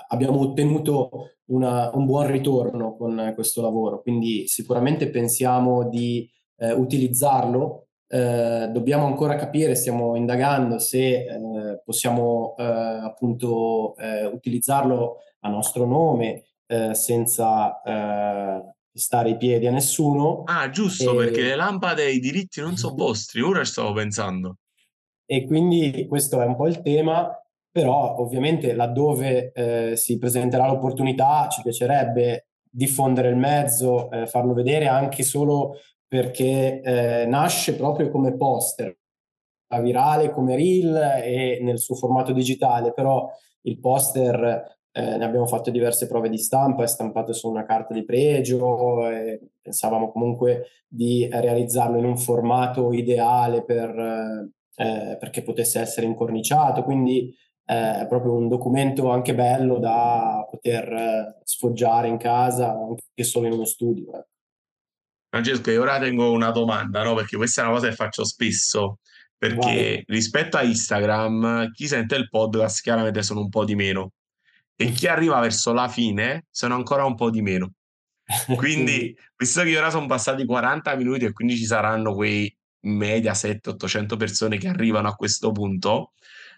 abbiamo 0.08 0.40
ottenuto 0.40 1.35
una, 1.46 1.90
un 1.94 2.06
buon 2.06 2.26
ritorno 2.30 2.96
con 2.96 3.32
questo 3.34 3.62
lavoro, 3.62 4.00
quindi 4.02 4.46
sicuramente 4.48 5.10
pensiamo 5.10 5.88
di 5.88 6.28
eh, 6.58 6.72
utilizzarlo. 6.72 7.88
Eh, 8.08 8.68
dobbiamo 8.72 9.06
ancora 9.06 9.34
capire, 9.34 9.74
stiamo 9.74 10.16
indagando 10.16 10.78
se 10.78 11.24
eh, 11.24 11.82
possiamo 11.84 12.54
eh, 12.56 12.62
appunto 12.62 13.94
utilizzarlo 14.32 15.18
a 15.40 15.48
nostro 15.48 15.86
nome 15.86 16.44
eh, 16.66 16.94
senza 16.94 17.80
eh, 17.82 18.74
stare 18.92 19.30
i 19.30 19.36
piedi 19.36 19.66
a 19.66 19.70
nessuno. 19.70 20.42
Ah, 20.44 20.68
giusto, 20.70 21.12
e... 21.12 21.24
perché 21.24 21.42
le 21.42 21.56
lampade 21.56 22.04
e 22.04 22.12
i 22.12 22.18
diritti 22.18 22.60
non 22.60 22.76
sono 22.76 22.94
vostri, 22.96 23.40
ora 23.40 23.64
stavo 23.64 23.92
pensando. 23.92 24.58
E 25.24 25.44
quindi 25.46 26.06
questo 26.08 26.40
è 26.40 26.44
un 26.44 26.56
po' 26.56 26.68
il 26.68 26.82
tema, 26.82 27.28
però 27.76 28.16
ovviamente 28.20 28.72
laddove 28.72 29.52
eh, 29.52 29.96
si 29.96 30.16
presenterà 30.16 30.66
l'opportunità 30.66 31.46
ci 31.50 31.60
piacerebbe 31.60 32.46
diffondere 32.70 33.28
il 33.28 33.36
mezzo, 33.36 34.10
eh, 34.10 34.26
farlo 34.26 34.54
vedere 34.54 34.86
anche 34.86 35.22
solo 35.22 35.74
perché 36.08 36.80
eh, 36.80 37.26
nasce 37.26 37.76
proprio 37.76 38.08
come 38.08 38.34
poster, 38.34 38.96
virale 39.82 40.30
come 40.30 40.56
reel 40.56 41.20
e 41.22 41.58
nel 41.60 41.78
suo 41.78 41.96
formato 41.96 42.32
digitale, 42.32 42.94
però 42.94 43.28
il 43.64 43.78
poster 43.78 44.78
eh, 44.90 45.16
ne 45.18 45.24
abbiamo 45.26 45.46
fatto 45.46 45.70
diverse 45.70 46.06
prove 46.06 46.30
di 46.30 46.38
stampa, 46.38 46.82
è 46.82 46.86
stampato 46.86 47.34
su 47.34 47.50
una 47.50 47.66
carta 47.66 47.92
di 47.92 48.06
pregio, 48.06 49.06
e 49.06 49.50
pensavamo 49.60 50.10
comunque 50.10 50.68
di 50.88 51.28
realizzarlo 51.30 51.98
in 51.98 52.06
un 52.06 52.16
formato 52.16 52.94
ideale 52.94 53.62
per, 53.64 54.50
eh, 54.76 55.16
perché 55.20 55.42
potesse 55.42 55.78
essere 55.78 56.06
incorniciato, 56.06 56.82
quindi 56.82 57.28
eh, 57.28 57.45
è 57.66 58.06
proprio 58.08 58.34
un 58.34 58.46
documento 58.46 59.10
anche 59.10 59.34
bello 59.34 59.78
da 59.78 60.46
poter 60.48 60.92
eh, 60.92 61.38
sfoggiare 61.42 62.06
in 62.06 62.16
casa, 62.16 62.70
anche 62.70 63.24
solo 63.24 63.48
in 63.48 63.54
uno 63.54 63.64
studio. 63.64 64.08
Ecco. 64.14 64.28
Francesco, 65.28 65.72
io 65.72 65.82
ora 65.82 65.98
tengo 65.98 66.30
una 66.30 66.52
domanda, 66.52 67.02
no? 67.02 67.14
perché 67.14 67.36
questa 67.36 67.62
è 67.62 67.64
una 67.64 67.74
cosa 67.74 67.88
che 67.88 67.94
faccio 67.96 68.24
spesso, 68.24 69.00
perché 69.36 69.56
Vai. 69.56 70.04
rispetto 70.06 70.56
a 70.56 70.62
Instagram, 70.62 71.72
chi 71.72 71.88
sente 71.88 72.14
il 72.14 72.28
podcast 72.28 72.82
chiaramente 72.82 73.22
sono 73.24 73.40
un 73.40 73.48
po' 73.48 73.64
di 73.64 73.74
meno 73.74 74.12
e 74.76 74.90
chi 74.92 75.08
arriva 75.08 75.40
verso 75.40 75.72
la 75.72 75.88
fine 75.88 76.46
sono 76.50 76.76
ancora 76.76 77.04
un 77.04 77.16
po' 77.16 77.30
di 77.30 77.42
meno. 77.42 77.72
Quindi, 78.56 79.16
visto 79.36 79.62
che 79.62 79.76
ora 79.76 79.90
sono 79.90 80.06
passati 80.06 80.44
40 80.44 80.94
minuti 80.96 81.24
e 81.24 81.32
quindi 81.32 81.56
ci 81.56 81.64
saranno 81.64 82.14
quei 82.14 82.56
media 82.82 83.32
700-800 83.32 84.16
persone 84.16 84.58
che 84.58 84.68
arrivano 84.68 85.08
a 85.08 85.14
questo 85.14 85.50
punto, 85.52 86.12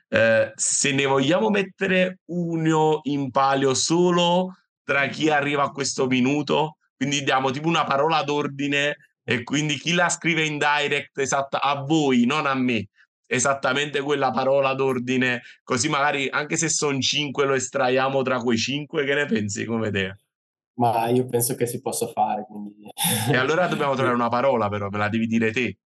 eh, 0.09 0.53
se 0.55 0.93
ne 0.93 1.05
vogliamo 1.05 1.51
mettere 1.51 2.21
uno 2.27 3.01
in 3.05 3.31
palio 3.31 3.75
solo 3.75 4.57
tra 4.83 5.07
chi 5.09 5.29
arriva 5.29 5.65
a 5.65 5.71
questo 5.71 6.07
minuto, 6.07 6.79
quindi 6.97 7.23
diamo 7.23 7.51
tipo 7.51 7.69
una 7.69 7.85
parola 7.85 8.23
d'ordine 8.23 8.97
e 9.23 9.43
quindi 9.43 9.77
chi 9.77 9.93
la 9.93 10.09
scrive 10.09 10.45
in 10.45 10.59
direct 10.59 11.19
esatta 11.19 11.61
a 11.61 11.83
voi, 11.83 12.25
non 12.25 12.47
a 12.47 12.55
me, 12.55 12.89
esattamente 13.27 14.01
quella 14.01 14.31
parola 14.31 14.73
d'ordine, 14.73 15.43
così 15.63 15.89
magari 15.89 16.29
anche 16.31 16.57
se 16.57 16.71
sono 16.71 16.99
cinque 17.01 17.45
lo 17.45 17.53
estraiamo 17.53 18.23
tra 18.23 18.39
quei 18.39 18.57
cinque, 18.57 19.05
che 19.05 19.15
ne 19.15 19.27
pensi 19.27 19.67
come 19.67 19.91
te? 19.91 20.17
Ma 20.79 21.09
io 21.09 21.27
penso 21.27 21.55
che 21.55 21.67
si 21.67 21.81
possa 21.81 22.07
fare. 22.07 22.47
Quindi... 22.49 22.89
E 23.31 23.37
allora 23.37 23.67
dobbiamo 23.67 23.95
trovare 23.95 24.15
una 24.15 24.29
parola 24.29 24.69
però, 24.69 24.89
me 24.89 24.99
la 24.99 25.09
devi 25.09 25.27
dire 25.27 25.53
te. 25.53 25.77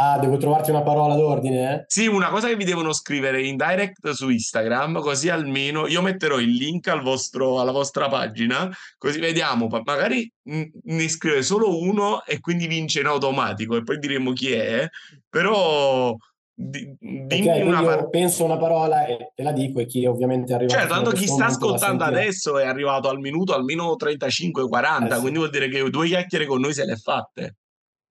Ah, 0.00 0.16
devo 0.20 0.36
trovarti 0.36 0.70
una 0.70 0.82
parola 0.82 1.16
d'ordine? 1.16 1.74
Eh? 1.74 1.84
Sì, 1.88 2.06
una 2.06 2.28
cosa 2.28 2.46
che 2.46 2.54
vi 2.54 2.62
devono 2.62 2.92
scrivere 2.92 3.42
in 3.42 3.56
direct 3.56 4.10
su 4.10 4.28
Instagram, 4.28 5.00
così 5.00 5.28
almeno 5.28 5.88
io 5.88 6.02
metterò 6.02 6.38
il 6.38 6.50
link 6.50 6.86
al 6.86 7.02
vostro, 7.02 7.60
alla 7.60 7.72
vostra 7.72 8.06
pagina, 8.08 8.70
così 8.96 9.18
vediamo, 9.18 9.66
magari 9.84 10.30
ne 10.44 11.08
scrive 11.08 11.42
solo 11.42 11.80
uno 11.80 12.24
e 12.24 12.38
quindi 12.38 12.68
vince 12.68 13.00
in 13.00 13.06
automatico 13.06 13.74
e 13.74 13.82
poi 13.82 13.98
diremo 13.98 14.32
chi 14.32 14.52
è, 14.52 14.86
però 15.28 16.14
di, 16.60 16.96
okay, 17.00 17.62
una 17.62 17.82
par- 17.82 18.08
penso 18.08 18.44
una 18.44 18.56
parola 18.56 19.04
e 19.04 19.32
te 19.34 19.42
la 19.42 19.52
dico 19.52 19.78
e 19.78 19.86
chi 19.86 20.04
ovviamente 20.06 20.52
arriva 20.54 20.76
cioè 20.76 20.88
tanto 20.88 21.10
chi 21.10 21.28
sta 21.28 21.46
ascoltando 21.46 22.02
adesso 22.02 22.58
è 22.58 22.66
arrivato 22.66 23.08
al 23.08 23.20
minuto 23.20 23.54
almeno 23.54 23.94
35-40 23.96 25.06
eh, 25.06 25.14
sì. 25.14 25.20
quindi 25.20 25.38
vuol 25.38 25.50
dire 25.50 25.68
che 25.68 25.88
due 25.88 26.08
chiacchiere 26.08 26.46
con 26.46 26.58
noi 26.58 26.74
se 26.74 26.84
le 26.84 26.96
fatte 26.96 27.58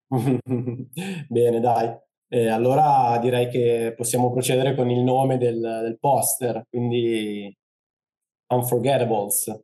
bene 1.29 1.61
dai 1.61 1.95
eh, 2.29 2.49
allora 2.49 3.19
direi 3.19 3.49
che 3.49 3.95
possiamo 3.97 4.33
procedere 4.33 4.75
con 4.75 4.91
il 4.91 5.03
nome 5.03 5.39
del, 5.39 5.61
del 5.61 5.99
poster 5.99 6.65
quindi 6.69 7.55
Unforgettables 8.49 9.61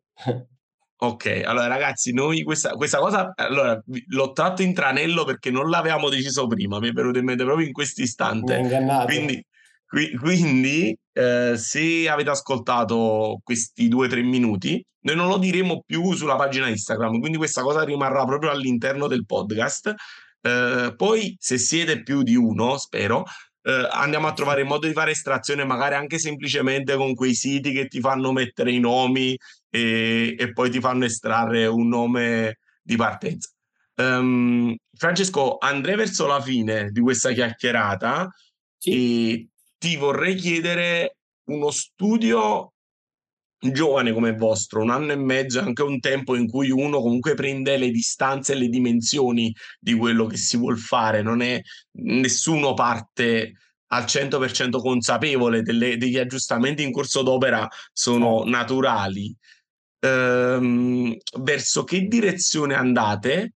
Ok, 1.02 1.42
allora 1.44 1.66
ragazzi, 1.66 2.12
noi 2.12 2.44
questa, 2.44 2.74
questa 2.74 2.98
cosa 2.98 3.32
allora, 3.34 3.76
l'ho 4.06 4.30
tratto 4.30 4.62
in 4.62 4.72
tranello 4.72 5.24
perché 5.24 5.50
non 5.50 5.68
l'avevamo 5.68 6.08
deciso 6.08 6.46
prima, 6.46 6.78
mi 6.78 6.90
è 6.90 6.92
venuto 6.92 7.18
in 7.18 7.24
mente 7.24 7.42
proprio 7.42 7.66
in 7.66 7.72
questo 7.72 8.02
istante. 8.02 8.54
Quindi, 9.06 9.44
qui, 9.84 10.14
quindi 10.14 10.96
eh, 11.12 11.54
se 11.56 12.08
avete 12.08 12.30
ascoltato 12.30 13.40
questi 13.42 13.88
due 13.88 14.06
o 14.06 14.08
tre 14.08 14.22
minuti, 14.22 14.80
noi 15.00 15.16
non 15.16 15.26
lo 15.26 15.38
diremo 15.38 15.82
più 15.84 16.12
sulla 16.12 16.36
pagina 16.36 16.68
Instagram, 16.68 17.18
quindi 17.18 17.36
questa 17.36 17.62
cosa 17.62 17.82
rimarrà 17.82 18.24
proprio 18.24 18.52
all'interno 18.52 19.08
del 19.08 19.26
podcast. 19.26 19.92
Eh, 20.42 20.94
poi, 20.96 21.36
se 21.38 21.56
siete 21.58 22.02
più 22.02 22.22
di 22.22 22.34
uno, 22.34 22.76
spero, 22.76 23.24
eh, 23.62 23.88
andiamo 23.92 24.26
a 24.26 24.32
trovare 24.32 24.62
il 24.62 24.66
modo 24.66 24.86
di 24.86 24.92
fare 24.92 25.12
estrazione, 25.12 25.64
magari 25.64 25.94
anche 25.94 26.18
semplicemente 26.18 26.96
con 26.96 27.14
quei 27.14 27.34
siti 27.34 27.72
che 27.72 27.86
ti 27.86 28.00
fanno 28.00 28.32
mettere 28.32 28.72
i 28.72 28.80
nomi 28.80 29.38
e, 29.70 30.34
e 30.38 30.52
poi 30.52 30.70
ti 30.70 30.80
fanno 30.80 31.04
estrarre 31.04 31.66
un 31.66 31.88
nome 31.88 32.58
di 32.82 32.96
partenza. 32.96 33.50
Um, 33.94 34.74
Francesco, 34.92 35.58
andrei 35.58 35.96
verso 35.96 36.26
la 36.26 36.40
fine 36.40 36.90
di 36.90 37.00
questa 37.00 37.32
chiacchierata 37.32 38.28
sì. 38.78 38.90
e 38.90 39.48
ti 39.78 39.96
vorrei 39.96 40.34
chiedere 40.34 41.16
uno 41.44 41.70
studio 41.70 42.72
giovane 43.70 44.12
come 44.12 44.34
vostro, 44.34 44.82
un 44.82 44.90
anno 44.90 45.12
e 45.12 45.16
mezzo 45.16 45.60
è 45.60 45.62
anche 45.62 45.82
un 45.82 46.00
tempo 46.00 46.34
in 46.34 46.48
cui 46.48 46.70
uno 46.70 47.00
comunque 47.00 47.34
prende 47.34 47.76
le 47.76 47.90
distanze 47.90 48.52
e 48.52 48.56
le 48.56 48.68
dimensioni 48.68 49.54
di 49.78 49.94
quello 49.94 50.26
che 50.26 50.36
si 50.36 50.56
vuol 50.56 50.78
fare, 50.78 51.22
non 51.22 51.42
è 51.42 51.60
nessuno 51.98 52.74
parte 52.74 53.52
al 53.92 54.04
100% 54.04 54.80
consapevole 54.80 55.62
delle, 55.62 55.96
degli 55.96 56.18
aggiustamenti 56.18 56.82
in 56.82 56.92
corso 56.92 57.22
d'opera 57.22 57.68
sono 57.92 58.38
certo. 58.38 58.50
naturali. 58.50 59.36
Ehm, 60.00 61.16
verso 61.40 61.84
che 61.84 62.00
direzione 62.00 62.74
andate 62.74 63.52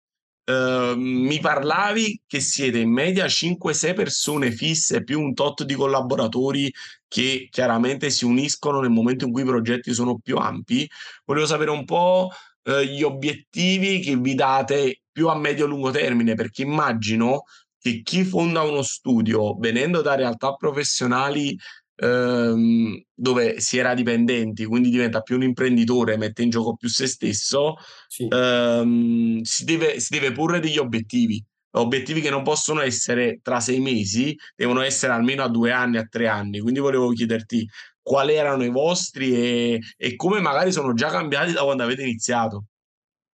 Uh, 0.47 0.95
mi 0.95 1.39
parlavi 1.39 2.21
che 2.25 2.39
siete 2.39 2.79
in 2.79 2.89
media 2.89 3.25
5-6 3.25 3.93
persone 3.93 4.49
fisse 4.49 5.03
più 5.03 5.19
un 5.19 5.33
tot 5.33 5.63
di 5.65 5.73
collaboratori 5.73 6.73
che 7.05 7.49
chiaramente 7.51 8.09
si 8.09 8.23
uniscono 8.23 8.79
nel 8.79 8.89
momento 8.89 9.25
in 9.25 9.33
cui 9.33 9.41
i 9.41 9.45
progetti 9.45 9.93
sono 9.93 10.19
più 10.19 10.37
ampi. 10.37 10.89
Volevo 11.25 11.45
sapere 11.45 11.71
un 11.71 11.83
po' 11.83 12.29
uh, 12.63 12.79
gli 12.79 13.03
obiettivi 13.03 13.99
che 13.99 14.15
vi 14.15 14.35
date 14.35 15.01
più 15.11 15.27
a 15.27 15.35
medio-lungo 15.35 15.91
termine, 15.91 16.33
perché 16.35 16.61
immagino 16.61 17.43
che 17.77 18.01
chi 18.01 18.23
fonda 18.23 18.61
uno 18.61 18.83
studio 18.83 19.55
venendo 19.57 20.01
da 20.01 20.15
realtà 20.15 20.53
professionali 20.53 21.57
ehm, 21.97 23.01
dove 23.13 23.59
si 23.59 23.77
era 23.77 23.93
dipendenti, 23.93 24.65
quindi 24.65 24.89
diventa 24.89 25.21
più 25.21 25.35
un 25.35 25.43
imprenditore, 25.43 26.17
mette 26.17 26.43
in 26.43 26.49
gioco 26.49 26.75
più 26.75 26.89
se 26.89 27.07
stesso, 27.07 27.75
sì. 28.07 28.27
ehm, 28.29 29.41
si, 29.41 29.65
deve, 29.65 29.99
si 29.99 30.09
deve 30.11 30.31
porre 30.31 30.59
degli 30.59 30.77
obiettivi. 30.77 31.43
Obiettivi 31.71 32.21
che 32.21 32.29
non 32.29 32.43
possono 32.43 32.81
essere 32.81 33.39
tra 33.43 33.59
sei 33.59 33.79
mesi, 33.79 34.35
devono 34.55 34.81
essere 34.81 35.13
almeno 35.13 35.43
a 35.43 35.49
due 35.49 35.71
anni, 35.71 35.97
a 35.97 36.07
tre 36.09 36.27
anni. 36.27 36.59
Quindi 36.59 36.79
volevo 36.79 37.09
chiederti 37.09 37.67
quali 38.01 38.33
erano 38.33 38.63
i 38.63 38.69
vostri 38.69 39.33
e, 39.35 39.79
e 39.97 40.15
come 40.15 40.39
magari 40.39 40.71
sono 40.71 40.93
già 40.93 41.09
cambiati 41.09 41.51
da 41.51 41.63
quando 41.63 41.83
avete 41.83 42.03
iniziato, 42.03 42.65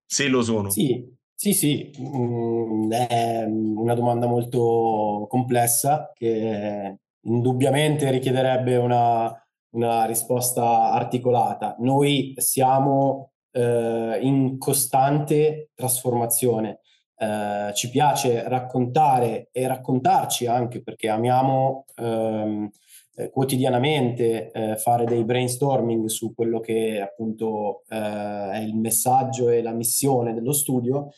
se 0.04 0.28
lo 0.28 0.42
sono. 0.42 0.70
Sì, 0.70 1.04
sì, 1.34 1.52
sì, 1.52 1.90
mm, 2.00 2.90
è 2.90 3.44
una 3.44 3.94
domanda 3.94 4.26
molto 4.26 5.26
complessa 5.28 6.10
che 6.14 6.96
indubbiamente 7.22 8.10
richiederebbe 8.10 8.76
una, 8.76 9.34
una 9.70 10.04
risposta 10.04 10.92
articolata. 10.92 11.76
Noi 11.78 12.34
siamo 12.36 13.32
eh, 13.52 14.18
in 14.20 14.58
costante 14.58 15.70
trasformazione. 15.74 16.80
Eh, 17.16 17.70
ci 17.74 17.90
piace 17.90 18.48
raccontare 18.48 19.48
e 19.52 19.66
raccontarci 19.66 20.46
anche 20.46 20.82
perché 20.82 21.08
amiamo 21.08 21.84
ehm, 21.94 22.68
eh, 23.14 23.30
quotidianamente 23.30 24.50
eh, 24.50 24.76
fare 24.76 25.04
dei 25.04 25.24
brainstorming 25.24 26.06
su 26.06 26.34
quello 26.34 26.60
che 26.60 27.00
appunto 27.00 27.82
eh, 27.88 28.50
è 28.52 28.58
il 28.58 28.74
messaggio 28.74 29.50
e 29.50 29.62
la 29.62 29.72
missione 29.72 30.34
dello 30.34 30.52
studio. 30.52 31.10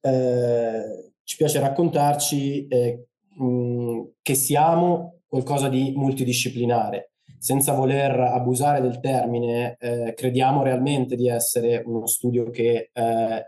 Eh, 0.00 1.12
ci 1.22 1.36
piace 1.36 1.58
raccontarci 1.58 2.68
mh, 3.38 4.00
che 4.22 4.34
siamo 4.34 5.15
qualcosa 5.26 5.68
di 5.68 5.92
multidisciplinare. 5.94 7.12
Senza 7.38 7.72
voler 7.72 8.18
abusare 8.18 8.80
del 8.80 9.00
termine, 9.00 9.76
eh, 9.78 10.14
crediamo 10.14 10.62
realmente 10.62 11.16
di 11.16 11.28
essere 11.28 11.82
uno 11.84 12.06
studio 12.06 12.50
che 12.50 12.90
eh, 12.92 13.46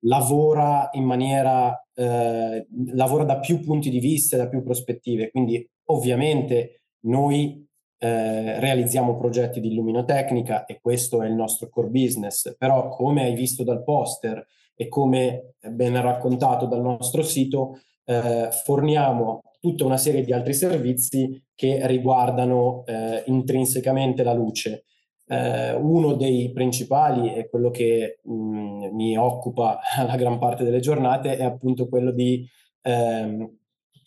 lavora 0.00 0.88
in 0.92 1.04
maniera, 1.04 1.84
eh, 1.94 2.66
lavora 2.92 3.24
da 3.24 3.38
più 3.38 3.60
punti 3.60 3.90
di 3.90 4.00
vista, 4.00 4.36
da 4.36 4.48
più 4.48 4.62
prospettive. 4.62 5.30
Quindi 5.30 5.68
ovviamente 5.86 6.82
noi 7.00 7.66
eh, 7.98 8.58
realizziamo 8.58 9.16
progetti 9.16 9.60
di 9.60 9.68
illuminotecnica 9.68 10.64
e 10.64 10.80
questo 10.80 11.22
è 11.22 11.26
il 11.26 11.34
nostro 11.34 11.68
core 11.68 11.88
business, 11.88 12.56
però 12.56 12.88
come 12.88 13.22
hai 13.24 13.34
visto 13.34 13.62
dal 13.62 13.84
poster 13.84 14.44
e 14.74 14.88
come 14.88 15.54
ben 15.60 16.00
raccontato 16.00 16.66
dal 16.66 16.80
nostro 16.80 17.22
sito, 17.22 17.78
eh, 18.04 18.48
forniamo 18.50 19.42
tutta 19.62 19.84
una 19.84 19.96
serie 19.96 20.24
di 20.24 20.32
altri 20.32 20.54
servizi 20.54 21.40
che 21.54 21.86
riguardano 21.86 22.82
eh, 22.84 23.22
intrinsecamente 23.26 24.24
la 24.24 24.32
luce. 24.32 24.86
Eh, 25.24 25.74
uno 25.74 26.14
dei 26.14 26.50
principali 26.50 27.28
è 27.28 27.48
quello 27.48 27.70
che 27.70 28.18
mh, 28.24 28.32
mm, 28.32 28.82
mi 28.92 29.16
occupa 29.16 29.78
la 30.04 30.16
gran 30.16 30.40
parte 30.40 30.64
delle 30.64 30.80
giornate, 30.80 31.36
è 31.36 31.44
appunto 31.44 31.88
quello 31.88 32.10
di 32.10 32.44
ehm, 32.82 33.58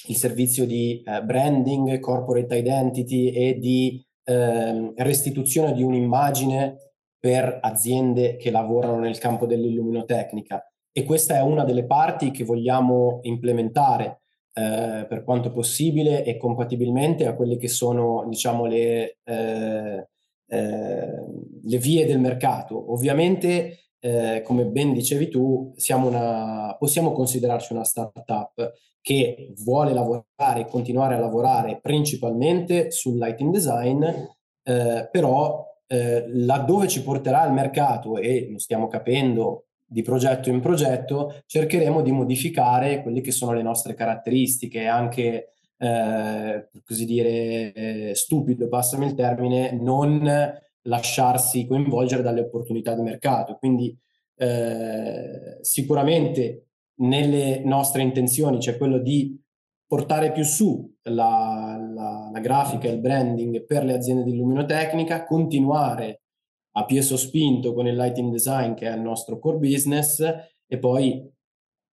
il 0.07 0.15
servizio 0.17 0.65
di 0.65 1.01
eh, 1.05 1.23
branding, 1.23 1.99
corporate 2.01 2.57
identity 2.57 3.29
e 3.29 3.57
di 3.57 4.05
ehm, 4.25 4.91
restituzione 4.97 5.71
di 5.71 5.83
un'immagine 5.83 6.91
per 7.17 7.59
aziende 7.61 8.35
che 8.35 8.51
lavorano 8.51 8.99
nel 8.99 9.17
campo 9.19 9.45
dell'illuminotecnica. 9.45 10.69
E 10.91 11.03
questa 11.05 11.37
è 11.37 11.41
una 11.41 11.63
delle 11.63 11.85
parti 11.85 12.31
che 12.31 12.43
vogliamo 12.43 13.19
implementare 13.21 14.23
eh, 14.57 15.05
per 15.07 15.23
quanto 15.25 15.51
possibile 15.51 16.23
e 16.23 16.37
compatibilmente 16.37 17.27
a 17.27 17.35
quelle 17.35 17.57
che 17.57 17.67
sono 17.67 18.25
diciamo, 18.29 18.65
le, 18.65 19.17
eh, 19.23 20.07
eh, 20.47 21.25
le 21.63 21.77
vie 21.77 22.05
del 22.05 22.19
mercato. 22.19 22.93
Ovviamente, 22.93 23.79
eh, 23.99 24.41
come 24.45 24.65
ben 24.65 24.93
dicevi 24.93 25.27
tu, 25.27 25.73
una, 25.89 26.75
possiamo 26.79 27.11
considerarci 27.11 27.73
una 27.73 27.83
startup 27.83 28.73
che 29.01 29.53
vuole 29.63 29.93
lavorare 29.93 30.61
e 30.61 30.67
continuare 30.67 31.15
a 31.15 31.19
lavorare 31.19 31.79
principalmente 31.81 32.91
sul 32.91 33.17
lighting 33.17 33.51
design, 33.51 34.03
eh, 34.03 35.09
però 35.11 35.63
eh, 35.87 36.25
laddove 36.27 36.87
ci 36.87 37.03
porterà 37.03 37.45
il 37.45 37.51
mercato, 37.51 38.17
e 38.17 38.47
lo 38.49 38.57
stiamo 38.57 38.87
capendo 38.87 39.64
di 39.85 40.01
progetto 40.01 40.49
in 40.49 40.59
progetto, 40.59 41.43
cercheremo 41.45 42.01
di 42.01 42.11
modificare 42.11 43.01
quelle 43.01 43.21
che 43.21 43.31
sono 43.31 43.53
le 43.53 43.61
nostre 43.61 43.93
caratteristiche, 43.93 44.87
anche 44.87 45.53
eh, 45.77 46.69
così 46.83 47.05
dire 47.05 47.73
eh, 47.73 48.11
stupido, 48.15 48.67
passami 48.67 49.05
il 49.05 49.13
termine, 49.13 49.71
non 49.71 50.59
lasciarsi 50.83 51.67
coinvolgere 51.67 52.21
dalle 52.21 52.41
opportunità 52.41 52.95
di 52.95 53.01
mercato. 53.01 53.55
Quindi 53.55 53.95
eh, 54.37 55.57
sicuramente 55.61 56.67
nelle 56.95 57.61
nostre 57.63 58.01
intenzioni 58.01 58.57
c'è 58.57 58.77
quello 58.77 58.99
di 58.99 59.39
portare 59.87 60.31
più 60.31 60.43
su 60.43 60.93
la, 61.03 61.77
la, 61.93 62.29
la 62.31 62.39
grafica 62.39 62.87
e 62.87 62.91
il 62.91 62.99
branding 62.99 63.65
per 63.65 63.83
le 63.83 63.93
aziende 63.93 64.23
di 64.23 64.31
illuminotecnica, 64.31 65.25
continuare 65.25 66.21
a 66.77 66.85
piè 66.85 67.01
sospinto 67.01 67.73
con 67.73 67.87
il 67.87 67.95
lighting 67.95 68.31
design 68.31 68.73
che 68.73 68.87
è 68.87 68.95
il 68.95 69.01
nostro 69.01 69.39
core 69.39 69.57
business 69.57 70.19
e 70.67 70.77
poi 70.77 71.33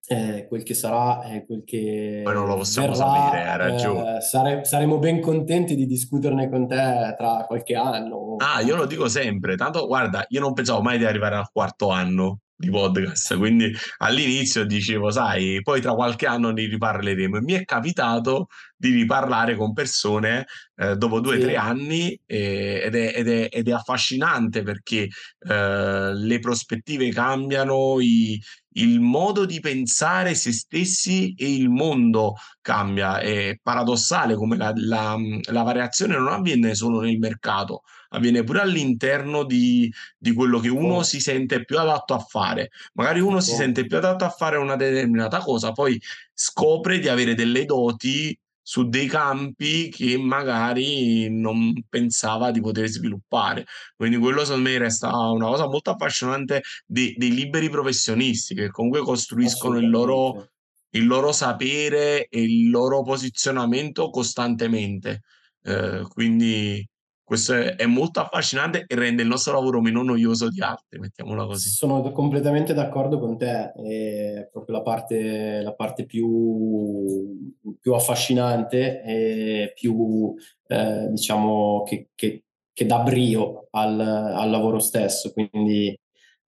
eh, 0.08 0.46
quel 0.48 0.64
che 0.64 0.74
sarà 0.74 1.22
è 1.22 1.44
quel 1.46 1.62
che 1.64 2.22
poi 2.24 2.34
non 2.34 2.46
lo 2.46 2.56
possiamo 2.56 2.92
verrà, 2.92 3.04
sapere, 3.04 3.48
hai 3.48 3.58
ragione. 3.58 4.16
Eh, 4.16 4.20
sare- 4.20 4.64
saremo 4.64 4.98
ben 4.98 5.20
contenti 5.20 5.76
di 5.76 5.86
discuterne 5.86 6.48
con 6.48 6.66
te 6.66 7.14
tra 7.16 7.44
qualche 7.46 7.76
anno. 7.76 8.36
Ah, 8.38 8.60
io 8.60 8.74
lo 8.74 8.86
dico 8.86 9.08
sempre, 9.08 9.56
tanto 9.56 9.86
guarda, 9.86 10.24
io 10.28 10.40
non 10.40 10.52
pensavo 10.52 10.82
mai 10.82 10.98
di 10.98 11.04
arrivare 11.04 11.36
al 11.36 11.50
quarto 11.52 11.90
anno 11.90 12.40
di 12.62 12.70
podcast. 12.70 13.36
Quindi 13.36 13.74
all'inizio 13.98 14.64
dicevo, 14.64 15.10
sai, 15.10 15.60
poi 15.62 15.80
tra 15.80 15.94
qualche 15.94 16.26
anno 16.26 16.52
ne 16.52 16.66
riparleremo. 16.66 17.38
E 17.38 17.42
mi 17.42 17.54
è 17.54 17.64
capitato 17.64 18.46
di 18.76 18.90
riparlare 18.90 19.56
con 19.56 19.72
persone 19.72 20.46
eh, 20.76 20.96
dopo 20.96 21.20
due 21.20 21.36
o 21.36 21.38
sì. 21.38 21.44
tre 21.44 21.56
anni 21.56 22.18
eh, 22.24 22.82
ed, 22.84 22.94
è, 22.94 23.12
ed, 23.16 23.28
è, 23.28 23.48
ed, 23.50 23.68
è, 23.68 23.72
affascinante 23.72 24.62
perché 24.62 25.08
eh, 25.48 26.14
le 26.14 26.38
prospettive 26.38 27.08
cambiano, 27.10 27.98
i, 28.00 28.40
il 28.74 29.00
modo 29.00 29.44
di 29.44 29.58
pensare 29.58 30.34
se 30.34 30.52
stessi 30.52 31.34
e 31.36 31.52
il 31.52 31.68
mondo 31.68 32.34
cambia. 32.60 33.18
È 33.18 33.58
paradossale 33.60 34.36
come 34.36 34.56
la, 34.56 34.72
la, 34.76 35.16
la 35.50 35.62
variazione 35.62 36.16
non 36.16 36.28
avviene 36.28 36.74
solo 36.74 37.00
nel 37.00 37.18
mercato, 37.18 37.82
avviene 38.12 38.44
pure 38.44 38.60
all'interno 38.60 39.44
di, 39.44 39.92
di 40.16 40.32
quello 40.32 40.58
che 40.58 40.68
uno 40.68 40.96
oh. 40.96 41.02
si 41.02 41.20
sente 41.20 41.64
più 41.64 41.78
adatto 41.78 42.14
a 42.14 42.18
fare. 42.18 42.70
Magari 42.94 43.20
uno 43.20 43.36
oh. 43.36 43.40
si 43.40 43.54
sente 43.54 43.86
più 43.86 43.96
adatto 43.96 44.24
a 44.24 44.30
fare 44.30 44.56
una 44.56 44.76
determinata 44.76 45.38
cosa, 45.38 45.72
poi 45.72 46.00
scopre 46.32 46.98
di 46.98 47.08
avere 47.08 47.34
delle 47.34 47.64
doti 47.64 48.36
su 48.64 48.88
dei 48.88 49.08
campi 49.08 49.88
che 49.88 50.16
magari 50.16 51.28
non 51.28 51.72
pensava 51.88 52.50
di 52.50 52.60
poter 52.60 52.86
sviluppare. 52.88 53.66
Quindi 53.96 54.18
quello 54.18 54.44
secondo 54.44 54.68
me 54.68 54.78
resta 54.78 55.10
una 55.30 55.46
cosa 55.46 55.66
molto 55.66 55.90
affascinante 55.90 56.62
dei, 56.86 57.14
dei 57.16 57.34
liberi 57.34 57.68
professionisti 57.68 58.54
che 58.54 58.70
comunque 58.70 59.00
costruiscono 59.00 59.78
il 59.78 59.90
loro, 59.90 60.52
il 60.90 61.06
loro 61.06 61.32
sapere 61.32 62.28
e 62.28 62.42
il 62.42 62.70
loro 62.70 63.02
posizionamento 63.02 64.10
costantemente. 64.10 65.22
Eh, 65.64 66.02
quindi 66.08 66.86
questo 67.32 67.54
è, 67.54 67.76
è, 67.76 67.86
molto 67.86 68.20
affascinante 68.20 68.84
e 68.86 68.94
rende 68.94 69.22
il 69.22 69.28
nostro 69.28 69.54
lavoro 69.54 69.80
meno 69.80 70.02
noioso 70.02 70.50
di 70.50 70.60
altri, 70.60 70.98
mettiamola 70.98 71.46
così. 71.46 71.70
Sono 71.70 72.12
completamente 72.12 72.74
d'accordo 72.74 73.18
con 73.18 73.38
te, 73.38 73.72
è 73.72 74.48
proprio 74.52 74.76
la 74.76 74.82
parte, 74.82 75.62
la 75.62 75.72
parte 75.72 76.04
più, 76.04 77.54
più, 77.80 77.94
affascinante 77.94 79.02
e 79.02 79.72
più, 79.74 80.34
eh, 80.66 81.08
diciamo, 81.08 81.84
che, 81.84 82.10
che, 82.14 82.44
che, 82.70 82.84
dà 82.84 82.98
brio 82.98 83.68
al, 83.70 83.98
al 83.98 84.50
lavoro 84.50 84.78
stesso, 84.78 85.32
quindi 85.32 85.98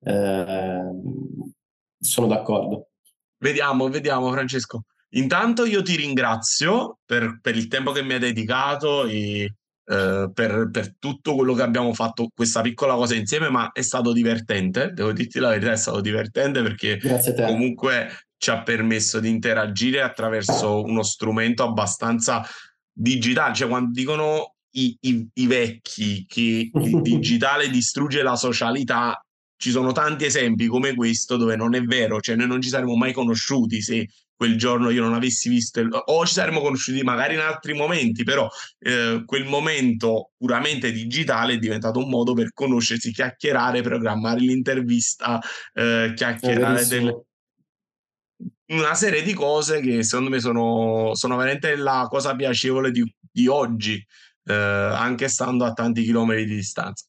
eh, 0.01 0.83
sono 1.99 2.27
d'accordo. 2.27 2.89
Vediamo, 3.39 3.89
vediamo 3.89 4.31
Francesco. 4.31 4.83
Intanto 5.13 5.65
io 5.65 5.81
ti 5.81 5.97
ringrazio 5.97 6.99
per, 7.07 7.39
per 7.41 7.57
il 7.57 7.69
tempo 7.69 7.91
che 7.93 8.03
mi 8.03 8.13
hai 8.13 8.19
dedicato 8.19 9.07
e 9.07 9.51
eh, 9.87 10.31
per, 10.33 10.71
per, 10.73 10.97
tutto 10.99 11.35
quello 11.35 11.53
che 11.55 11.63
abbiamo 11.63 11.93
fatto, 11.93 12.29
questa 12.35 12.63
piccola 12.63 12.95
cosa 12.95 13.15
insieme, 13.15 13.51
ma 13.51 13.71
è 13.73 13.83
stato 13.83 14.13
divertente, 14.13 14.93
devo 14.93 15.13
dirti 15.13 15.39
la 15.39 15.51
verità, 15.51 15.73
è 15.73 15.77
stato 15.77 16.01
divertente 16.01 16.63
perché 16.63 16.99
comunque 17.37 18.09
ci 18.37 18.51
ha 18.51 18.63
permesso 18.63 19.21
di 19.21 19.29
interagire 19.29 20.03
attraverso 20.03 20.83
uno 20.83 21.03
strumento 21.03 21.63
abbastanza 21.63 22.47
digitale, 22.93 23.55
cioè 23.55 23.69
quando 23.69 23.91
dicono 23.93 24.55
i, 24.77 24.97
i, 25.01 25.29
i 25.35 25.47
vecchi 25.47 26.25
che 26.27 26.71
il 26.73 27.01
digitale 27.03 27.69
distrugge 27.69 28.23
la 28.23 28.37
socialità, 28.37 29.19
ci 29.57 29.71
sono 29.71 29.93
tanti 29.93 30.25
esempi 30.25 30.67
come 30.67 30.95
questo 30.95 31.37
dove 31.37 31.57
non 31.57 31.75
è 31.75 31.83
vero, 31.83 32.21
cioè 32.21 32.37
noi 32.37 32.49
non 32.49 32.61
ci 32.61 32.69
saremmo 32.69 32.97
mai 32.97 33.13
conosciuti 33.13 33.81
se 33.81 34.09
quel 34.37 34.57
giorno 34.57 34.91
io 34.91 35.03
non 35.03 35.15
avessi 35.15 35.49
visto, 35.49 35.81
il, 35.81 35.89
o 35.91 36.27
ci 36.27 36.35
saremmo 36.35 36.61
conosciuti 36.61 37.03
magari 37.03 37.35
in 37.35 37.41
altri 37.41 37.73
momenti, 37.75 38.25
però 38.25 38.49
eh, 38.79 39.23
quel 39.25 39.45
momento 39.45 40.33
puramente 40.37 40.93
digitale 40.93 41.55
è 41.55 41.59
diventato 41.59 42.01
un 42.01 42.09
modo 42.09 42.35
per 42.35 42.53
conoscersi, 42.53 43.13
chiacchierare, 43.13 43.83
programmare 43.83 44.41
l'intervista, 44.41 45.41
eh, 45.73 46.13
chiacchierare 46.15 46.87
del, 46.87 47.25
una 48.67 48.95
serie 48.95 49.23
di 49.23 49.35
cose 49.35 49.81
che 49.81 50.03
secondo 50.03 50.31
me 50.31 50.41
sono, 50.41 51.15
sono 51.15 51.37
veramente 51.37 51.77
la 51.77 52.07
cosa 52.09 52.35
piacevole 52.35 52.91
di, 52.91 53.05
di 53.31 53.47
oggi, 53.47 54.05
eh, 54.45 54.55
anche 54.55 55.29
stando 55.29 55.65
a 55.65 55.73
tanti 55.73 56.03
chilometri 56.03 56.47
di 56.47 56.57
distanza. 56.57 57.05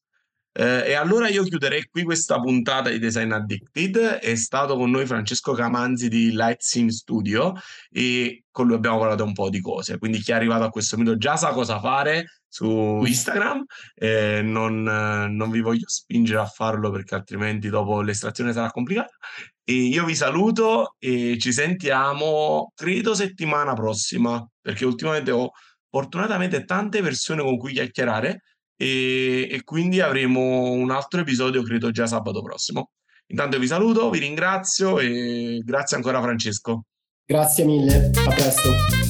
Eh, 0.58 0.92
e 0.92 0.94
allora 0.94 1.28
io 1.28 1.44
chiuderei 1.44 1.84
qui 1.92 2.04
questa 2.04 2.40
puntata 2.40 2.90
di 2.90 2.98
Design 2.98 3.34
Addicted. 3.34 3.98
È 3.98 4.36
stato 4.36 4.78
con 4.78 4.90
noi 4.90 5.06
Francesco 5.06 5.52
Camanzi 5.52 6.08
di 6.08 6.32
Lightscene 6.32 6.92
Studio 6.92 7.54
e 7.92 8.46
con 8.52 8.68
lui 8.68 8.76
abbiamo 8.78 9.00
parlato 9.00 9.26
un 9.26 9.34
po' 9.34 9.50
di 9.50 9.60
cose. 9.60 9.98
Quindi 9.98 10.20
chi 10.20 10.32
è 10.32 10.36
arrivato 10.36 10.64
a 10.64 10.70
questo 10.70 10.96
minuto 10.96 11.18
già 11.18 11.36
sa 11.36 11.52
cosa 11.52 11.82
fare 11.82 12.40
su 12.48 13.04
Instagram. 13.06 13.66
Eh, 13.96 14.42
non, 14.44 14.84
non 14.84 15.50
vi 15.50 15.60
voglio 15.60 15.90
spingere 15.90 16.40
a 16.40 16.46
farlo 16.46 16.90
perché 16.90 17.16
altrimenti 17.16 17.68
dopo 17.68 18.00
l'estrazione 18.00 18.54
sarà 18.54 18.72
complicata. 18.72 19.14
E 19.62 19.74
io 19.74 20.06
vi 20.06 20.16
saluto 20.16 20.96
e 21.00 21.38
ci 21.38 21.52
sentiamo, 21.52 22.72
credo, 22.74 23.14
settimana 23.14 23.74
prossima 23.74 24.48
perché 24.62 24.86
ultimamente 24.86 25.32
ho 25.32 25.52
fortunatamente 25.90 26.64
tante 26.64 27.02
persone 27.02 27.42
con 27.42 27.58
cui 27.58 27.74
chiacchierare 27.74 28.42
e, 28.76 29.48
e 29.50 29.64
quindi 29.64 30.02
avremo 30.02 30.72
un 30.72 30.92
altro 30.92 31.22
episodio, 31.22 31.64
credo 31.64 31.92
già 31.92 32.08
sabato 32.08 32.42
prossimo. 32.42 32.92
Intanto 33.28 33.58
vi 33.58 33.68
saluto, 33.68 34.10
vi 34.10 34.20
ringrazio 34.20 35.00
e 35.00 35.62
grazie 35.64 35.98
ancora 35.98 36.22
Francesco. 36.22 36.86
Grazie 37.26 37.66
mille, 37.66 38.12
a 38.14 38.34
presto. 38.34 39.05